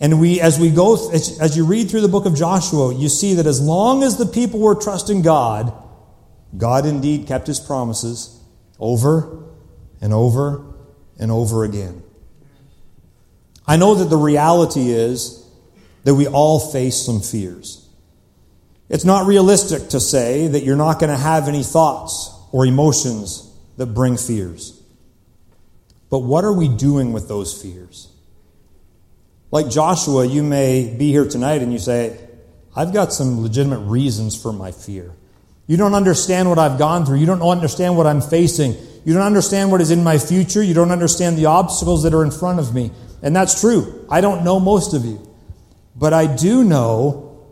And 0.00 0.20
we, 0.20 0.40
as 0.40 0.58
we 0.58 0.70
go, 0.70 0.94
as, 1.12 1.38
as 1.38 1.56
you 1.56 1.66
read 1.66 1.90
through 1.90 2.00
the 2.00 2.08
book 2.08 2.24
of 2.24 2.34
Joshua, 2.34 2.94
you 2.94 3.08
see 3.08 3.34
that 3.34 3.46
as 3.46 3.60
long 3.60 4.02
as 4.02 4.16
the 4.16 4.26
people 4.26 4.60
were 4.60 4.74
trusting 4.74 5.22
God, 5.22 5.72
God 6.56 6.86
indeed 6.86 7.26
kept 7.26 7.46
his 7.46 7.60
promises 7.60 8.40
over 8.78 9.44
and 10.00 10.12
over 10.12 10.64
and 11.18 11.30
over 11.30 11.64
again. 11.64 12.02
I 13.66 13.76
know 13.76 13.94
that 13.94 14.06
the 14.06 14.16
reality 14.16 14.90
is 14.90 15.43
that 16.04 16.14
we 16.14 16.26
all 16.26 16.60
face 16.60 16.96
some 16.96 17.20
fears. 17.20 17.88
It's 18.88 19.04
not 19.04 19.26
realistic 19.26 19.88
to 19.90 20.00
say 20.00 20.46
that 20.48 20.62
you're 20.62 20.76
not 20.76 21.00
going 21.00 21.10
to 21.10 21.18
have 21.20 21.48
any 21.48 21.62
thoughts 21.62 22.30
or 22.52 22.66
emotions 22.66 23.50
that 23.76 23.86
bring 23.86 24.16
fears. 24.16 24.82
But 26.10 26.20
what 26.20 26.44
are 26.44 26.52
we 26.52 26.68
doing 26.68 27.12
with 27.12 27.26
those 27.26 27.60
fears? 27.60 28.08
Like 29.50 29.68
Joshua, 29.68 30.26
you 30.26 30.42
may 30.42 30.94
be 30.96 31.10
here 31.10 31.26
tonight 31.26 31.62
and 31.62 31.72
you 31.72 31.78
say, 31.78 32.18
I've 32.76 32.92
got 32.92 33.12
some 33.12 33.40
legitimate 33.40 33.80
reasons 33.80 34.40
for 34.40 34.52
my 34.52 34.72
fear. 34.72 35.12
You 35.66 35.76
don't 35.76 35.94
understand 35.94 36.48
what 36.48 36.58
I've 36.58 36.78
gone 36.78 37.06
through. 37.06 37.18
You 37.18 37.26
don't 37.26 37.42
understand 37.42 37.96
what 37.96 38.06
I'm 38.06 38.20
facing. 38.20 38.76
You 39.04 39.14
don't 39.14 39.22
understand 39.22 39.70
what 39.70 39.80
is 39.80 39.90
in 39.90 40.04
my 40.04 40.18
future. 40.18 40.62
You 40.62 40.74
don't 40.74 40.90
understand 40.90 41.38
the 41.38 41.46
obstacles 41.46 42.02
that 42.02 42.12
are 42.12 42.24
in 42.24 42.30
front 42.30 42.58
of 42.58 42.74
me. 42.74 42.90
And 43.22 43.34
that's 43.34 43.60
true. 43.60 44.06
I 44.10 44.20
don't 44.20 44.44
know 44.44 44.60
most 44.60 44.92
of 44.92 45.04
you. 45.04 45.33
But 45.96 46.12
I 46.12 46.26
do 46.34 46.64
know 46.64 47.46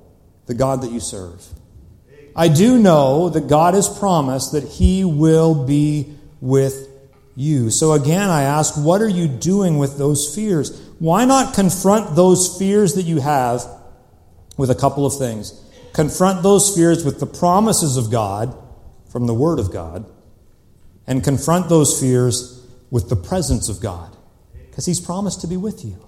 the 0.47 0.55
God 0.55 0.83
that 0.83 0.91
you 0.91 1.01
serve. 1.01 1.47
I 2.35 2.49
do 2.49 2.79
know 2.79 3.29
that 3.29 3.47
God 3.47 3.75
has 3.75 3.89
promised 3.89 4.53
that 4.53 4.65
He 4.65 5.05
will 5.05 5.67
be 5.67 6.15
with 6.41 6.89
you. 7.37 7.71
So 7.71 7.93
again, 7.93 8.29
I 8.31 8.43
ask, 8.43 8.75
what 8.75 9.01
are 9.01 9.09
you 9.09 9.29
doing 9.29 9.79
with 9.79 9.99
those 9.99 10.35
fears? 10.35 10.81
Why 10.99 11.25
not 11.25 11.55
confront 11.55 12.17
those 12.17 12.59
fears 12.59 12.95
that 12.95 13.03
you 13.03 13.21
have 13.21 13.65
with 14.57 14.71
a 14.71 14.75
couple 14.75 15.07
of 15.07 15.17
things? 15.17 15.59
Confront 15.93 16.43
those 16.43 16.75
fears 16.75 17.05
with 17.05 17.21
the 17.21 17.27
promises 17.27 17.97
of 17.97 18.11
God 18.11 18.57
from 19.09 19.27
the 19.27 19.35
Word 19.35 19.59
of 19.59 19.71
God, 19.71 20.07
and 21.07 21.23
confront 21.23 21.69
those 21.69 22.01
fears 22.01 22.67
with 22.91 23.11
the 23.11 23.17
presence 23.17 23.69
of 23.69 23.81
God, 23.81 24.17
because 24.71 24.87
He's 24.87 25.01
promised 25.01 25.43
to 25.43 25.47
be 25.47 25.57
with 25.59 25.85
you. 25.85 25.99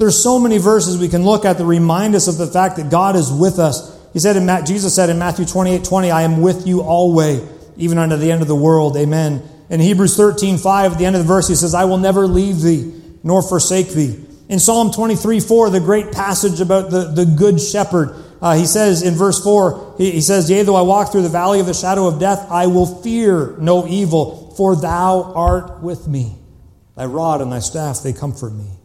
There's 0.00 0.20
so 0.20 0.38
many 0.38 0.56
verses 0.56 0.96
we 0.96 1.10
can 1.10 1.26
look 1.26 1.44
at 1.44 1.58
that 1.58 1.64
remind 1.66 2.14
us 2.14 2.26
of 2.26 2.38
the 2.38 2.46
fact 2.46 2.76
that 2.76 2.90
God 2.90 3.16
is 3.16 3.30
with 3.30 3.58
us. 3.58 3.94
He 4.14 4.18
said 4.18 4.34
in 4.34 4.48
Jesus 4.64 4.94
said 4.94 5.10
in 5.10 5.18
Matthew 5.18 5.44
28, 5.44 5.84
20, 5.84 6.10
I 6.10 6.22
am 6.22 6.40
with 6.40 6.66
you 6.66 6.80
always, 6.80 7.42
even 7.76 7.98
unto 7.98 8.16
the 8.16 8.32
end 8.32 8.40
of 8.40 8.48
the 8.48 8.56
world. 8.56 8.96
Amen. 8.96 9.46
In 9.68 9.78
Hebrews 9.78 10.16
13, 10.16 10.56
5, 10.56 10.92
at 10.92 10.98
the 10.98 11.04
end 11.04 11.16
of 11.16 11.22
the 11.22 11.28
verse, 11.28 11.48
he 11.48 11.54
says, 11.54 11.74
I 11.74 11.84
will 11.84 11.98
never 11.98 12.26
leave 12.26 12.62
thee 12.62 12.94
nor 13.22 13.42
forsake 13.42 13.90
thee. 13.90 14.18
In 14.48 14.58
Psalm 14.58 14.90
23, 14.90 15.38
4, 15.38 15.68
the 15.68 15.80
great 15.80 16.12
passage 16.12 16.62
about 16.62 16.90
the, 16.90 17.04
the 17.04 17.26
good 17.26 17.60
shepherd, 17.60 18.14
uh, 18.40 18.54
he 18.54 18.64
says 18.64 19.02
in 19.02 19.12
verse 19.12 19.44
4, 19.44 19.96
he, 19.98 20.12
he 20.12 20.20
says, 20.22 20.48
Yea, 20.48 20.62
though 20.62 20.76
I 20.76 20.80
walk 20.80 21.12
through 21.12 21.22
the 21.22 21.28
valley 21.28 21.60
of 21.60 21.66
the 21.66 21.74
shadow 21.74 22.06
of 22.06 22.18
death, 22.18 22.50
I 22.50 22.68
will 22.68 22.86
fear 22.86 23.54
no 23.58 23.86
evil, 23.86 24.54
for 24.56 24.76
thou 24.76 25.30
art 25.34 25.82
with 25.82 26.08
me. 26.08 26.36
Thy 26.96 27.04
rod 27.04 27.42
and 27.42 27.52
thy 27.52 27.58
staff, 27.58 28.02
they 28.02 28.14
comfort 28.14 28.54
me. 28.54 28.79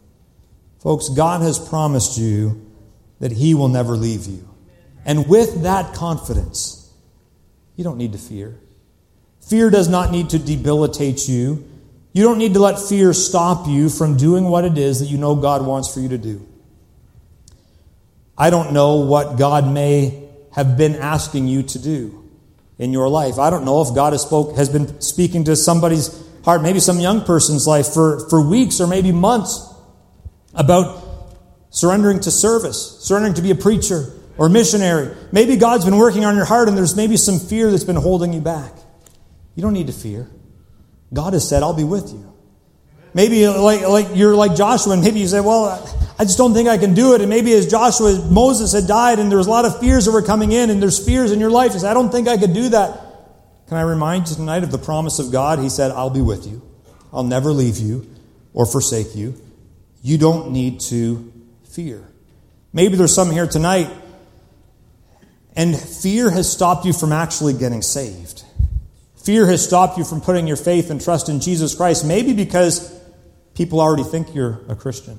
Folks, 0.86 1.08
God 1.08 1.42
has 1.42 1.58
promised 1.58 2.16
you 2.16 2.64
that 3.18 3.32
He 3.32 3.54
will 3.54 3.66
never 3.66 3.96
leave 3.96 4.26
you. 4.26 4.48
And 5.04 5.28
with 5.28 5.64
that 5.64 5.94
confidence, 5.96 6.88
you 7.74 7.82
don't 7.82 7.98
need 7.98 8.12
to 8.12 8.18
fear. 8.18 8.56
Fear 9.40 9.70
does 9.70 9.88
not 9.88 10.12
need 10.12 10.30
to 10.30 10.38
debilitate 10.38 11.28
you. 11.28 11.68
You 12.12 12.22
don't 12.22 12.38
need 12.38 12.54
to 12.54 12.60
let 12.60 12.78
fear 12.78 13.12
stop 13.12 13.66
you 13.66 13.88
from 13.88 14.16
doing 14.16 14.44
what 14.44 14.64
it 14.64 14.78
is 14.78 15.00
that 15.00 15.06
you 15.06 15.18
know 15.18 15.34
God 15.34 15.66
wants 15.66 15.92
for 15.92 15.98
you 15.98 16.10
to 16.10 16.18
do. 16.18 16.46
I 18.38 18.50
don't 18.50 18.72
know 18.72 18.98
what 18.98 19.38
God 19.38 19.66
may 19.66 20.28
have 20.52 20.76
been 20.76 20.94
asking 20.94 21.48
you 21.48 21.64
to 21.64 21.80
do 21.80 22.30
in 22.78 22.92
your 22.92 23.08
life. 23.08 23.40
I 23.40 23.50
don't 23.50 23.64
know 23.64 23.82
if 23.82 23.92
God 23.92 24.12
has, 24.12 24.22
spoke, 24.22 24.54
has 24.54 24.68
been 24.68 25.00
speaking 25.00 25.42
to 25.46 25.56
somebody's 25.56 26.16
heart, 26.44 26.62
maybe 26.62 26.78
some 26.78 27.00
young 27.00 27.24
person's 27.24 27.66
life 27.66 27.88
for, 27.88 28.28
for 28.30 28.40
weeks 28.40 28.80
or 28.80 28.86
maybe 28.86 29.10
months 29.10 29.72
about 30.56 31.02
surrendering 31.70 32.20
to 32.20 32.30
service, 32.30 32.98
surrendering 33.00 33.34
to 33.34 33.42
be 33.42 33.50
a 33.50 33.54
preacher 33.54 34.12
or 34.38 34.48
missionary. 34.48 35.14
Maybe 35.32 35.56
God's 35.56 35.84
been 35.84 35.96
working 35.96 36.24
on 36.24 36.36
your 36.36 36.44
heart 36.44 36.68
and 36.68 36.76
there's 36.76 36.96
maybe 36.96 37.16
some 37.16 37.38
fear 37.38 37.70
that's 37.70 37.84
been 37.84 37.96
holding 37.96 38.32
you 38.32 38.40
back. 38.40 38.72
You 39.54 39.62
don't 39.62 39.72
need 39.72 39.86
to 39.86 39.92
fear. 39.92 40.28
God 41.12 41.32
has 41.32 41.48
said, 41.48 41.62
I'll 41.62 41.72
be 41.72 41.84
with 41.84 42.12
you. 42.12 42.32
Maybe 43.14 43.48
like, 43.48 43.80
like 43.80 44.08
you're 44.14 44.34
like 44.34 44.54
Joshua, 44.54 44.92
and 44.92 45.02
maybe 45.02 45.20
you 45.20 45.26
say, 45.26 45.40
Well, 45.40 45.64
I 46.18 46.24
just 46.24 46.36
don't 46.36 46.52
think 46.52 46.68
I 46.68 46.76
can 46.76 46.92
do 46.92 47.14
it. 47.14 47.22
And 47.22 47.30
maybe 47.30 47.54
as 47.54 47.66
Joshua, 47.66 48.22
Moses 48.30 48.74
had 48.74 48.86
died, 48.86 49.18
and 49.18 49.30
there 49.30 49.38
was 49.38 49.46
a 49.46 49.50
lot 49.50 49.64
of 49.64 49.80
fears 49.80 50.04
that 50.04 50.12
were 50.12 50.20
coming 50.20 50.52
in, 50.52 50.68
and 50.68 50.82
there's 50.82 51.02
fears 51.02 51.32
in 51.32 51.40
your 51.40 51.48
life. 51.48 51.72
You 51.72 51.78
say, 51.78 51.88
I 51.88 51.94
don't 51.94 52.12
think 52.12 52.28
I 52.28 52.36
could 52.36 52.52
do 52.52 52.68
that. 52.68 53.00
Can 53.68 53.78
I 53.78 53.80
remind 53.80 54.28
you 54.28 54.36
tonight 54.36 54.64
of 54.64 54.70
the 54.70 54.78
promise 54.78 55.18
of 55.18 55.32
God? 55.32 55.60
He 55.60 55.70
said, 55.70 55.92
I'll 55.92 56.10
be 56.10 56.20
with 56.20 56.46
you. 56.46 56.60
I'll 57.10 57.24
never 57.24 57.52
leave 57.52 57.78
you 57.78 58.06
or 58.52 58.66
forsake 58.66 59.16
you. 59.16 59.40
You 60.06 60.18
don't 60.18 60.52
need 60.52 60.78
to 60.82 61.32
fear. 61.64 62.00
Maybe 62.72 62.94
there's 62.94 63.12
some 63.12 63.32
here 63.32 63.48
tonight, 63.48 63.90
and 65.56 65.76
fear 65.76 66.30
has 66.30 66.48
stopped 66.48 66.86
you 66.86 66.92
from 66.92 67.10
actually 67.10 67.54
getting 67.54 67.82
saved. 67.82 68.44
Fear 69.16 69.46
has 69.46 69.64
stopped 69.64 69.98
you 69.98 70.04
from 70.04 70.20
putting 70.20 70.46
your 70.46 70.58
faith 70.58 70.90
and 70.90 71.02
trust 71.02 71.28
in 71.28 71.40
Jesus 71.40 71.74
Christ, 71.74 72.04
maybe 72.04 72.34
because 72.34 72.96
people 73.54 73.80
already 73.80 74.04
think 74.04 74.32
you're 74.32 74.60
a 74.68 74.76
Christian. 74.76 75.18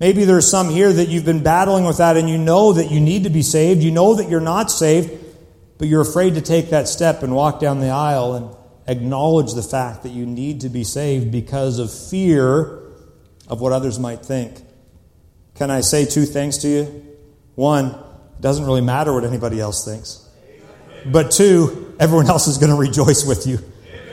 Maybe 0.00 0.24
there's 0.24 0.50
some 0.50 0.70
here 0.70 0.92
that 0.92 1.06
you've 1.06 1.24
been 1.24 1.44
battling 1.44 1.84
with 1.84 1.98
that 1.98 2.16
and 2.16 2.28
you 2.28 2.36
know 2.36 2.72
that 2.72 2.90
you 2.90 2.98
need 2.98 3.22
to 3.22 3.30
be 3.30 3.42
saved. 3.42 3.84
You 3.84 3.92
know 3.92 4.14
that 4.14 4.28
you're 4.28 4.40
not 4.40 4.72
saved, 4.72 5.24
but 5.78 5.86
you're 5.86 6.02
afraid 6.02 6.34
to 6.34 6.40
take 6.40 6.70
that 6.70 6.88
step 6.88 7.22
and 7.22 7.32
walk 7.32 7.60
down 7.60 7.78
the 7.78 7.90
aisle 7.90 8.34
and 8.34 8.56
acknowledge 8.88 9.54
the 9.54 9.62
fact 9.62 10.02
that 10.02 10.10
you 10.10 10.26
need 10.26 10.62
to 10.62 10.68
be 10.68 10.82
saved 10.82 11.30
because 11.30 11.78
of 11.78 11.94
fear 11.94 12.82
of 13.48 13.60
what 13.60 13.72
others 13.72 13.98
might 13.98 14.24
think. 14.24 14.60
Can 15.54 15.70
I 15.70 15.80
say 15.80 16.04
two 16.04 16.24
things 16.24 16.58
to 16.58 16.68
you? 16.68 17.16
One, 17.54 17.86
it 17.86 18.40
doesn't 18.40 18.64
really 18.64 18.80
matter 18.80 19.12
what 19.12 19.24
anybody 19.24 19.60
else 19.60 19.84
thinks. 19.84 20.28
But 21.06 21.30
two, 21.30 21.96
everyone 21.98 22.28
else 22.28 22.46
is 22.46 22.58
going 22.58 22.70
to 22.70 22.76
rejoice 22.76 23.26
with 23.26 23.46
you. 23.46 23.58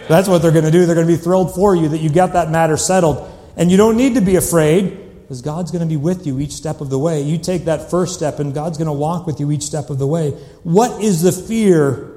That's 0.08 0.28
what 0.28 0.42
they're 0.42 0.52
going 0.52 0.66
to 0.66 0.72
do. 0.72 0.86
They're 0.86 0.96
going 0.96 1.08
to 1.08 1.14
be 1.14 1.22
thrilled 1.22 1.54
for 1.54 1.76
you 1.76 1.90
that 1.90 2.00
you 2.00 2.10
got 2.10 2.34
that 2.34 2.50
matter 2.50 2.78
settled. 2.78 3.32
And 3.58 3.72
you 3.72 3.78
don't 3.78 3.98
need 3.98 4.16
to 4.16 4.22
be 4.22 4.36
afraid 4.36 5.22
because 5.22 5.42
God's 5.42 5.72
going 5.72 5.82
to 5.82 5.88
be 5.88 5.98
with 5.98 6.28
you 6.28 6.40
each 6.40 6.52
step 6.52 6.82
of 6.82 6.90
the 6.90 7.00
way. 7.00 7.22
You 7.22 7.38
take 7.38 7.66
that 7.66 7.90
first 7.90 8.14
step 8.14 8.40
and 8.40 8.54
God's 8.54 8.78
going 8.78 8.88
to 8.88 8.94
walk 8.94 9.26
with 9.26 9.40
you 9.40 9.52
each 9.52 9.64
step 9.64 9.90
of 9.90 9.98
the 9.98 10.08
way. 10.08 10.32
What 10.64 11.04
is 11.04 11.22
the 11.22 11.32
fear 11.32 12.15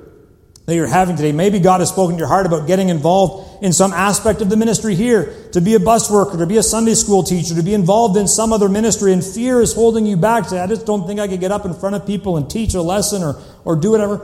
that 0.68 0.74
you're 0.74 0.86
having 0.86 1.16
today. 1.16 1.32
Maybe 1.32 1.60
God 1.60 1.80
has 1.80 1.88
spoken 1.88 2.16
to 2.16 2.18
your 2.18 2.28
heart 2.28 2.44
about 2.44 2.66
getting 2.66 2.90
involved 2.90 3.64
in 3.64 3.72
some 3.72 3.90
aspect 3.94 4.42
of 4.42 4.50
the 4.50 4.56
ministry 4.58 4.94
here, 4.94 5.34
to 5.52 5.62
be 5.62 5.72
a 5.72 5.80
bus 5.80 6.10
worker, 6.10 6.36
to 6.36 6.44
be 6.44 6.58
a 6.58 6.62
Sunday 6.62 6.92
school 6.92 7.22
teacher, 7.22 7.54
to 7.54 7.62
be 7.62 7.72
involved 7.72 8.18
in 8.18 8.28
some 8.28 8.52
other 8.52 8.68
ministry, 8.68 9.14
and 9.14 9.24
fear 9.24 9.62
is 9.62 9.72
holding 9.72 10.04
you 10.04 10.14
back. 10.14 10.44
Say, 10.44 10.60
I 10.60 10.66
just 10.66 10.84
don't 10.84 11.06
think 11.06 11.20
I 11.20 11.26
could 11.26 11.40
get 11.40 11.50
up 11.50 11.64
in 11.64 11.72
front 11.72 11.96
of 11.96 12.06
people 12.06 12.36
and 12.36 12.50
teach 12.50 12.74
a 12.74 12.82
lesson 12.82 13.22
or, 13.22 13.40
or 13.64 13.76
do 13.76 13.92
whatever. 13.92 14.20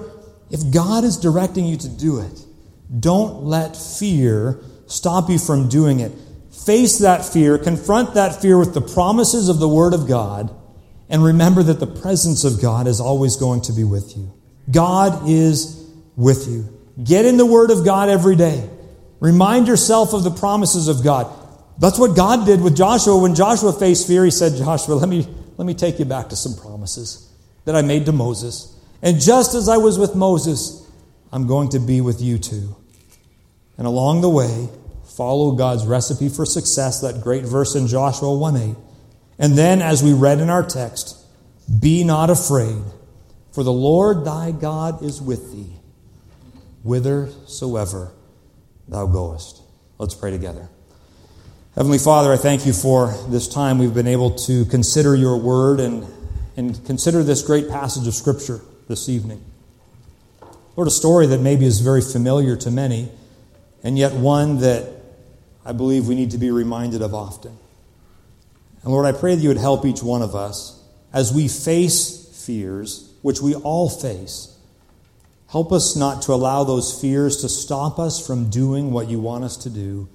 If 0.50 0.70
God 0.70 1.02
is 1.02 1.16
directing 1.16 1.64
you 1.64 1.78
to 1.78 1.88
do 1.88 2.18
it, 2.18 2.44
don't 3.00 3.44
let 3.44 3.74
fear 3.74 4.60
stop 4.86 5.30
you 5.30 5.38
from 5.38 5.70
doing 5.70 6.00
it. 6.00 6.12
Face 6.66 6.98
that 6.98 7.24
fear, 7.24 7.56
confront 7.56 8.12
that 8.16 8.42
fear 8.42 8.58
with 8.58 8.74
the 8.74 8.82
promises 8.82 9.48
of 9.48 9.60
the 9.60 9.68
Word 9.68 9.94
of 9.94 10.06
God, 10.06 10.54
and 11.08 11.24
remember 11.24 11.62
that 11.62 11.80
the 11.80 11.86
presence 11.86 12.44
of 12.44 12.60
God 12.60 12.86
is 12.86 13.00
always 13.00 13.36
going 13.36 13.62
to 13.62 13.72
be 13.72 13.82
with 13.82 14.14
you. 14.14 14.30
God 14.70 15.26
is 15.26 15.83
with 16.16 16.46
you. 16.48 16.68
Get 17.02 17.24
in 17.24 17.36
the 17.36 17.46
Word 17.46 17.70
of 17.70 17.84
God 17.84 18.08
every 18.08 18.36
day. 18.36 18.68
Remind 19.20 19.68
yourself 19.68 20.12
of 20.12 20.22
the 20.22 20.30
promises 20.30 20.88
of 20.88 21.02
God. 21.02 21.32
That's 21.78 21.98
what 21.98 22.16
God 22.16 22.46
did 22.46 22.60
with 22.60 22.76
Joshua. 22.76 23.18
When 23.18 23.34
Joshua 23.34 23.72
faced 23.72 24.06
fear, 24.06 24.24
he 24.24 24.30
said, 24.30 24.56
Joshua, 24.56 24.94
let 24.94 25.08
me, 25.08 25.26
let 25.56 25.66
me 25.66 25.74
take 25.74 25.98
you 25.98 26.04
back 26.04 26.28
to 26.28 26.36
some 26.36 26.54
promises 26.54 27.32
that 27.64 27.74
I 27.74 27.82
made 27.82 28.06
to 28.06 28.12
Moses. 28.12 28.78
And 29.02 29.20
just 29.20 29.54
as 29.54 29.68
I 29.68 29.78
was 29.78 29.98
with 29.98 30.14
Moses, 30.14 30.88
I'm 31.32 31.46
going 31.46 31.70
to 31.70 31.80
be 31.80 32.00
with 32.00 32.20
you 32.20 32.38
too. 32.38 32.76
And 33.76 33.86
along 33.86 34.20
the 34.20 34.30
way, 34.30 34.68
follow 35.16 35.52
God's 35.52 35.84
recipe 35.84 36.28
for 36.28 36.46
success, 36.46 37.00
that 37.00 37.20
great 37.22 37.44
verse 37.44 37.74
in 37.74 37.88
Joshua 37.88 38.36
1 38.36 38.56
8. 38.56 38.76
And 39.40 39.58
then, 39.58 39.82
as 39.82 40.00
we 40.00 40.12
read 40.12 40.38
in 40.38 40.48
our 40.48 40.62
text, 40.62 41.18
be 41.80 42.04
not 42.04 42.30
afraid, 42.30 42.82
for 43.52 43.64
the 43.64 43.72
Lord 43.72 44.24
thy 44.24 44.52
God 44.52 45.02
is 45.02 45.20
with 45.20 45.50
thee 45.50 45.80
whithersoever 46.84 48.12
thou 48.86 49.06
goest. 49.06 49.62
Let's 49.98 50.14
pray 50.14 50.30
together. 50.30 50.68
Heavenly 51.74 51.98
Father, 51.98 52.32
I 52.32 52.36
thank 52.36 52.66
you 52.66 52.72
for 52.72 53.12
this 53.28 53.48
time 53.48 53.78
we've 53.78 53.94
been 53.94 54.06
able 54.06 54.30
to 54.30 54.64
consider 54.66 55.16
your 55.16 55.36
word 55.36 55.80
and, 55.80 56.06
and 56.56 56.84
consider 56.84 57.24
this 57.24 57.42
great 57.42 57.68
passage 57.68 58.06
of 58.06 58.14
Scripture 58.14 58.60
this 58.86 59.08
evening. 59.08 59.42
Lord, 60.76 60.86
a 60.86 60.90
story 60.90 61.26
that 61.26 61.40
maybe 61.40 61.64
is 61.64 61.80
very 61.80 62.02
familiar 62.02 62.56
to 62.56 62.70
many, 62.70 63.08
and 63.82 63.98
yet 63.98 64.12
one 64.12 64.58
that 64.58 64.88
I 65.64 65.72
believe 65.72 66.06
we 66.06 66.14
need 66.14 66.32
to 66.32 66.38
be 66.38 66.50
reminded 66.50 67.00
of 67.00 67.14
often. 67.14 67.56
And 68.82 68.92
Lord, 68.92 69.06
I 69.06 69.18
pray 69.18 69.34
that 69.34 69.40
you 69.40 69.48
would 69.48 69.56
help 69.56 69.86
each 69.86 70.02
one 70.02 70.20
of 70.20 70.34
us 70.34 70.80
as 71.12 71.32
we 71.32 71.48
face 71.48 72.44
fears, 72.44 73.12
which 73.22 73.40
we 73.40 73.54
all 73.54 73.88
face 73.88 74.53
Help 75.54 75.70
us 75.70 75.94
not 75.94 76.20
to 76.20 76.32
allow 76.32 76.64
those 76.64 77.00
fears 77.00 77.36
to 77.36 77.48
stop 77.48 78.00
us 78.00 78.18
from 78.26 78.50
doing 78.50 78.90
what 78.90 79.08
you 79.08 79.20
want 79.20 79.44
us 79.44 79.56
to 79.58 79.70
do, 79.70 80.08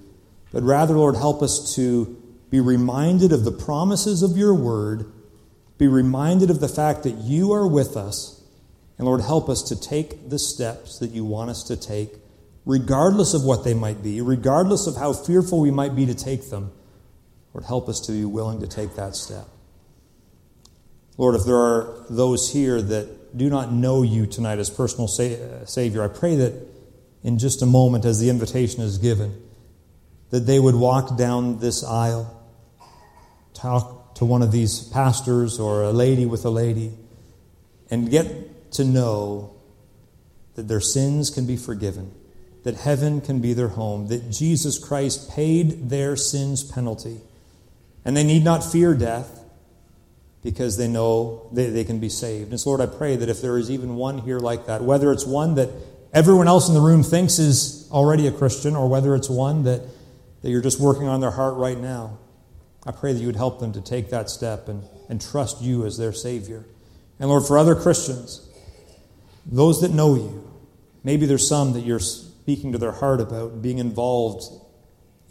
but 0.52 0.62
rather, 0.62 0.92
Lord, 0.92 1.16
help 1.16 1.40
us 1.40 1.74
to 1.76 2.22
be 2.50 2.60
reminded 2.60 3.32
of 3.32 3.44
the 3.44 3.50
promises 3.50 4.22
of 4.22 4.36
your 4.36 4.54
word, 4.54 5.10
be 5.78 5.88
reminded 5.88 6.50
of 6.50 6.60
the 6.60 6.68
fact 6.68 7.04
that 7.04 7.14
you 7.22 7.52
are 7.52 7.66
with 7.66 7.96
us, 7.96 8.42
and 8.98 9.06
Lord, 9.06 9.22
help 9.22 9.48
us 9.48 9.62
to 9.62 9.80
take 9.80 10.28
the 10.28 10.38
steps 10.38 10.98
that 10.98 11.12
you 11.12 11.24
want 11.24 11.48
us 11.48 11.62
to 11.62 11.74
take, 11.74 12.16
regardless 12.66 13.32
of 13.32 13.42
what 13.42 13.64
they 13.64 13.72
might 13.72 14.02
be, 14.02 14.20
regardless 14.20 14.86
of 14.86 14.96
how 14.96 15.14
fearful 15.14 15.58
we 15.58 15.70
might 15.70 15.96
be 15.96 16.04
to 16.04 16.14
take 16.14 16.50
them. 16.50 16.70
Lord, 17.54 17.64
help 17.64 17.88
us 17.88 17.98
to 18.00 18.12
be 18.12 18.26
willing 18.26 18.60
to 18.60 18.66
take 18.66 18.94
that 18.96 19.16
step. 19.16 19.48
Lord, 21.16 21.34
if 21.34 21.46
there 21.46 21.56
are 21.56 22.04
those 22.10 22.52
here 22.52 22.82
that 22.82 23.19
do 23.36 23.48
not 23.48 23.72
know 23.72 24.02
you 24.02 24.26
tonight 24.26 24.58
as 24.58 24.70
personal 24.70 25.08
sa- 25.08 25.22
uh, 25.22 25.64
Savior, 25.64 26.02
I 26.02 26.08
pray 26.08 26.36
that 26.36 26.52
in 27.22 27.38
just 27.38 27.62
a 27.62 27.66
moment, 27.66 28.04
as 28.04 28.18
the 28.20 28.30
invitation 28.30 28.82
is 28.82 28.98
given, 28.98 29.40
that 30.30 30.40
they 30.40 30.58
would 30.58 30.74
walk 30.74 31.16
down 31.16 31.58
this 31.58 31.84
aisle, 31.84 32.36
talk 33.52 34.14
to 34.14 34.24
one 34.24 34.42
of 34.42 34.52
these 34.52 34.80
pastors 34.84 35.58
or 35.58 35.82
a 35.82 35.92
lady 35.92 36.26
with 36.26 36.44
a 36.44 36.50
lady, 36.50 36.92
and 37.90 38.10
get 38.10 38.72
to 38.72 38.84
know 38.84 39.54
that 40.54 40.68
their 40.68 40.80
sins 40.80 41.30
can 41.30 41.46
be 41.46 41.56
forgiven, 41.56 42.12
that 42.64 42.76
heaven 42.76 43.20
can 43.20 43.40
be 43.40 43.52
their 43.52 43.68
home, 43.68 44.08
that 44.08 44.30
Jesus 44.30 44.78
Christ 44.78 45.30
paid 45.30 45.90
their 45.90 46.16
sins' 46.16 46.62
penalty, 46.62 47.20
and 48.04 48.16
they 48.16 48.24
need 48.24 48.44
not 48.44 48.64
fear 48.64 48.94
death 48.94 49.39
because 50.42 50.76
they 50.76 50.88
know 50.88 51.48
they, 51.52 51.68
they 51.68 51.84
can 51.84 51.98
be 51.98 52.08
saved. 52.08 52.50
And 52.50 52.58
so, 52.58 52.70
Lord, 52.70 52.80
I 52.80 52.86
pray 52.86 53.16
that 53.16 53.28
if 53.28 53.42
there 53.42 53.58
is 53.58 53.70
even 53.70 53.96
one 53.96 54.18
here 54.18 54.38
like 54.38 54.66
that, 54.66 54.82
whether 54.82 55.12
it's 55.12 55.26
one 55.26 55.54
that 55.56 55.68
everyone 56.12 56.48
else 56.48 56.68
in 56.68 56.74
the 56.74 56.80
room 56.80 57.02
thinks 57.02 57.38
is 57.38 57.88
already 57.90 58.26
a 58.26 58.32
Christian, 58.32 58.74
or 58.74 58.88
whether 58.88 59.14
it's 59.14 59.28
one 59.28 59.64
that, 59.64 59.82
that 60.42 60.50
you're 60.50 60.62
just 60.62 60.80
working 60.80 61.08
on 61.08 61.20
their 61.20 61.30
heart 61.30 61.56
right 61.56 61.78
now, 61.78 62.18
I 62.86 62.92
pray 62.92 63.12
that 63.12 63.20
you 63.20 63.26
would 63.26 63.36
help 63.36 63.60
them 63.60 63.72
to 63.74 63.80
take 63.80 64.10
that 64.10 64.30
step 64.30 64.68
and, 64.68 64.84
and 65.08 65.20
trust 65.20 65.60
you 65.60 65.84
as 65.84 65.98
their 65.98 66.12
Savior. 66.12 66.64
And 67.18 67.28
Lord, 67.28 67.46
for 67.46 67.58
other 67.58 67.74
Christians, 67.74 68.48
those 69.44 69.82
that 69.82 69.90
know 69.90 70.14
you, 70.14 70.50
maybe 71.04 71.26
there's 71.26 71.46
some 71.46 71.74
that 71.74 71.80
you're 71.80 72.00
speaking 72.00 72.72
to 72.72 72.78
their 72.78 72.92
heart 72.92 73.20
about 73.20 73.60
being 73.60 73.78
involved 73.78 74.44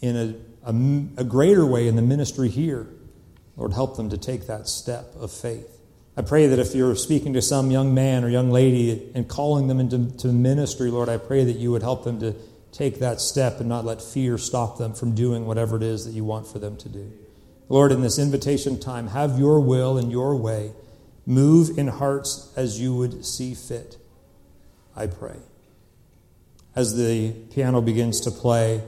in 0.01 0.15
a, 0.15 0.69
a, 0.69 1.21
a 1.21 1.23
greater 1.23 1.65
way 1.65 1.87
in 1.87 1.95
the 1.95 2.01
ministry 2.03 2.49
here. 2.49 2.87
Lord, 3.59 3.73
help 3.73 3.97
them 3.97 4.09
to 4.09 4.17
take 4.17 4.47
that 4.47 4.69
step 4.69 5.13
of 5.19 5.31
faith. 5.31 5.81
I 6.15 6.21
pray 6.21 6.47
that 6.47 6.59
if 6.59 6.73
you're 6.73 6.95
speaking 6.95 7.33
to 7.33 7.41
some 7.41 7.71
young 7.71 7.93
man 7.93 8.23
or 8.23 8.29
young 8.29 8.51
lady 8.51 9.11
and 9.13 9.27
calling 9.27 9.67
them 9.67 9.81
into 9.81 10.27
ministry, 10.29 10.89
Lord, 10.89 11.09
I 11.09 11.17
pray 11.17 11.43
that 11.43 11.57
you 11.57 11.71
would 11.71 11.81
help 11.81 12.05
them 12.05 12.21
to 12.21 12.35
take 12.71 12.99
that 12.99 13.19
step 13.19 13.59
and 13.59 13.67
not 13.67 13.83
let 13.83 14.01
fear 14.01 14.37
stop 14.37 14.77
them 14.77 14.93
from 14.93 15.13
doing 15.13 15.45
whatever 15.45 15.75
it 15.75 15.83
is 15.83 16.05
that 16.05 16.11
you 16.11 16.23
want 16.23 16.47
for 16.47 16.57
them 16.57 16.77
to 16.77 16.87
do. 16.87 17.11
Lord, 17.67 17.91
in 17.91 18.01
this 18.01 18.17
invitation 18.17 18.79
time, 18.79 19.07
have 19.07 19.37
your 19.37 19.59
will 19.59 19.97
and 19.97 20.09
your 20.09 20.37
way. 20.37 20.71
Move 21.25 21.77
in 21.77 21.87
hearts 21.87 22.53
as 22.55 22.79
you 22.79 22.95
would 22.95 23.25
see 23.25 23.53
fit. 23.53 23.97
I 24.95 25.07
pray. 25.07 25.37
As 26.77 26.95
the 26.95 27.31
piano 27.53 27.81
begins 27.81 28.21
to 28.21 28.31
play, 28.31 28.81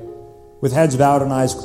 with 0.62 0.72
heads 0.72 0.96
bowed 0.96 1.22
and 1.22 1.34
eyes 1.34 1.54
closed, 1.54 1.60